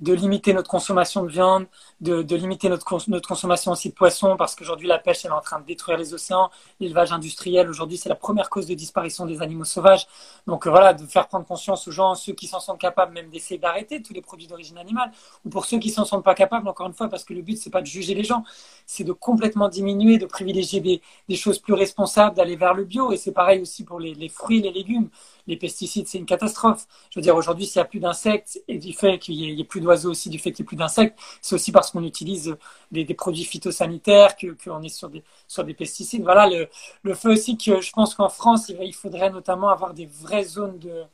de 0.00 0.12
limiter 0.12 0.52
notre 0.52 0.68
consommation 0.68 1.22
de 1.22 1.28
viande, 1.28 1.66
de, 2.00 2.22
de 2.22 2.36
limiter 2.36 2.68
notre, 2.68 2.98
notre, 3.08 3.28
consommation 3.28 3.72
aussi 3.72 3.90
de 3.90 3.94
poissons, 3.94 4.36
parce 4.36 4.54
qu'aujourd'hui 4.54 4.88
la 4.88 4.98
pêche 4.98 5.24
elle 5.24 5.30
est 5.30 5.34
en 5.34 5.40
train 5.40 5.60
de 5.60 5.64
détruire 5.64 5.96
les 5.96 6.14
océans, 6.14 6.50
l'élevage 6.80 7.12
industriel 7.12 7.68
aujourd'hui 7.68 7.96
c'est 7.96 8.08
la 8.08 8.14
première 8.16 8.50
cause 8.50 8.66
de 8.66 8.74
disparition 8.74 9.24
des 9.24 9.40
animaux 9.40 9.64
sauvages. 9.64 10.06
Donc 10.46 10.66
euh, 10.66 10.70
voilà, 10.70 10.94
de 10.94 11.06
faire 11.06 11.28
prendre 11.28 11.46
conscience 11.46 11.86
aux 11.86 11.92
gens, 11.92 12.14
ceux 12.14 12.32
qui 12.32 12.46
s'en 12.48 12.60
sont 12.60 12.76
capables 12.76 13.12
même 13.12 13.30
d'essayer 13.30 13.58
d'arrêter 13.58 14.02
tous 14.02 14.12
les 14.12 14.20
produits 14.20 14.46
d'origine 14.46 14.78
animale, 14.78 15.12
ou 15.44 15.48
pour 15.48 15.64
ceux 15.64 15.78
qui 15.78 15.90
s'en 15.90 16.04
sont 16.04 16.22
pas 16.22 16.34
capables, 16.34 16.68
encore 16.68 16.86
une 16.86 16.94
fois, 16.94 17.08
parce 17.08 17.24
que 17.24 17.32
le 17.32 17.42
but 17.42 17.56
c'est 17.56 17.70
pas 17.70 17.80
de 17.80 17.86
juger 17.86 18.14
les 18.14 18.24
gens, 18.24 18.44
c'est 18.86 19.04
de 19.04 19.12
complètement 19.12 19.68
diminuer, 19.68 20.18
de 20.18 20.26
privilégier 20.26 20.80
des, 20.80 21.36
choses 21.36 21.58
plus 21.58 21.74
responsables, 21.74 22.36
d'aller 22.36 22.56
vers 22.56 22.74
le 22.74 22.84
bio, 22.84 23.12
et 23.12 23.16
c'est 23.16 23.32
pareil 23.32 23.60
aussi 23.60 23.84
pour 23.84 24.00
les, 24.00 24.14
les 24.14 24.28
fruits, 24.28 24.60
les 24.60 24.72
légumes 24.72 25.08
les 25.46 25.56
pesticides, 25.56 26.08
c'est 26.08 26.18
une 26.18 26.26
catastrophe. 26.26 26.86
Je 27.10 27.18
veux 27.18 27.22
dire, 27.22 27.36
aujourd'hui, 27.36 27.66
s'il 27.66 27.80
n'y 27.80 27.84
a 27.84 27.86
plus 27.86 28.00
d'insectes 28.00 28.62
et 28.68 28.78
du 28.78 28.92
fait 28.92 29.18
qu'il 29.18 29.34
y, 29.34 29.60
ait 29.60 29.64
plus 29.64 29.80
d'oiseaux 29.84 30.10
aussi, 30.10 30.28
du 30.30 30.38
fait 30.38 30.52
qu'il 30.52 30.64
n'y 30.64 30.66
ait 30.66 30.70
plus 30.70 30.76
d'insectes, 30.76 31.18
c'est 31.40 31.54
aussi 31.54 31.72
parce 31.72 31.90
qu'on 31.90 32.02
utilise 32.02 32.56
des, 32.90 33.04
produits 33.14 33.44
phytosanitaires, 33.44 34.34
qu'on 34.36 34.82
est 34.82 34.88
sur 34.88 35.08
des, 35.08 35.22
sur 35.46 35.64
des 35.64 35.74
pesticides. 35.74 36.22
Voilà, 36.22 36.48
le, 36.48 36.68
le 37.02 37.14
fait 37.14 37.28
aussi 37.28 37.56
que 37.56 37.80
je 37.80 37.92
pense 37.92 38.14
qu'en 38.14 38.28
France, 38.28 38.68
il, 38.68 38.94
faudrait 38.94 39.30
notamment 39.30 39.68
avoir 39.68 39.94
des 39.94 40.06
vraies 40.06 40.44
zones 40.44 40.78
de, 40.78 41.04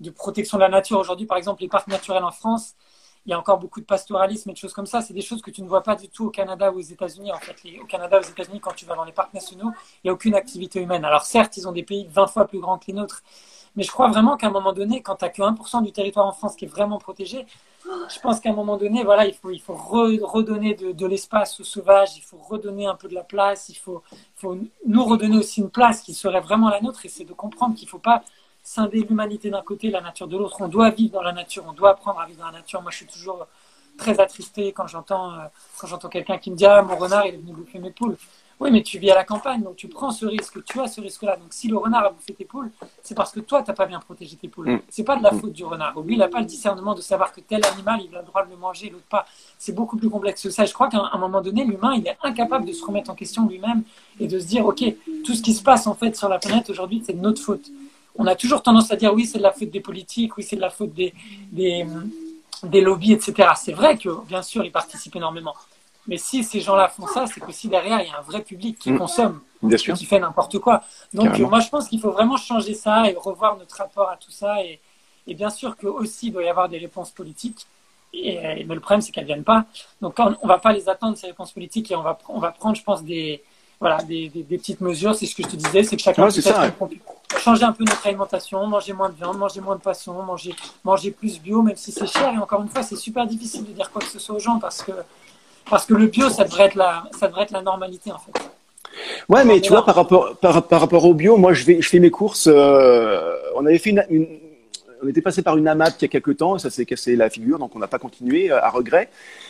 de 0.00 0.10
protection 0.10 0.58
de 0.58 0.62
la 0.62 0.68
nature. 0.68 0.98
Aujourd'hui, 0.98 1.26
par 1.26 1.38
exemple, 1.38 1.62
les 1.62 1.68
parcs 1.68 1.88
naturels 1.88 2.24
en 2.24 2.32
France, 2.32 2.74
il 3.26 3.30
y 3.30 3.32
a 3.32 3.38
encore 3.38 3.58
beaucoup 3.58 3.80
de 3.80 3.86
pastoralisme 3.86 4.50
et 4.50 4.52
de 4.52 4.58
choses 4.58 4.72
comme 4.72 4.86
ça. 4.86 5.02
C'est 5.02 5.14
des 5.14 5.20
choses 5.20 5.42
que 5.42 5.50
tu 5.50 5.60
ne 5.60 5.68
vois 5.68 5.82
pas 5.82 5.96
du 5.96 6.08
tout 6.08 6.26
au 6.26 6.30
Canada 6.30 6.70
ou 6.70 6.78
aux 6.78 6.80
États-Unis. 6.80 7.32
En 7.32 7.38
fait, 7.38 7.56
au 7.80 7.86
Canada, 7.86 8.20
aux 8.20 8.22
États-Unis, 8.22 8.60
quand 8.60 8.74
tu 8.74 8.86
vas 8.86 8.94
dans 8.94 9.04
les 9.04 9.12
parcs 9.12 9.34
nationaux, 9.34 9.72
il 10.04 10.06
n'y 10.06 10.10
a 10.10 10.12
aucune 10.12 10.34
activité 10.34 10.80
humaine. 10.80 11.04
Alors 11.04 11.24
certes, 11.24 11.56
ils 11.56 11.66
ont 11.66 11.72
des 11.72 11.82
pays 11.82 12.06
20 12.08 12.28
fois 12.28 12.46
plus 12.46 12.60
grands 12.60 12.78
que 12.78 12.86
les 12.86 12.92
nôtres, 12.92 13.24
Mais 13.76 13.82
je 13.82 13.90
crois 13.90 14.08
vraiment 14.08 14.36
qu'à 14.36 14.46
un 14.48 14.50
moment 14.50 14.72
donné, 14.72 15.02
quand 15.02 15.16
tu 15.16 15.24
n'as 15.24 15.30
que 15.30 15.42
1% 15.42 15.82
du 15.84 15.92
territoire 15.92 16.26
en 16.26 16.32
France 16.32 16.56
qui 16.56 16.64
est 16.64 16.68
vraiment 16.68 16.98
protégé, 16.98 17.46
je 17.84 18.20
pense 18.20 18.40
qu'à 18.40 18.50
un 18.50 18.54
moment 18.54 18.76
donné, 18.76 19.04
voilà, 19.04 19.26
il 19.26 19.34
faut, 19.34 19.74
redonner 19.74 20.74
de, 20.74 21.06
l'espace 21.06 21.60
aux 21.60 21.64
sauvages, 21.64 22.16
il 22.16 22.22
faut 22.22 22.38
redonner 22.38 22.86
un 22.86 22.94
peu 22.94 23.08
de 23.08 23.14
la 23.14 23.22
place, 23.22 23.68
il 23.68 23.76
faut, 23.76 24.02
nous 24.86 25.04
redonner 25.04 25.36
aussi 25.36 25.60
une 25.60 25.70
place 25.70 26.00
qui 26.02 26.14
serait 26.14 26.40
vraiment 26.40 26.68
la 26.68 26.80
nôtre, 26.80 27.04
et 27.04 27.08
c'est 27.08 27.24
de 27.24 27.32
comprendre 27.32 27.74
qu'il 27.74 27.86
ne 27.86 27.90
faut 27.90 27.98
pas 27.98 28.22
scinder 28.62 29.06
l'humanité 29.08 29.50
d'un 29.50 29.62
côté, 29.62 29.90
la 29.90 30.00
nature 30.00 30.26
de 30.26 30.36
l'autre. 30.36 30.56
On 30.60 30.68
doit 30.68 30.90
vivre 30.90 31.12
dans 31.12 31.22
la 31.22 31.32
nature, 31.32 31.64
on 31.68 31.72
doit 31.72 31.90
apprendre 31.90 32.18
à 32.18 32.26
vivre 32.26 32.40
dans 32.40 32.46
la 32.46 32.58
nature. 32.58 32.82
Moi, 32.82 32.90
je 32.90 32.96
suis 32.96 33.06
toujours 33.06 33.46
très 33.96 34.18
attristé 34.20 34.72
quand 34.72 34.86
j'entends 34.86 35.32
euh, 35.34 36.08
quelqu'un 36.10 36.38
qui 36.38 36.50
me 36.50 36.56
dit 36.56 36.66
ah 36.66 36.82
mon 36.82 36.96
renard 36.96 37.26
il 37.26 37.34
est 37.34 37.38
venu 37.38 37.52
bouffer 37.52 37.78
mes 37.78 37.90
poules. 37.90 38.16
Oui, 38.58 38.70
mais 38.70 38.82
tu 38.82 38.98
vis 38.98 39.10
à 39.10 39.14
la 39.14 39.24
campagne, 39.24 39.62
donc 39.62 39.76
tu 39.76 39.86
prends 39.86 40.10
ce 40.10 40.24
risque, 40.24 40.64
tu 40.64 40.80
as 40.80 40.88
ce 40.88 41.02
risque-là. 41.02 41.36
Donc 41.36 41.48
si 41.50 41.68
le 41.68 41.76
renard 41.76 42.06
a 42.06 42.10
bouffé 42.10 42.32
tes 42.32 42.46
poules, 42.46 42.70
c'est 43.02 43.14
parce 43.14 43.30
que 43.30 43.40
toi, 43.40 43.62
tu 43.62 43.70
n'as 43.70 43.74
pas 43.74 43.84
bien 43.84 44.00
protégé 44.00 44.36
tes 44.36 44.48
poules. 44.48 44.70
Mm. 44.70 44.80
C'est 44.88 45.04
pas 45.04 45.16
de 45.16 45.22
la 45.22 45.30
faute 45.30 45.52
du 45.52 45.62
renard. 45.64 46.00
Lui, 46.00 46.14
il 46.14 46.18
n'a 46.18 46.28
pas 46.28 46.40
le 46.40 46.46
discernement 46.46 46.94
de 46.94 47.02
savoir 47.02 47.32
que 47.32 47.40
tel 47.40 47.62
animal, 47.66 48.00
il 48.08 48.16
a 48.16 48.20
le 48.20 48.26
droit 48.26 48.44
de 48.46 48.50
le 48.50 48.56
manger, 48.56 48.88
l'autre 48.88 49.04
pas. 49.10 49.26
C'est 49.58 49.74
beaucoup 49.74 49.98
plus 49.98 50.08
complexe 50.08 50.42
que 50.42 50.48
ça. 50.48 50.64
je 50.64 50.72
crois 50.72 50.88
qu'à 50.88 51.02
un 51.12 51.18
moment 51.18 51.42
donné, 51.42 51.64
l'humain, 51.64 51.94
il 51.96 52.06
est 52.06 52.16
incapable 52.22 52.64
de 52.64 52.72
se 52.72 52.82
remettre 52.82 53.10
en 53.10 53.14
question 53.14 53.46
lui-même 53.46 53.82
et 54.20 54.26
de 54.26 54.38
se 54.38 54.46
dire, 54.46 54.64
OK, 54.64 54.82
tout 55.24 55.34
ce 55.34 55.42
qui 55.42 55.52
se 55.52 55.62
passe 55.62 55.86
en 55.86 55.94
fait 55.94 56.16
sur 56.16 56.30
la 56.30 56.38
planète 56.38 56.70
aujourd'hui, 56.70 57.02
c'est 57.04 57.12
de 57.12 57.20
notre 57.20 57.42
faute. 57.42 57.70
On 58.18 58.26
a 58.26 58.34
toujours 58.34 58.62
tendance 58.62 58.90
à 58.90 58.96
dire, 58.96 59.12
oui, 59.12 59.26
c'est 59.26 59.36
de 59.36 59.42
la 59.42 59.52
faute 59.52 59.70
des 59.70 59.80
politiques, 59.80 60.34
oui, 60.38 60.42
c'est 60.42 60.56
de 60.56 60.62
la 60.62 60.70
faute 60.70 60.94
des, 60.94 61.12
des, 61.52 61.84
des 62.62 62.80
lobbies, 62.80 63.12
etc. 63.12 63.50
C'est 63.56 63.72
vrai 63.72 63.98
que, 63.98 64.24
bien 64.26 64.40
sûr, 64.40 64.64
ils 64.64 64.72
participent 64.72 65.16
énormément. 65.16 65.52
Mais 66.08 66.18
si 66.18 66.44
ces 66.44 66.60
gens-là 66.60 66.88
font 66.88 67.06
ça, 67.06 67.26
c'est 67.26 67.40
que 67.40 67.52
si 67.52 67.68
derrière, 67.68 68.00
il 68.00 68.08
y 68.08 68.12
a 68.12 68.18
un 68.18 68.22
vrai 68.22 68.42
public 68.42 68.78
qui 68.78 68.92
mm. 68.92 68.98
consomme, 68.98 69.40
qui 69.70 70.06
fait 70.06 70.20
n'importe 70.20 70.58
quoi. 70.58 70.82
Donc, 71.12 71.38
moi, 71.38 71.60
je 71.60 71.68
pense 71.68 71.88
qu'il 71.88 72.00
faut 72.00 72.12
vraiment 72.12 72.36
changer 72.36 72.74
ça 72.74 73.08
et 73.10 73.14
revoir 73.14 73.56
notre 73.56 73.76
rapport 73.76 74.08
à 74.08 74.16
tout 74.16 74.30
ça. 74.30 74.62
Et, 74.62 74.80
bien 75.34 75.50
sûr 75.50 75.76
qu'aussi, 75.76 76.28
il 76.28 76.32
doit 76.32 76.44
y 76.44 76.48
avoir 76.48 76.68
des 76.68 76.78
réponses 76.78 77.10
politiques. 77.10 77.66
Et, 78.12 78.64
mais 78.64 78.74
le 78.74 78.80
problème, 78.80 79.00
c'est 79.00 79.10
qu'elles 79.12 79.24
ne 79.24 79.28
viennent 79.28 79.44
pas. 79.44 79.64
Donc, 80.00 80.14
on 80.18 80.30
ne 80.30 80.48
va 80.48 80.58
pas 80.58 80.72
les 80.72 80.88
attendre, 80.88 81.16
ces 81.16 81.26
réponses 81.26 81.52
politiques, 81.52 81.90
et 81.90 81.96
on 81.96 82.02
va, 82.02 82.16
on 82.28 82.38
va 82.38 82.52
prendre, 82.52 82.76
je 82.76 82.82
pense, 82.82 83.02
des, 83.02 83.42
voilà, 83.80 83.98
des, 84.04 84.30
petites 84.48 84.80
mesures. 84.80 85.14
C'est 85.14 85.26
ce 85.26 85.34
que 85.34 85.42
je 85.42 85.48
te 85.48 85.56
disais, 85.56 85.82
c'est 85.82 85.96
que 85.96 86.02
chacun 86.02 86.28
peut 86.28 87.38
changer 87.38 87.64
un 87.64 87.72
peu 87.72 87.84
notre 87.84 88.06
alimentation, 88.06 88.66
manger 88.66 88.92
moins 88.92 89.10
de 89.10 89.16
viande, 89.16 89.38
manger 89.38 89.60
moins 89.60 89.76
de 89.76 89.80
poisson, 89.80 90.22
manger, 90.22 90.54
manger 90.84 91.10
plus 91.10 91.40
bio, 91.40 91.62
même 91.62 91.76
si 91.76 91.92
c'est 91.92 92.06
cher. 92.06 92.32
Et 92.32 92.38
encore 92.38 92.62
une 92.62 92.68
fois, 92.68 92.82
c'est 92.82 92.96
super 92.96 93.26
difficile 93.26 93.64
de 93.64 93.72
dire 93.72 93.90
quoi 93.90 94.00
que 94.00 94.08
ce 94.08 94.18
soit 94.18 94.36
aux 94.36 94.40
gens 94.40 94.58
parce 94.58 94.82
que 94.82 94.92
parce 95.68 95.86
que 95.86 95.94
le 95.94 96.06
bio, 96.06 96.28
ça 96.28 96.44
devrait 96.44 96.64
être 96.64 96.74
la, 96.74 97.04
ça 97.18 97.28
devrait 97.28 97.42
être 97.42 97.52
la 97.52 97.62
normalité, 97.62 98.12
en 98.12 98.18
fait. 98.18 98.32
Ouais, 99.28 99.44
mais 99.44 99.60
tu 99.60 99.70
vois, 99.70 99.84
par 99.84 99.94
rapport, 99.94 100.36
par, 100.36 100.62
par, 100.66 100.80
rapport 100.80 101.04
au 101.04 101.14
bio, 101.14 101.36
moi, 101.36 101.52
je, 101.52 101.64
vais, 101.64 101.82
je 101.82 101.88
fais 101.88 101.98
mes 101.98 102.10
courses. 102.10 102.48
Euh, 102.50 103.36
on 103.56 103.66
avait 103.66 103.78
fait 103.78 103.90
une, 103.90 104.26
on 105.02 105.08
était 105.08 105.20
passé 105.20 105.42
par 105.42 105.56
une 105.56 105.68
AMAP 105.68 105.94
il 105.98 106.02
y 106.02 106.04
a 106.06 106.08
quelques 106.08 106.38
temps, 106.38 106.58
ça 106.58 106.70
s'est 106.70 106.84
cassé 106.84 107.16
la 107.16 107.30
figure, 107.30 107.58
donc 107.58 107.74
on 107.74 107.78
n'a 107.78 107.86
pas 107.86 107.98
continué 107.98 108.50
euh, 108.50 108.62
à 108.62 108.70
regret. 108.70 109.08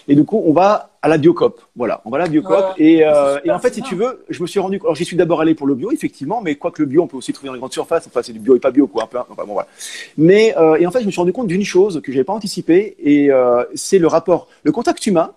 Et 0.09 0.15
du 0.15 0.25
coup, 0.25 0.43
on 0.45 0.53
va 0.53 0.91
à 1.03 1.09
la 1.09 1.19
Biocop. 1.19 1.61
Voilà, 1.75 2.01
on 2.05 2.11
va 2.11 2.19
à 2.19 2.21
la 2.21 2.29
Biocop. 2.29 2.75
et, 2.79 3.05
euh, 3.05 3.39
et, 3.45 3.51
en 3.51 3.59
fait, 3.59 3.75
si 3.75 3.83
tu 3.83 3.95
veux, 3.95 4.25
je 4.29 4.43
me 4.43 4.47
suis 4.47 4.61
rendu. 4.61 4.79
Alors, 4.83 4.95
j'y 4.95 5.05
suis 5.05 5.17
d'abord 5.17 5.41
allé 5.41 5.55
pour 5.55 5.67
le 5.67 5.75
bio, 5.75 5.91
effectivement, 5.93 6.41
mais 6.43 6.57
quoi 6.57 6.71
que 6.71 6.83
le 6.83 6.87
bio, 6.87 7.03
on 7.03 7.07
peut 7.07 7.17
aussi 7.17 7.33
trouver 7.33 7.49
dans 7.49 7.55
les 7.55 7.61
grandes 7.61 7.73
surfaces. 7.73 8.07
Enfin, 8.07 8.21
c'est 8.23 8.33
du 8.33 8.39
bio 8.39 8.57
et 8.57 8.61
pas 8.61 8.71
bio, 8.71 8.87
quoi. 8.87 9.05
Un 9.05 9.07
peu, 9.07 9.19
enfin, 9.19 9.45
bon, 9.47 9.55
voilà. 9.55 9.69
Mais 10.17 10.55
euh, 10.57 10.77
et 10.77 10.87
en 10.87 10.91
fait, 10.91 11.01
je 11.01 11.07
me 11.07 11.11
suis 11.11 11.21
rendu 11.21 11.33
compte 11.33 11.49
d'une 11.49 11.65
chose 11.65 12.01
que 12.03 12.13
j'avais 12.13 12.25
pas 12.25 12.33
anticipé, 12.33 12.97
et 13.03 13.31
euh, 13.31 13.65
c'est 13.75 13.99
le 13.99 14.07
rapport, 14.07 14.49
le 14.63 14.73
contact 14.73 15.07
humain 15.07 15.33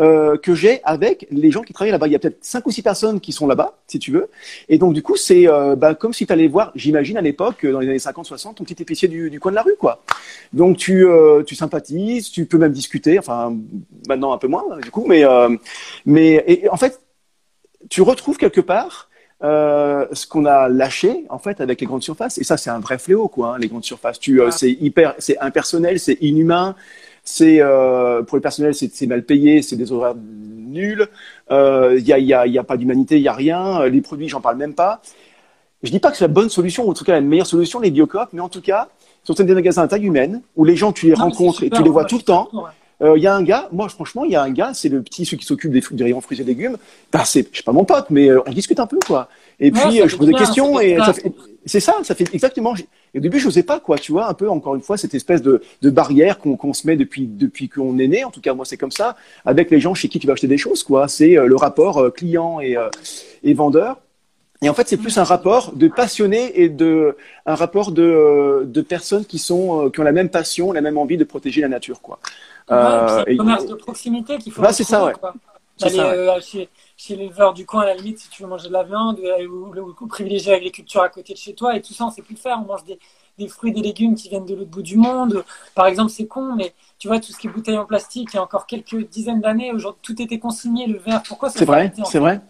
euh, 0.00 0.38
que 0.38 0.54
j'ai 0.54 0.80
avec 0.84 1.26
les 1.30 1.50
gens 1.50 1.62
qui 1.62 1.72
travaillent 1.72 1.92
là-bas. 1.92 2.06
Il 2.06 2.12
y 2.12 2.16
a 2.16 2.18
peut-être 2.18 2.42
cinq 2.42 2.66
ou 2.66 2.70
six 2.70 2.82
personnes 2.82 3.20
qui 3.20 3.32
sont 3.32 3.46
là-bas, 3.46 3.76
si 3.86 3.98
tu 3.98 4.10
veux. 4.10 4.30
Et 4.68 4.78
donc, 4.78 4.94
du 4.94 5.02
coup, 5.02 5.16
c'est 5.16 5.48
euh, 5.48 5.76
bah, 5.76 5.94
comme 5.94 6.12
si 6.12 6.26
tu 6.26 6.32
allais 6.32 6.48
voir, 6.48 6.72
j'imagine, 6.74 7.16
à 7.16 7.20
l'époque, 7.20 7.66
dans 7.66 7.80
les 7.80 7.88
années 7.88 7.98
50-60, 7.98 8.54
ton 8.54 8.64
petit 8.64 8.80
épicier 8.80 9.08
du, 9.08 9.28
du, 9.30 9.38
coin 9.38 9.52
de 9.52 9.56
la 9.56 9.62
rue, 9.62 9.76
quoi. 9.78 10.02
Donc, 10.52 10.78
tu, 10.78 11.06
euh, 11.06 11.42
tu 11.42 11.54
sympathises, 11.54 12.30
tu 12.30 12.46
peux 12.46 12.58
même 12.58 12.72
discuter, 12.72 13.18
enfin, 13.18 13.54
maintenant 14.08 14.32
un 14.32 14.38
peu 14.38 14.48
moins, 14.48 14.64
du 14.82 14.90
coup, 14.90 15.04
mais, 15.06 15.24
euh, 15.24 15.54
mais 16.06 16.42
et, 16.46 16.68
en 16.70 16.76
fait, 16.76 17.00
tu 17.90 18.02
retrouves 18.02 18.38
quelque 18.38 18.60
part 18.60 19.10
euh, 19.44 20.06
ce 20.12 20.24
qu'on 20.24 20.44
a 20.44 20.68
lâché 20.68 21.24
en 21.28 21.38
fait 21.38 21.60
avec 21.60 21.80
les 21.80 21.86
grandes 21.88 22.04
surfaces 22.04 22.38
et 22.38 22.44
ça 22.44 22.56
c'est 22.56 22.70
un 22.70 22.78
vrai 22.78 22.96
fléau 22.96 23.26
quoi 23.26 23.54
hein, 23.54 23.58
les 23.58 23.66
grandes 23.66 23.82
surfaces 23.84 24.20
tu 24.20 24.40
euh, 24.40 24.52
c'est 24.52 24.70
hyper 24.70 25.16
c'est 25.18 25.36
impersonnel 25.40 25.98
c'est 25.98 26.16
inhumain 26.20 26.76
c'est 27.24 27.60
euh, 27.60 28.22
pour 28.22 28.36
le 28.36 28.42
personnel, 28.42 28.74
c'est 28.74 29.06
mal 29.06 29.22
payé, 29.24 29.62
c'est 29.62 29.76
des 29.76 29.92
horaires 29.92 30.14
nuls. 30.16 31.06
Il 31.50 31.54
euh, 31.54 31.98
y, 32.00 32.12
a, 32.12 32.18
y, 32.18 32.34
a, 32.34 32.46
y, 32.46 32.58
a, 32.58 32.64
pas 32.64 32.76
d'humanité, 32.76 33.16
il 33.16 33.22
y 33.22 33.28
a 33.28 33.32
rien. 33.32 33.86
Les 33.86 34.00
produits, 34.00 34.28
j'en 34.28 34.40
parle 34.40 34.56
même 34.56 34.74
pas. 34.74 35.00
Je 35.82 35.90
dis 35.90 35.98
pas 35.98 36.10
que 36.10 36.16
c'est 36.16 36.24
la 36.24 36.28
bonne 36.28 36.48
solution, 36.48 36.86
ou 36.86 36.90
en 36.90 36.94
tout 36.94 37.04
cas 37.04 37.12
la 37.12 37.20
meilleure 37.20 37.46
solution, 37.46 37.80
les 37.80 37.90
biocoop, 37.90 38.28
mais 38.32 38.40
en 38.40 38.48
tout 38.48 38.60
cas, 38.60 38.88
ce 39.24 39.32
sont 39.32 39.42
des 39.42 39.54
magasins 39.54 39.82
à 39.82 39.88
taille 39.88 40.04
humaine 40.04 40.42
où 40.56 40.64
les 40.64 40.76
gens, 40.76 40.92
tu 40.92 41.06
les 41.06 41.14
rencontres 41.14 41.62
et 41.62 41.70
tu 41.70 41.82
les 41.82 41.90
vois 41.90 42.04
tout 42.04 42.16
le 42.16 42.22
temps. 42.22 42.48
Il 43.02 43.08
euh, 43.08 43.18
y 43.18 43.26
a 43.26 43.34
un 43.34 43.42
gars, 43.42 43.68
moi 43.72 43.88
franchement, 43.88 44.24
il 44.24 44.30
y 44.30 44.36
a 44.36 44.42
un 44.42 44.50
gars, 44.50 44.72
c'est 44.74 44.88
le 44.88 45.02
petit, 45.02 45.24
celui 45.24 45.38
qui 45.38 45.44
s'occupe 45.44 45.72
des, 45.72 45.82
des 45.90 46.04
rayons 46.04 46.20
fruits 46.20 46.40
et 46.40 46.44
légumes. 46.44 46.76
Bah, 47.12 47.24
c'est, 47.24 47.48
je 47.50 47.56
sais 47.58 47.64
pas 47.64 47.72
mon 47.72 47.84
pote, 47.84 48.06
mais 48.10 48.30
euh, 48.30 48.40
on 48.46 48.52
discute 48.52 48.78
un 48.78 48.86
peu, 48.86 48.98
quoi. 49.04 49.28
Et 49.58 49.72
puis, 49.72 50.02
je 50.06 50.16
pose 50.16 50.26
des 50.26 50.34
questions 50.34 50.78
et 50.78 50.96
c'est 51.66 51.80
ça, 51.80 51.94
ça 52.04 52.14
fait 52.14 52.32
exactement. 52.32 52.74
Et 53.14 53.18
au 53.18 53.20
début, 53.20 53.40
je 53.40 53.46
n'osais 53.46 53.64
pas, 53.64 53.80
quoi, 53.80 53.98
tu 53.98 54.12
vois, 54.12 54.28
un 54.28 54.34
peu, 54.34 54.48
encore 54.48 54.76
une 54.76 54.82
fois, 54.82 54.96
cette 54.96 55.14
espèce 55.14 55.42
de, 55.42 55.62
de 55.82 55.90
barrière 55.90 56.38
qu'on 56.38 56.72
se 56.72 56.86
met 56.86 56.96
depuis, 56.96 57.26
depuis 57.26 57.68
qu'on 57.68 57.98
est 57.98 58.08
né. 58.08 58.24
En 58.24 58.30
tout 58.30 58.40
cas, 58.40 58.54
moi, 58.54 58.64
c'est 58.64 58.76
comme 58.76 58.92
ça, 58.92 59.16
avec 59.44 59.70
les 59.70 59.80
gens 59.80 59.94
chez 59.94 60.08
qui 60.08 60.20
tu 60.20 60.26
vas 60.28 60.34
acheter 60.34 60.48
des 60.48 60.58
choses, 60.58 60.84
quoi. 60.84 61.08
C'est 61.08 61.36
euh, 61.36 61.46
le 61.46 61.56
rapport 61.56 62.12
client 62.12 62.60
et, 62.60 62.76
et 63.42 63.54
vendeur. 63.54 63.98
Et 64.62 64.68
en 64.68 64.74
fait, 64.74 64.88
c'est 64.88 64.96
plus 64.96 65.18
un 65.18 65.24
rapport 65.24 65.72
de 65.72 65.88
passionnés 65.88 66.62
et 66.62 66.68
de 66.68 67.16
un 67.46 67.56
rapport 67.56 67.90
de, 67.90 68.62
de 68.64 68.80
personnes 68.80 69.24
qui 69.24 69.38
sont 69.38 69.90
qui 69.90 70.00
ont 70.00 70.04
la 70.04 70.12
même 70.12 70.28
passion, 70.28 70.72
la 70.72 70.80
même 70.80 70.98
envie 70.98 71.16
de 71.16 71.24
protéger 71.24 71.60
la 71.60 71.68
nature, 71.68 72.00
quoi. 72.00 72.20
Euh, 72.70 73.22
c'est 73.24 73.32
le 73.32 73.36
commerce 73.36 73.66
de 73.66 73.74
proximité 73.74 74.38
qu'il 74.38 74.52
faut. 74.52 74.62
Bah, 74.62 74.72
c'est 74.72 74.84
ça, 74.84 75.04
ouais. 75.04 75.12
D'aller 75.80 75.98
euh, 75.98 76.40
chez, 76.40 76.68
chez 76.96 77.16
l'éleveur 77.16 77.54
du 77.54 77.66
coin, 77.66 77.82
à 77.82 77.86
la 77.86 77.94
limite, 77.94 78.18
si 78.18 78.28
tu 78.28 78.42
veux 78.42 78.48
manger 78.48 78.68
de 78.68 78.72
la 78.72 78.84
viande, 78.84 79.18
euh, 79.20 79.46
ou, 79.46 79.74
ou, 79.74 80.06
privilégier 80.06 80.52
l'agriculture 80.52 81.02
à 81.02 81.08
côté 81.08 81.32
de 81.32 81.38
chez 81.38 81.54
toi, 81.54 81.74
et 81.76 81.82
tout 81.82 81.92
ça, 81.92 82.04
on 82.04 82.10
sait 82.10 82.22
plus 82.22 82.34
le 82.34 82.40
faire. 82.40 82.58
On 82.62 82.66
mange 82.66 82.84
des, 82.84 82.98
des 83.38 83.48
fruits, 83.48 83.72
des 83.72 83.80
légumes 83.80 84.14
qui 84.14 84.28
viennent 84.28 84.44
de 84.46 84.54
l'autre 84.54 84.70
bout 84.70 84.82
du 84.82 84.96
monde. 84.96 85.44
Par 85.74 85.86
exemple, 85.86 86.10
c'est 86.10 86.26
con, 86.26 86.54
mais 86.56 86.72
tu 86.98 87.08
vois, 87.08 87.18
tout 87.18 87.32
ce 87.32 87.38
qui 87.38 87.48
est 87.48 87.50
bouteille 87.50 87.78
en 87.78 87.86
plastique, 87.86 88.28
il 88.32 88.36
y 88.36 88.38
a 88.38 88.42
encore 88.42 88.66
quelques 88.66 89.08
dizaines 89.08 89.40
d'années, 89.40 89.72
aujourd'hui, 89.72 90.00
tout 90.02 90.22
était 90.22 90.38
consigné, 90.38 90.86
le 90.86 90.98
verre. 90.98 91.22
Pourquoi 91.26 91.50
C'est 91.50 91.64
vrai, 91.64 91.92
c'est 92.04 92.18
vrai. 92.18 92.40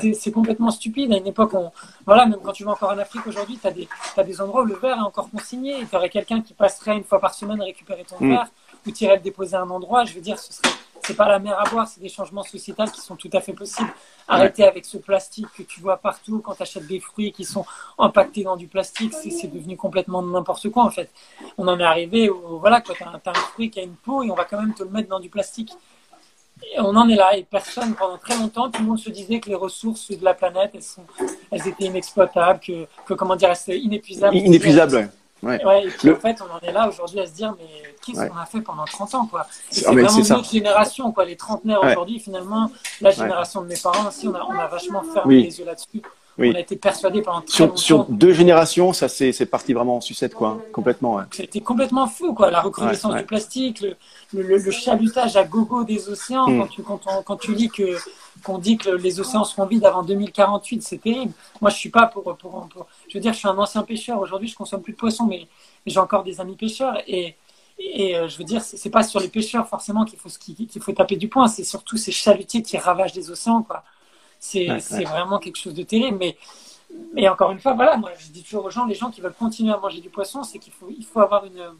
C'est 0.00 0.32
complètement 0.32 0.70
stupide. 0.70 1.12
À 1.12 1.16
une 1.16 1.26
époque, 1.26 1.54
on... 1.54 1.70
voilà, 2.04 2.26
même 2.26 2.40
quand 2.42 2.52
tu 2.52 2.64
vas 2.64 2.72
encore 2.72 2.90
en 2.90 2.98
Afrique 2.98 3.26
aujourd'hui, 3.26 3.58
tu 3.60 3.66
as, 3.66 3.72
as, 4.20 4.24
des 4.24 4.40
endroits 4.40 4.62
où 4.62 4.66
le 4.66 4.74
verre 4.74 4.96
est 4.96 5.00
encore 5.00 5.30
consigné. 5.30 5.78
Il 5.80 5.88
y 5.92 5.96
aurait 5.96 6.08
quelqu'un 6.08 6.40
qui 6.40 6.54
passerait 6.54 6.96
une 6.96 7.04
fois 7.04 7.20
par 7.20 7.34
semaine 7.34 7.62
récupérer 7.62 8.04
ton 8.04 8.16
mm. 8.24 8.28
verre 8.28 8.48
ou 8.86 8.90
tu 8.90 9.04
irais 9.04 9.16
le 9.16 9.22
déposer 9.22 9.56
à 9.56 9.62
un 9.62 9.70
endroit, 9.70 10.04
je 10.04 10.14
veux 10.14 10.20
dire, 10.20 10.38
ce 10.38 10.52
serait 10.52 10.68
c'est 11.08 11.14
pas 11.14 11.28
la 11.28 11.38
mer 11.38 11.58
à 11.58 11.64
boire, 11.70 11.88
c'est 11.88 12.02
des 12.02 12.10
changements 12.10 12.42
sociétaux 12.42 12.84
qui 12.84 13.00
sont 13.00 13.16
tout 13.16 13.30
à 13.32 13.40
fait 13.40 13.54
possibles. 13.54 13.90
Arrêter 14.28 14.64
avec 14.64 14.84
ce 14.84 14.98
plastique 14.98 15.46
que 15.56 15.62
tu 15.62 15.80
vois 15.80 15.96
partout 15.96 16.40
quand 16.40 16.54
tu 16.54 16.62
achètes 16.62 16.86
des 16.86 17.00
fruits 17.00 17.32
qui 17.32 17.46
sont 17.46 17.64
empaquetés 17.96 18.42
dans 18.42 18.56
du 18.56 18.66
plastique, 18.66 19.14
c'est 19.14 19.50
devenu 19.50 19.74
complètement 19.76 20.22
n'importe 20.22 20.68
quoi 20.68 20.84
en 20.84 20.90
fait. 20.90 21.10
On 21.56 21.66
en 21.66 21.80
est 21.80 21.84
arrivé 21.84 22.28
où, 22.28 22.58
voilà, 22.58 22.82
quand 22.82 22.92
tu 22.92 23.04
as, 23.04 23.30
un 23.30 23.34
fruit 23.34 23.70
qui 23.70 23.80
a 23.80 23.84
une 23.84 23.94
peau 23.94 24.22
et 24.22 24.30
on 24.30 24.34
va 24.34 24.44
quand 24.44 24.60
même 24.60 24.74
te 24.74 24.82
le 24.82 24.90
mettre 24.90 25.08
dans 25.08 25.20
du 25.20 25.30
plastique. 25.30 25.72
Et 26.62 26.80
on 26.80 26.94
en 26.96 27.08
est 27.08 27.14
là 27.14 27.36
et 27.36 27.44
personne, 27.44 27.94
pendant 27.94 28.18
très 28.18 28.36
longtemps, 28.36 28.70
tout 28.70 28.82
le 28.82 28.88
monde 28.88 28.98
se 28.98 29.10
disait 29.10 29.40
que 29.40 29.48
les 29.48 29.54
ressources 29.54 30.10
de 30.10 30.24
la 30.24 30.34
planète, 30.34 30.72
elles, 30.74 30.82
sont, 30.82 31.04
elles 31.50 31.66
étaient 31.66 31.84
inexploitables, 31.84 32.60
que, 32.60 32.86
que 33.06 33.14
comment 33.14 33.36
dire, 33.36 33.50
elles 33.50 33.76
inépuisables. 33.76 34.36
Inépuisables, 34.36 35.10
Ouais. 35.42 35.60
et 35.84 35.88
puis 35.90 36.10
en 36.10 36.16
fait, 36.16 36.36
on 36.42 36.52
en 36.52 36.58
est 36.68 36.72
là 36.72 36.88
aujourd'hui 36.88 37.20
à 37.20 37.26
se 37.26 37.32
dire, 37.32 37.54
mais 37.58 37.94
qu'est-ce 38.04 38.26
qu'on 38.26 38.36
a 38.36 38.44
fait 38.46 38.60
pendant 38.60 38.84
30 38.84 39.14
ans, 39.14 39.26
quoi? 39.26 39.46
C'est 39.70 39.86
ah, 39.86 39.92
vraiment 39.92 40.12
notre 40.12 40.50
génération, 40.50 41.12
quoi. 41.12 41.24
Les 41.24 41.36
trentenaires 41.36 41.82
aujourd'hui, 41.84 42.18
finalement, 42.18 42.70
la 43.00 43.10
génération 43.10 43.62
de 43.62 43.68
mes 43.68 43.76
parents 43.76 44.08
aussi, 44.08 44.26
on 44.26 44.34
a, 44.34 44.42
on 44.42 44.58
a 44.58 44.66
vachement 44.66 45.02
fermé 45.14 45.42
les 45.42 45.58
yeux 45.58 45.64
là-dessus. 45.64 46.02
On 46.38 46.54
a 46.54 46.60
été 46.60 46.76
persuadé 46.76 47.20
pendant 47.20 47.40
très 47.40 47.56
sur, 47.56 47.66
longtemps. 47.66 47.76
Sur 47.76 48.04
deux 48.04 48.32
générations, 48.32 48.92
ça 48.92 49.08
c'est 49.08 49.46
parti 49.46 49.72
vraiment 49.72 49.96
en 49.96 50.00
sucette, 50.00 50.34
quoi. 50.34 50.62
Complètement, 50.72 51.16
ouais. 51.16 51.24
C'était 51.32 51.60
complètement 51.60 52.06
fou, 52.06 52.32
quoi. 52.32 52.50
La 52.50 52.60
recrudescence 52.60 53.16
du 53.16 53.24
plastique, 53.24 53.80
le, 53.80 54.42
le, 54.42 54.58
le, 54.58 54.70
chalutage 54.70 55.36
à 55.36 55.44
gogo 55.44 55.84
des 55.84 56.08
océans, 56.08 56.48
hmm. 56.48 56.60
quand, 56.60 56.66
tu, 56.68 56.82
quand, 56.82 57.00
on, 57.06 57.22
quand 57.22 57.36
tu 57.36 57.54
lis 57.54 57.68
que 57.68 57.96
qu'on 58.44 58.58
dit 58.58 58.76
que 58.76 58.90
les 58.90 59.20
océans 59.20 59.44
seront 59.44 59.66
vides 59.66 59.84
avant 59.84 60.02
2048, 60.02 60.82
c'est 60.82 60.98
terrible. 60.98 61.32
Moi, 61.60 61.70
je 61.70 61.76
suis 61.76 61.90
pas 61.90 62.06
pour, 62.06 62.36
pour, 62.36 62.68
Je 63.08 63.14
veux 63.14 63.20
dire, 63.20 63.32
je 63.32 63.38
suis 63.38 63.48
un 63.48 63.58
ancien 63.58 63.82
pêcheur. 63.82 64.20
Aujourd'hui, 64.20 64.48
je 64.48 64.54
consomme 64.54 64.82
plus 64.82 64.92
de 64.92 64.98
poissons, 64.98 65.26
mais, 65.26 65.46
j'ai 65.86 65.98
encore 65.98 66.22
des 66.22 66.40
amis 66.40 66.56
pêcheurs. 66.56 67.02
Et, 67.06 67.34
et 67.78 68.16
euh, 68.16 68.28
je 68.28 68.38
veux 68.38 68.44
dire, 68.44 68.62
c'est 68.62 68.90
pas 68.90 69.02
sur 69.02 69.20
les 69.20 69.28
pêcheurs 69.28 69.66
forcément 69.66 70.04
qu'il 70.04 70.18
faut, 70.18 70.28
qu'il 70.28 70.82
faut 70.82 70.92
taper 70.92 71.16
du 71.16 71.28
poing. 71.28 71.48
C'est 71.48 71.64
surtout 71.64 71.96
ces 71.96 72.12
chalutiers 72.12 72.62
qui 72.62 72.76
ravagent 72.76 73.14
les 73.14 73.30
océans, 73.30 73.62
quoi. 73.62 73.82
C'est 74.38 75.04
vraiment 75.04 75.38
quelque 75.38 75.58
chose 75.58 75.74
de 75.74 75.82
terrible. 75.82 76.18
Mais, 76.18 76.36
mais 77.14 77.28
encore 77.28 77.50
une 77.50 77.60
fois, 77.60 77.74
voilà, 77.74 77.96
moi, 77.96 78.10
je 78.18 78.28
dis 78.28 78.42
toujours 78.42 78.64
aux 78.64 78.70
gens, 78.70 78.86
les 78.86 78.94
gens 78.94 79.10
qui 79.10 79.20
veulent 79.20 79.34
continuer 79.38 79.72
à 79.72 79.78
manger 79.78 80.00
du 80.00 80.10
poisson, 80.10 80.42
c'est 80.42 80.58
qu'il 80.58 80.72
faut, 80.72 80.88
il 80.96 81.04
faut 81.04 81.20
avoir 81.20 81.44
une 81.44 81.72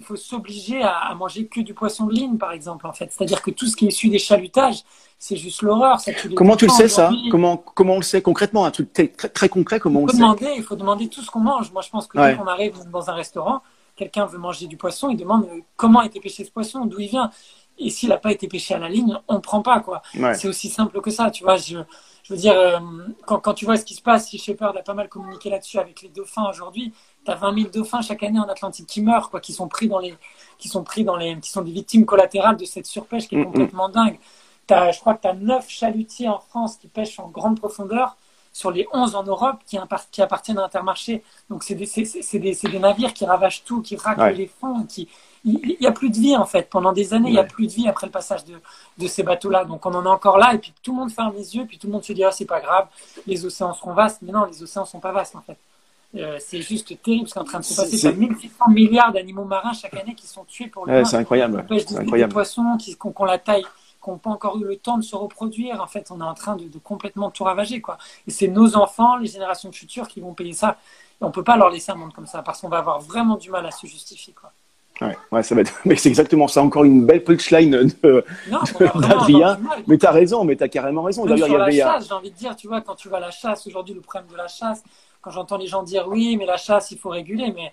il 0.00 0.04
faut 0.04 0.16
s'obliger 0.16 0.82
à, 0.82 0.96
à, 0.96 1.14
manger 1.14 1.46
que 1.46 1.60
du 1.60 1.74
poisson 1.74 2.06
de 2.06 2.14
ligne, 2.14 2.38
par 2.38 2.52
exemple, 2.52 2.86
en 2.86 2.92
fait. 2.92 3.12
C'est-à-dire 3.12 3.42
que 3.42 3.50
tout 3.50 3.66
ce 3.66 3.76
qui 3.76 3.84
est 3.84 3.88
issu 3.88 4.08
des 4.08 4.18
chalutages, 4.18 4.82
c'est 5.18 5.36
juste 5.36 5.60
l'horreur. 5.60 5.98
Comment 6.34 6.56
tu 6.56 6.64
le 6.64 6.70
sais 6.70 6.88
ça? 6.88 7.10
comment, 7.30 7.58
comment 7.58 7.94
on 7.94 7.98
le 7.98 8.02
sait 8.02 8.22
concrètement 8.22 8.64
Un 8.64 8.70
truc 8.70 8.92
très, 8.94 9.08
très 9.08 9.50
concret, 9.50 9.78
comment 9.78 10.00
on 10.00 10.06
le 10.06 10.12
demander, 10.12 10.46
sait 10.46 10.54
Il 10.56 10.62
faut 10.62 10.76
demander 10.76 11.08
tout 11.08 11.20
ce 11.20 11.30
qu'on 11.30 11.40
mange. 11.40 11.70
Moi, 11.70 11.82
je 11.82 11.90
pense 11.90 12.06
que 12.06 12.16
quand 12.16 12.42
on 12.42 12.46
arrive 12.46 12.74
dans 12.90 13.10
un 13.10 13.12
restaurant, 13.12 13.60
quelqu'un 13.94 14.24
veut 14.24 14.38
manger 14.38 14.66
du 14.66 14.78
poisson, 14.78 15.10
il 15.10 15.18
demande 15.18 15.44
euh, 15.44 15.60
comment 15.76 16.00
a 16.00 16.06
été 16.06 16.18
pêché 16.18 16.44
ce 16.44 16.50
poisson, 16.50 16.86
d'où 16.86 16.98
il 16.98 17.08
vient? 17.08 17.30
Et 17.80 17.90
s'il 17.90 18.10
n'a 18.10 18.18
pas 18.18 18.30
été 18.30 18.46
pêché 18.46 18.74
à 18.74 18.78
la 18.78 18.88
ligne, 18.88 19.18
on 19.26 19.34
ne 19.34 19.40
prend 19.40 19.62
pas. 19.62 19.80
quoi. 19.80 20.02
C'est 20.34 20.48
aussi 20.48 20.68
simple 20.68 21.00
que 21.00 21.10
ça. 21.10 21.30
Tu 21.30 21.42
vois, 21.42 21.56
je, 21.56 21.78
je 22.22 22.34
veux 22.34 22.38
dire, 22.38 22.54
euh, 22.56 22.78
quand, 23.26 23.40
quand, 23.40 23.54
tu 23.54 23.64
vois 23.64 23.76
ce 23.76 23.84
qui 23.84 23.94
se 23.94 24.02
passe, 24.02 24.28
si 24.28 24.38
Shepard 24.38 24.76
a 24.76 24.82
pas 24.82 24.94
mal 24.94 25.08
communiqué 25.08 25.50
là-dessus 25.50 25.78
avec 25.78 26.02
les 26.02 26.10
dauphins 26.10 26.48
aujourd'hui, 26.48 26.92
tu 27.24 27.30
as 27.30 27.34
20 27.34 27.58
000 27.58 27.70
dauphins 27.70 28.02
chaque 28.02 28.22
année 28.22 28.38
en 28.38 28.48
Atlantique 28.48 28.86
qui 28.86 29.02
meurent, 29.02 29.30
quoi, 29.30 29.40
qui 29.40 29.52
sont 29.52 29.66
pris 29.66 29.88
dans 29.88 29.98
les, 29.98 30.14
qui 30.58 30.68
sont 30.68 30.84
pris 30.84 31.04
dans 31.04 31.16
les, 31.16 31.38
qui 31.40 31.50
sont 31.50 31.62
des 31.62 31.72
victimes 31.72 32.04
collatérales 32.04 32.56
de 32.56 32.64
cette 32.64 32.86
surpêche 32.86 33.28
qui 33.28 33.34
est 33.34 33.38
mm, 33.38 33.40
mm. 33.40 33.44
complètement 33.46 33.88
dingue. 33.88 34.18
As, 34.68 34.92
je 34.92 35.00
crois 35.00 35.14
que 35.14 35.22
tu 35.22 35.28
as 35.28 35.34
9 35.34 35.68
chalutiers 35.68 36.28
en 36.28 36.38
France 36.38 36.76
qui 36.76 36.86
pêchent 36.86 37.18
en 37.18 37.28
grande 37.28 37.58
profondeur 37.58 38.16
sur 38.52 38.70
les 38.70 38.86
11 38.92 39.16
en 39.16 39.24
Europe 39.24 39.58
qui, 39.66 39.78
qui 40.12 40.22
appartiennent 40.22 40.58
à 40.58 40.64
Intermarché. 40.64 41.24
Donc, 41.48 41.64
c'est 41.64 41.74
des, 41.74 41.86
des, 41.86 42.54
des, 42.54 42.78
navires 42.78 43.12
qui 43.12 43.24
ravagent 43.24 43.64
tout, 43.64 43.82
qui 43.82 43.96
raclent 43.96 44.36
les 44.36 44.46
fonds, 44.46 44.84
qui, 44.84 45.08
il 45.44 45.76
n'y 45.80 45.86
a 45.86 45.92
plus 45.92 46.10
de 46.10 46.16
vie 46.16 46.36
en 46.36 46.44
fait. 46.44 46.68
Pendant 46.68 46.92
des 46.92 47.14
années, 47.14 47.30
il 47.30 47.32
n'y 47.32 47.38
a 47.38 47.44
plus 47.44 47.66
de 47.66 47.72
vie 47.72 47.88
après 47.88 48.06
le 48.06 48.12
passage 48.12 48.44
de, 48.44 48.60
de 48.98 49.06
ces 49.06 49.22
bateaux-là. 49.22 49.64
Donc 49.64 49.86
on 49.86 49.94
en 49.94 50.04
est 50.04 50.08
encore 50.08 50.38
là 50.38 50.54
et 50.54 50.58
puis 50.58 50.72
tout 50.82 50.92
le 50.92 50.98
monde 50.98 51.10
ferme 51.10 51.34
les 51.34 51.56
yeux, 51.56 51.64
puis 51.66 51.78
tout 51.78 51.86
le 51.86 51.92
monde 51.92 52.04
se 52.04 52.12
dit 52.12 52.24
ah 52.24 52.32
c'est 52.32 52.44
pas 52.44 52.60
grave, 52.60 52.88
les 53.26 53.44
océans 53.44 53.72
seront 53.72 53.94
vastes. 53.94 54.20
Mais 54.22 54.32
non, 54.32 54.44
les 54.44 54.62
océans 54.62 54.84
sont 54.84 55.00
pas 55.00 55.12
vastes 55.12 55.36
en 55.36 55.42
fait. 55.42 55.56
Euh, 56.16 56.38
c'est 56.40 56.60
juste 56.60 57.00
terrible 57.02 57.28
ce 57.28 57.34
qui 57.34 57.38
est 57.38 57.42
en 57.42 57.44
train 57.44 57.60
de 57.60 57.64
se 57.64 57.74
passer. 57.74 58.06
A 58.06 58.12
1600 58.12 58.68
milliards 58.70 59.12
d'animaux 59.12 59.44
marins 59.44 59.72
chaque 59.72 59.94
année 59.94 60.14
qui 60.14 60.26
sont 60.26 60.44
tués 60.44 60.66
pour 60.66 60.84
le 60.86 60.92
ouais, 60.92 61.04
C'est 61.04 61.16
incroyable. 61.16 61.62
On 61.64 61.68
pêche 61.68 61.86
des, 61.86 62.26
poissons 62.26 62.76
qui, 62.78 62.96
ont, 63.02 63.24
la 63.24 63.38
taille, 63.38 63.62
qui 63.62 64.10
n'ont 64.10 64.18
pas 64.18 64.30
encore 64.30 64.58
eu 64.58 64.64
le 64.64 64.76
temps 64.76 64.98
de 64.98 65.04
se 65.04 65.14
reproduire. 65.14 65.80
En 65.80 65.86
fait, 65.86 66.10
on 66.10 66.20
est 66.20 66.24
en 66.24 66.34
train 66.34 66.56
de, 66.56 66.64
de 66.64 66.78
complètement 66.78 67.30
tout 67.30 67.44
ravager. 67.44 67.80
Quoi. 67.80 67.96
Et 68.26 68.32
c'est 68.32 68.48
nos 68.48 68.76
enfants, 68.76 69.18
les 69.18 69.28
générations 69.28 69.70
futures 69.70 70.08
qui 70.08 70.20
vont 70.20 70.34
payer 70.34 70.52
ça. 70.52 70.78
Et 71.20 71.24
on 71.24 71.28
ne 71.28 71.32
peut 71.32 71.44
pas 71.44 71.56
leur 71.56 71.70
laisser 71.70 71.92
un 71.92 71.96
monde 71.96 72.12
comme 72.12 72.26
ça 72.26 72.42
parce 72.42 72.60
qu'on 72.60 72.68
va 72.68 72.78
avoir 72.78 72.98
vraiment 72.98 73.36
du 73.36 73.50
mal 73.50 73.64
à 73.64 73.70
se 73.70 73.86
justifier. 73.86 74.32
Quoi. 74.32 74.50
Ouais, 75.00 75.16
ouais, 75.32 75.42
ça 75.42 75.54
va 75.54 75.62
être... 75.62 75.72
Mais 75.84 75.96
c'est 75.96 76.08
exactement 76.08 76.48
ça. 76.48 76.62
Encore 76.62 76.84
une 76.84 77.06
belle 77.06 77.24
punchline 77.24 77.70
d'Adrien. 78.00 79.58
Mais 79.86 79.98
tu 79.98 80.06
as 80.06 80.10
raison, 80.10 80.44
mais 80.44 80.56
tu 80.56 80.64
as 80.64 80.68
carrément 80.68 81.02
raison. 81.02 81.24
D'ailleurs, 81.24 81.48
il 81.48 81.52
y 81.52 81.56
avait. 81.56 81.76
La 81.76 81.92
chasse, 81.94 82.08
j'ai 82.08 82.14
envie 82.14 82.30
de 82.30 82.36
dire, 82.36 82.54
tu 82.56 82.68
vois, 82.68 82.80
quand 82.80 82.94
tu 82.94 83.08
vas 83.08 83.16
à 83.16 83.20
la 83.20 83.30
chasse, 83.30 83.66
aujourd'hui, 83.66 83.94
le 83.94 84.00
problème 84.00 84.30
de 84.30 84.36
la 84.36 84.48
chasse, 84.48 84.82
quand 85.22 85.30
j'entends 85.30 85.56
les 85.56 85.66
gens 85.66 85.82
dire 85.82 86.06
oui, 86.08 86.36
mais 86.36 86.46
la 86.46 86.56
chasse, 86.56 86.90
il 86.90 86.98
faut 86.98 87.10
réguler, 87.10 87.52
mais 87.54 87.72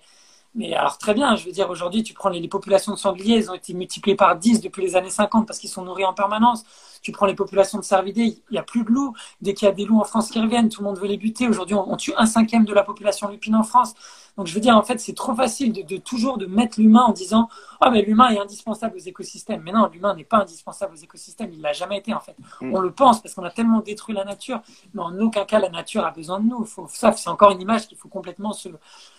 mais 0.58 0.74
alors 0.74 0.98
très 0.98 1.14
bien, 1.14 1.36
je 1.36 1.46
veux 1.46 1.52
dire, 1.52 1.70
aujourd'hui, 1.70 2.02
tu 2.02 2.16
prends 2.16 2.30
les, 2.30 2.48
populations 2.48 2.92
de 2.92 2.98
sangliers, 2.98 3.36
elles 3.36 3.52
ont 3.52 3.54
été 3.54 3.76
multipliées 3.76 4.16
par 4.16 4.36
10 4.36 4.60
depuis 4.60 4.82
les 4.82 4.96
années 4.96 5.12
50 5.12 5.46
parce 5.46 5.60
qu'ils 5.60 5.70
sont 5.70 5.84
nourris 5.84 6.04
en 6.04 6.14
permanence. 6.14 6.64
Tu 7.04 7.12
prends 7.12 7.28
les 7.28 7.36
populations 7.36 7.78
de 7.78 7.84
cervidés, 7.84 8.42
il 8.50 8.54
n'y 8.54 8.58
a 8.58 8.64
plus 8.64 8.84
de 8.84 8.90
loups. 8.90 9.14
Dès 9.40 9.54
qu'il 9.54 9.68
y 9.68 9.70
a 9.70 9.72
des 9.72 9.86
loups 9.86 10.00
en 10.00 10.04
France 10.04 10.32
qui 10.32 10.42
reviennent, 10.42 10.70
tout 10.70 10.82
le 10.82 10.88
monde 10.88 10.98
veut 10.98 11.08
les 11.08 11.18
buter. 11.18 11.48
Aujourd'hui, 11.48 11.76
on, 11.76 11.96
tue 11.96 12.14
un 12.18 12.26
cinquième 12.26 12.66
de 12.66 12.74
la 12.74 12.84
population 12.84 13.30
lupine 13.30 13.56
en 13.56 13.64
France. 13.64 13.94
Donc 14.36 14.48
je 14.48 14.54
veux 14.54 14.60
dire, 14.60 14.76
en 14.76 14.84
fait, 14.84 15.00
c'est 15.00 15.14
trop 15.16 15.36
facile 15.36 15.74
de, 15.74 15.98
toujours 15.98 16.38
de 16.38 16.48
mettre 16.48 16.80
l'humain 16.80 17.06
en 17.08 17.12
disant 17.12 17.50
Ah, 17.80 17.92
mais 17.92 18.02
l'humain 18.02 18.30
est 18.30 18.40
indispensable 18.40 18.96
aux 18.96 19.00
écosystèmes. 19.00 19.62
Mais 19.64 19.72
non, 19.72 19.88
l'humain 19.94 20.16
n'est 20.16 20.24
pas 20.24 20.38
indispensable 20.38 20.94
aux 20.94 21.02
écosystèmes, 21.02 21.52
il 21.54 21.62
l'a 21.62 21.74
jamais 21.74 22.00
été 22.00 22.14
en 22.14 22.20
fait. 22.20 22.36
Mm. 22.62 22.74
On 22.74 22.80
le 22.80 22.92
pense 22.92 23.22
parce 23.22 23.36
qu'on 23.36 23.44
a 23.44 23.52
tellement 23.52 23.80
détruit 23.80 24.16
la 24.16 24.26
nature, 24.26 24.62
mais 24.94 25.02
en 25.02 25.18
aucun 25.20 25.46
cas 25.46 25.60
la 25.60 25.70
nature 25.70 26.04
a 26.04 26.12
besoin 26.12 26.40
de 26.40 26.48
nous. 26.48 26.66
Faut, 26.66 26.88
ça, 26.90 27.12
c'est 27.14 27.30
encore 27.30 27.52
une 27.52 27.62
image 27.62 27.88
qu'il 27.88 27.98
faut 27.98 28.10
complètement 28.10 28.54
se, 28.54 28.70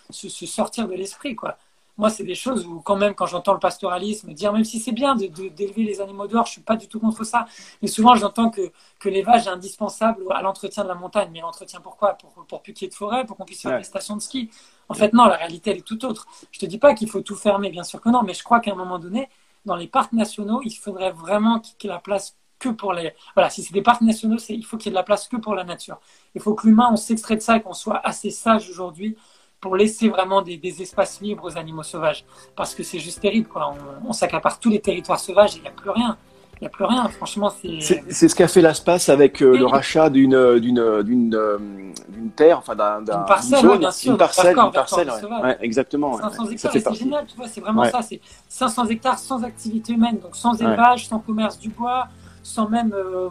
se, 0.09 0.29
se 0.29 0.45
sortir 0.45 0.87
de 0.87 0.93
l'esprit, 0.93 1.28
quoi 1.35 1.57
moi, 1.99 2.09
c'est 2.09 2.23
des 2.23 2.33
choses 2.33 2.65
où, 2.65 2.79
quand 2.79 2.95
même, 2.95 3.13
quand 3.13 3.25
j'entends 3.25 3.51
le 3.51 3.59
pastoralisme 3.59 4.31
dire, 4.33 4.53
même 4.53 4.63
si 4.63 4.79
c'est 4.79 4.93
bien 4.93 5.15
d'élever 5.15 5.49
de, 5.49 5.81
les 5.81 5.99
animaux 5.99 6.27
dehors, 6.27 6.45
je 6.45 6.53
suis 6.53 6.61
pas 6.61 6.77
du 6.77 6.87
tout 6.87 6.97
contre 6.97 7.25
ça. 7.25 7.45
Mais 7.81 7.89
souvent, 7.89 8.15
j'entends 8.15 8.49
que, 8.49 8.71
que 8.99 9.09
l'élevage 9.09 9.47
est 9.47 9.49
indispensable 9.49 10.23
à 10.31 10.41
l'entretien 10.41 10.83
de 10.83 10.87
la 10.87 10.95
montagne. 10.95 11.29
Mais 11.33 11.41
l'entretien, 11.41 11.81
pourquoi? 11.81 12.13
Pour, 12.13 12.31
pour 12.45 12.61
plus 12.61 12.71
qu'il 12.71 12.85
y 12.85 12.87
ait 12.87 12.89
de 12.89 12.95
forêt, 12.95 13.25
pour 13.25 13.35
qu'on 13.35 13.43
puisse 13.43 13.61
faire 13.61 13.77
des 13.77 13.83
stations 13.83 14.15
de 14.15 14.21
ski. 14.21 14.49
En 14.87 14.93
fait, 14.93 15.11
non, 15.11 15.25
la 15.25 15.35
réalité, 15.35 15.71
elle 15.71 15.79
est 15.79 15.81
tout 15.81 16.05
autre. 16.05 16.25
Je 16.51 16.59
te 16.59 16.65
dis 16.65 16.77
pas 16.77 16.93
qu'il 16.93 17.09
faut 17.09 17.19
tout 17.19 17.35
fermer, 17.35 17.69
bien 17.69 17.83
sûr 17.83 17.99
que 17.99 18.07
non, 18.07 18.23
mais 18.23 18.33
je 18.33 18.43
crois 18.45 18.61
qu'à 18.61 18.71
un 18.71 18.75
moment 18.75 18.97
donné, 18.97 19.27
dans 19.65 19.75
les 19.75 19.87
parcs 19.87 20.13
nationaux, 20.13 20.61
il 20.63 20.71
faudrait 20.71 21.11
vraiment 21.11 21.59
qu'il 21.59 21.75
y 21.83 21.87
ait 21.87 21.93
la 21.93 21.99
place 21.99 22.37
que 22.59 22.69
pour 22.69 22.93
les. 22.93 23.13
Voilà, 23.35 23.49
si 23.49 23.61
c'est 23.61 23.73
des 23.73 23.81
parcs 23.81 24.01
nationaux, 24.01 24.37
il 24.47 24.63
faut 24.63 24.77
qu'il 24.77 24.85
y 24.85 24.89
ait 24.89 24.91
de 24.91 24.95
la 24.95 25.03
place 25.03 25.27
que 25.27 25.35
pour 25.35 25.53
la 25.53 25.65
nature. 25.65 25.99
Il 26.33 26.39
faut 26.39 26.53
que 26.53 26.65
l'humain, 26.65 26.87
on 26.93 26.95
s'extrait 26.95 27.35
de 27.35 27.41
ça 27.41 27.57
et 27.57 27.61
qu'on 27.61 27.73
soit 27.73 27.99
assez 28.07 28.29
sage 28.29 28.69
aujourd'hui 28.69 29.17
pour 29.61 29.75
laisser 29.75 30.09
vraiment 30.09 30.41
des, 30.41 30.59
espaces 30.81 31.19
libres 31.21 31.45
aux 31.45 31.57
animaux 31.57 31.83
sauvages. 31.83 32.25
Parce 32.55 32.73
que 32.73 32.83
c'est 32.83 32.99
juste 32.99 33.21
terrible, 33.21 33.47
quoi. 33.47 33.73
On, 34.07 34.13
s'accapare 34.13 34.59
tous 34.59 34.69
les 34.69 34.79
territoires 34.79 35.19
sauvages 35.19 35.55
et 35.55 35.57
il 35.57 35.61
n'y 35.63 35.67
a 35.67 35.71
plus 35.71 35.89
rien. 35.89 36.17
Il 36.61 36.63
n'y 36.63 36.67
a 36.67 36.69
plus 36.71 36.83
rien, 36.83 37.07
franchement, 37.07 37.49
c'est... 37.49 37.79
C'est 38.09 38.27
ce 38.27 38.35
qu'a 38.35 38.49
fait 38.49 38.61
l'espace 38.61 39.07
avec 39.07 39.41
euh, 39.41 39.57
le 39.57 39.65
rachat 39.65 40.09
d'une 40.09 40.59
d'une 40.59 41.03
d'une 41.03 41.33
euh, 41.33 41.57
terre, 42.35 42.57
enfin 42.57 42.75
d'un... 42.75 42.99
Une 42.99 43.25
parcelle, 43.25 43.77
bien 43.77 43.91
sûr. 43.91 44.11
Une 44.11 44.17
parcelle, 44.17 44.57
une 44.57 44.71
parcelle, 44.71 45.09
ouais. 45.41 45.57
exactement. 45.61 46.17
500 46.17 46.49
hectares, 46.49 46.71
c'est 46.73 46.95
génial, 46.95 47.25
tu 47.27 47.37
vois, 47.37 47.47
c'est 47.47 47.61
vraiment 47.61 47.85
ça. 47.85 48.01
C'est 48.01 48.19
500 48.49 48.87
hectares 48.87 49.19
sans 49.19 49.43
activité 49.45 49.93
humaine, 49.93 50.19
donc 50.19 50.35
sans 50.35 50.59
élevage, 50.61 51.07
sans 51.07 51.19
commerce 51.19 51.57
du 51.57 51.69
bois, 51.69 52.09
sans 52.49 52.67
même. 52.67 52.93
Euh, 52.93 53.29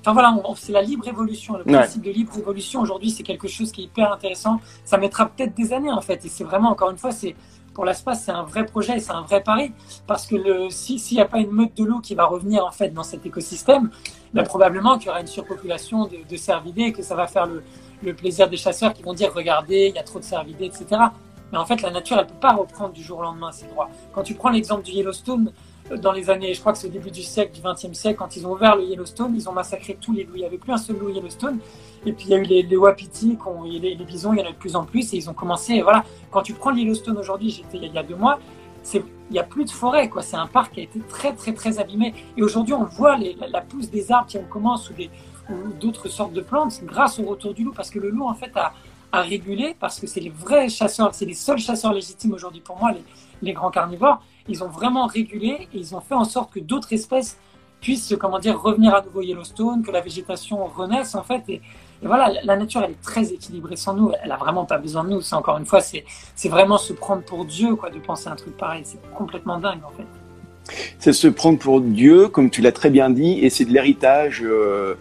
enfin 0.00 0.12
voilà, 0.12 0.36
c'est 0.56 0.72
la 0.72 0.82
libre 0.82 1.06
évolution. 1.06 1.56
Le 1.56 1.64
principe 1.64 2.02
de 2.02 2.10
libre 2.10 2.36
évolution 2.38 2.80
aujourd'hui, 2.80 3.10
c'est 3.10 3.22
quelque 3.22 3.48
chose 3.48 3.70
qui 3.70 3.82
est 3.82 3.84
hyper 3.84 4.12
intéressant. 4.12 4.60
Ça 4.84 4.96
mettra 4.96 5.26
peut-être 5.28 5.54
des 5.54 5.72
années 5.72 5.92
en 5.92 6.00
fait, 6.00 6.24
et 6.24 6.28
c'est 6.28 6.44
vraiment 6.44 6.70
encore 6.70 6.90
une 6.90 6.98
fois, 6.98 7.12
c'est 7.12 7.36
pour 7.74 7.84
l'espace, 7.84 8.22
c'est 8.24 8.32
un 8.32 8.44
vrai 8.44 8.64
projet, 8.64 9.00
c'est 9.00 9.12
un 9.12 9.22
vrai 9.22 9.42
pari, 9.42 9.72
parce 10.06 10.26
que 10.26 10.36
le, 10.36 10.70
s'il 10.70 11.16
n'y 11.16 11.20
a 11.20 11.26
pas 11.26 11.38
une 11.38 11.50
meute 11.50 11.76
de 11.76 11.84
loups 11.84 12.00
qui 12.00 12.14
va 12.14 12.24
revenir 12.24 12.64
en 12.64 12.70
fait 12.70 12.90
dans 12.90 13.02
cet 13.02 13.26
écosystème, 13.26 13.90
ben, 14.32 14.44
probablement 14.44 14.96
qu'il 14.96 15.08
y 15.08 15.10
aura 15.10 15.20
une 15.20 15.26
surpopulation 15.26 16.06
de, 16.06 16.18
de 16.28 16.36
cervidés, 16.36 16.92
que 16.92 17.02
ça 17.02 17.16
va 17.16 17.26
faire 17.26 17.46
le, 17.46 17.62
le, 18.02 18.14
plaisir 18.14 18.48
des 18.48 18.56
chasseurs 18.56 18.94
qui 18.94 19.02
vont 19.02 19.12
dire 19.12 19.32
regardez, 19.34 19.88
il 19.88 19.96
y 19.96 19.98
a 19.98 20.04
trop 20.04 20.20
de 20.20 20.24
cervidés, 20.24 20.66
etc. 20.66 20.86
Mais 21.52 21.58
en 21.58 21.66
fait, 21.66 21.82
la 21.82 21.90
nature, 21.90 22.16
elle 22.18 22.26
peut 22.26 22.34
pas 22.40 22.52
reprendre 22.52 22.92
du 22.92 23.02
jour 23.02 23.18
au 23.18 23.22
lendemain 23.22 23.52
ses 23.52 23.66
droits. 23.66 23.90
Quand 24.14 24.22
tu 24.22 24.34
prends 24.34 24.50
l'exemple 24.50 24.82
du 24.82 24.92
Yellowstone, 24.92 25.52
dans 25.90 26.12
les 26.12 26.30
années, 26.30 26.54
je 26.54 26.60
crois 26.60 26.72
que 26.72 26.78
c'est 26.78 26.86
au 26.86 26.90
début 26.90 27.10
du 27.10 27.22
siècle, 27.22 27.52
du 27.52 27.60
XXe 27.60 27.96
siècle, 27.96 28.18
quand 28.18 28.36
ils 28.36 28.46
ont 28.46 28.52
ouvert 28.52 28.76
le 28.76 28.84
Yellowstone, 28.84 29.34
ils 29.34 29.48
ont 29.48 29.52
massacré 29.52 29.98
tous 30.00 30.12
les 30.12 30.24
loups. 30.24 30.36
Il 30.36 30.40
n'y 30.40 30.46
avait 30.46 30.58
plus 30.58 30.72
un 30.72 30.78
seul 30.78 30.96
loup 30.96 31.10
Yellowstone. 31.10 31.58
Et 32.06 32.12
puis 32.12 32.26
il 32.26 32.30
y 32.30 32.34
a 32.34 32.38
eu 32.38 32.42
les, 32.42 32.62
les 32.62 32.76
wapitis, 32.76 33.38
les, 33.66 33.94
les, 33.94 34.04
bisons, 34.04 34.32
il 34.32 34.40
y 34.40 34.42
en 34.42 34.46
a 34.46 34.52
de 34.52 34.56
plus 34.56 34.76
en 34.76 34.84
plus. 34.84 35.12
Et 35.12 35.18
ils 35.18 35.28
ont 35.28 35.34
commencé, 35.34 35.82
voilà, 35.82 36.04
quand 36.30 36.42
tu 36.42 36.54
prends 36.54 36.70
le 36.70 36.78
Yellowstone 36.78 37.18
aujourd'hui, 37.18 37.50
j'étais 37.50 37.78
il 37.86 37.92
y 37.92 37.98
a 37.98 38.02
deux 38.02 38.16
mois, 38.16 38.38
il 38.94 39.02
n'y 39.30 39.38
a 39.38 39.42
plus 39.42 39.64
de 39.64 39.70
forêt, 39.70 40.08
quoi. 40.08 40.22
C'est 40.22 40.36
un 40.36 40.46
parc 40.46 40.74
qui 40.74 40.80
a 40.80 40.82
été 40.84 41.00
très, 41.00 41.34
très, 41.34 41.52
très 41.52 41.78
abîmé. 41.78 42.14
Et 42.36 42.42
aujourd'hui, 42.42 42.74
on 42.74 42.84
voit 42.84 43.16
la, 43.16 43.60
pousse 43.60 43.90
des 43.90 44.10
arbres 44.10 44.28
qui 44.28 44.38
commence 44.50 44.90
ou 44.90 45.54
d'autres 45.78 46.08
sortes 46.08 46.32
de 46.32 46.40
plantes 46.40 46.80
grâce 46.84 47.18
au 47.18 47.24
retour 47.24 47.52
du 47.52 47.64
loup, 47.64 47.72
parce 47.74 47.90
que 47.90 47.98
le 47.98 48.10
loup, 48.10 48.24
en 48.26 48.34
fait, 48.34 48.52
a, 48.56 48.72
régulé, 49.12 49.76
parce 49.78 50.00
que 50.00 50.08
c'est 50.08 50.18
les 50.18 50.30
vrais 50.30 50.68
chasseurs, 50.68 51.14
c'est 51.14 51.24
les 51.24 51.34
seuls 51.34 51.58
chasseurs 51.58 51.92
légitimes 51.92 52.32
aujourd'hui 52.32 52.60
pour 52.60 52.76
moi, 52.78 52.90
les 53.42 53.52
grands 53.52 53.70
carnivores 53.70 54.20
ils 54.48 54.62
ont 54.62 54.68
vraiment 54.68 55.06
régulé 55.06 55.68
et 55.72 55.78
ils 55.78 55.94
ont 55.94 56.00
fait 56.00 56.14
en 56.14 56.24
sorte 56.24 56.52
que 56.52 56.60
d'autres 56.60 56.92
espèces 56.92 57.38
puissent, 57.80 58.14
comment 58.18 58.38
dire, 58.38 58.60
revenir 58.60 58.94
à 58.94 59.02
nouveau 59.02 59.20
Yellowstone, 59.20 59.82
que 59.82 59.90
la 59.90 60.00
végétation 60.00 60.64
renaisse 60.66 61.14
en 61.14 61.22
fait. 61.22 61.42
Et, 61.48 61.60
voilà, 62.02 62.30
la 62.42 62.56
nature 62.56 62.82
elle 62.84 62.92
est 62.92 63.02
très 63.02 63.32
équilibrée 63.32 63.76
sans 63.76 63.94
nous. 63.94 64.12
Elle 64.22 64.32
a 64.32 64.36
vraiment 64.36 64.64
pas 64.64 64.78
besoin 64.78 65.04
de 65.04 65.10
nous. 65.10 65.20
C'est 65.22 65.34
encore 65.34 65.58
une 65.58 65.64
fois, 65.64 65.80
c'est 65.80 66.04
c'est 66.34 66.48
vraiment 66.48 66.76
se 66.76 66.92
prendre 66.92 67.22
pour 67.22 67.44
Dieu 67.44 67.76
quoi 67.76 67.90
de 67.90 67.98
penser 67.98 68.28
un 68.28 68.36
truc 68.36 68.56
pareil. 68.56 68.82
C'est 68.84 69.00
complètement 69.14 69.58
dingue 69.58 69.80
en 69.86 69.90
fait. 69.96 70.06
C'est 70.98 71.12
se 71.12 71.28
prendre 71.28 71.58
pour 71.58 71.80
Dieu, 71.80 72.28
comme 72.28 72.50
tu 72.50 72.62
l'as 72.62 72.72
très 72.72 72.90
bien 72.90 73.10
dit, 73.10 73.38
et 73.40 73.50
c'est 73.50 73.64
de 73.64 73.72
l'héritage. 73.72 74.42
Euh, 74.42 74.94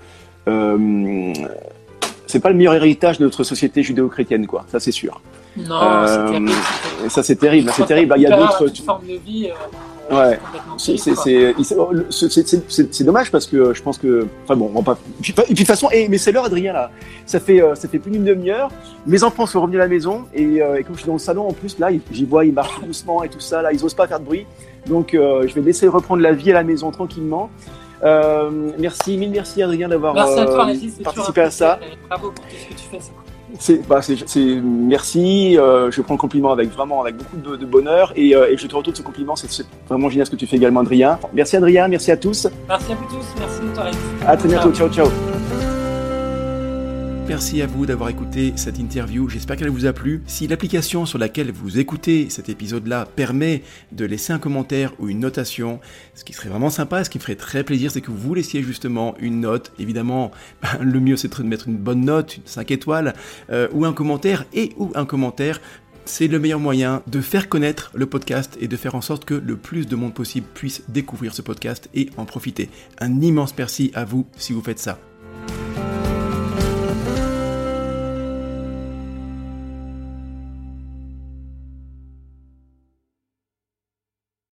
euh, 0.47 1.33
c'est 2.27 2.39
pas 2.39 2.49
le 2.49 2.55
meilleur 2.55 2.73
héritage 2.73 3.19
de 3.19 3.23
notre 3.23 3.43
société 3.43 3.83
judéo-chrétienne, 3.83 4.47
quoi. 4.47 4.65
Ça, 4.67 4.79
c'est 4.79 4.91
sûr. 4.91 5.21
Non, 5.55 5.79
euh, 5.81 6.47
ça 7.09 7.23
c'est 7.23 7.35
terrible, 7.35 7.71
c'est 7.75 7.85
terrible. 7.85 8.13
Il 8.17 8.23
y 8.23 8.27
a 8.27 8.37
d'autres 8.37 8.67
formes 8.83 9.05
de 9.05 9.17
vie. 9.17 9.49
Euh, 10.11 10.31
ouais, 10.31 10.39
c'est 10.77 13.03
dommage 13.03 13.31
parce 13.31 13.45
que 13.45 13.73
je 13.73 13.81
pense 13.81 13.97
que, 13.97 14.27
enfin 14.43 14.55
bon, 14.55 14.69
on 14.73 14.81
va 14.81 14.93
pas. 14.93 14.99
Et 15.19 15.21
puis, 15.21 15.33
de 15.33 15.55
toute 15.55 15.67
façon, 15.67 15.89
et, 15.91 16.07
mais 16.09 16.17
c'est 16.17 16.31
l'heure, 16.31 16.45
Adrien 16.45 16.73
là. 16.73 16.91
Ça 17.25 17.39
fait, 17.39 17.61
euh, 17.61 17.75
ça 17.75 17.87
fait 17.87 17.99
plus 17.99 18.11
d'une 18.11 18.25
demi-heure. 18.25 18.69
Mes 19.05 19.23
enfants 19.23 19.45
sont 19.45 19.61
revenus 19.61 19.79
à 19.79 19.83
la 19.83 19.89
maison 19.89 20.25
et, 20.33 20.61
euh, 20.61 20.75
et, 20.75 20.83
comme 20.83 20.95
je 20.95 21.01
suis 21.01 21.07
dans 21.07 21.13
le 21.13 21.19
salon 21.19 21.47
en 21.47 21.53
plus 21.53 21.79
là, 21.79 21.89
j'y 22.11 22.25
vois, 22.25 22.45
ils 22.45 22.53
marchent 22.53 22.81
doucement 22.81 23.23
et 23.23 23.29
tout 23.29 23.39
ça. 23.39 23.61
Là, 23.61 23.71
ils 23.71 23.83
osent 23.83 23.93
pas 23.93 24.07
faire 24.07 24.19
de 24.19 24.25
bruit. 24.25 24.45
Donc, 24.87 25.11
je 25.13 25.53
vais 25.53 25.61
laisser 25.61 25.87
reprendre 25.87 26.21
la 26.21 26.33
vie 26.33 26.51
à 26.51 26.55
la 26.55 26.63
maison 26.63 26.91
tranquillement. 26.91 27.49
merci, 28.77 29.17
mille 29.17 29.31
merci 29.31 29.63
Adrien 29.63 29.87
d'avoir 29.87 30.13
participé 30.13 31.41
à 31.41 31.51
ça. 31.51 31.79
Bravo 32.09 32.31
pour 32.31 32.45
tout 32.45 32.55
ce 32.57 32.67
que 32.67 32.73
tu 32.73 32.85
fais. 32.91 32.99
C'est, 33.59 33.87
bah, 33.87 34.01
c'est, 34.01 34.61
merci. 34.63 35.57
Euh, 35.57 35.91
je 35.91 36.01
prends 36.01 36.15
le 36.15 36.19
compliment 36.19 36.51
avec 36.51 36.71
vraiment 36.71 37.01
avec 37.01 37.17
beaucoup 37.17 37.37
de, 37.37 37.55
de 37.55 37.65
bonheur 37.65 38.11
et, 38.15 38.35
euh, 38.35 38.51
et, 38.51 38.57
je 38.57 38.67
te 38.67 38.75
retourne 38.75 38.95
ce 38.95 39.01
compliment. 39.01 39.35
C'est, 39.35 39.51
c'est, 39.51 39.65
vraiment 39.87 40.09
génial 40.09 40.25
ce 40.25 40.31
que 40.31 40.35
tu 40.35 40.47
fais 40.47 40.57
également, 40.57 40.81
Adrien. 40.81 41.19
Merci, 41.33 41.57
Adrien. 41.57 41.87
Merci 41.87 42.11
à 42.11 42.17
tous. 42.17 42.47
Merci 42.67 42.91
à 42.91 42.95
vous 42.95 43.05
tous. 43.05 43.25
Merci. 43.39 43.61
Merci 43.75 43.97
À 44.25 44.37
très 44.37 44.47
bientôt. 44.47 44.71
ciao. 44.71 44.89
ciao. 44.89 45.72
Merci 47.27 47.61
à 47.61 47.67
vous 47.67 47.85
d'avoir 47.85 48.09
écouté 48.09 48.53
cette 48.55 48.79
interview. 48.79 49.29
J'espère 49.29 49.55
qu'elle 49.55 49.69
vous 49.69 49.85
a 49.85 49.93
plu. 49.93 50.21
Si 50.25 50.47
l'application 50.47 51.05
sur 51.05 51.17
laquelle 51.17 51.51
vous 51.51 51.79
écoutez 51.79 52.29
cet 52.29 52.49
épisode-là 52.49 53.07
permet 53.15 53.63
de 53.91 54.05
laisser 54.05 54.33
un 54.33 54.39
commentaire 54.39 54.93
ou 54.99 55.09
une 55.09 55.19
notation, 55.19 55.79
ce 56.15 56.23
qui 56.23 56.33
serait 56.33 56.49
vraiment 56.49 56.69
sympa, 56.69 57.03
ce 57.03 57.09
qui 57.09 57.17
me 57.19 57.21
ferait 57.23 57.35
très 57.35 57.63
plaisir, 57.63 57.91
c'est 57.91 58.01
que 58.01 58.11
vous 58.11 58.33
laissiez 58.33 58.63
justement 58.63 59.15
une 59.19 59.41
note. 59.41 59.71
Évidemment, 59.79 60.31
le 60.81 60.99
mieux 60.99 61.15
c'est 61.15 61.37
de 61.39 61.43
mettre 61.43 61.67
une 61.67 61.77
bonne 61.77 62.01
note, 62.01 62.39
5 62.45 62.71
étoiles, 62.71 63.13
euh, 63.51 63.67
ou 63.73 63.85
un 63.85 63.93
commentaire, 63.93 64.45
et 64.53 64.71
ou 64.77 64.91
un 64.95 65.05
commentaire 65.05 65.61
c'est 66.05 66.27
le 66.27 66.37
meilleur 66.37 66.59
moyen 66.59 67.01
de 67.07 67.21
faire 67.21 67.47
connaître 67.47 67.91
le 67.93 68.05
podcast 68.05 68.57
et 68.59 68.67
de 68.67 68.75
faire 68.75 68.95
en 68.95 69.01
sorte 69.01 69.23
que 69.23 69.35
le 69.35 69.55
plus 69.55 69.87
de 69.87 69.95
monde 69.95 70.13
possible 70.13 70.47
puisse 70.53 70.83
découvrir 70.89 71.33
ce 71.33 71.41
podcast 71.41 71.89
et 71.93 72.09
en 72.17 72.25
profiter. 72.25 72.69
Un 72.99 73.21
immense 73.21 73.53
merci 73.57 73.91
à 73.93 74.03
vous 74.03 74.27
si 74.35 74.51
vous 74.51 74.61
faites 74.61 74.79
ça. 74.79 74.99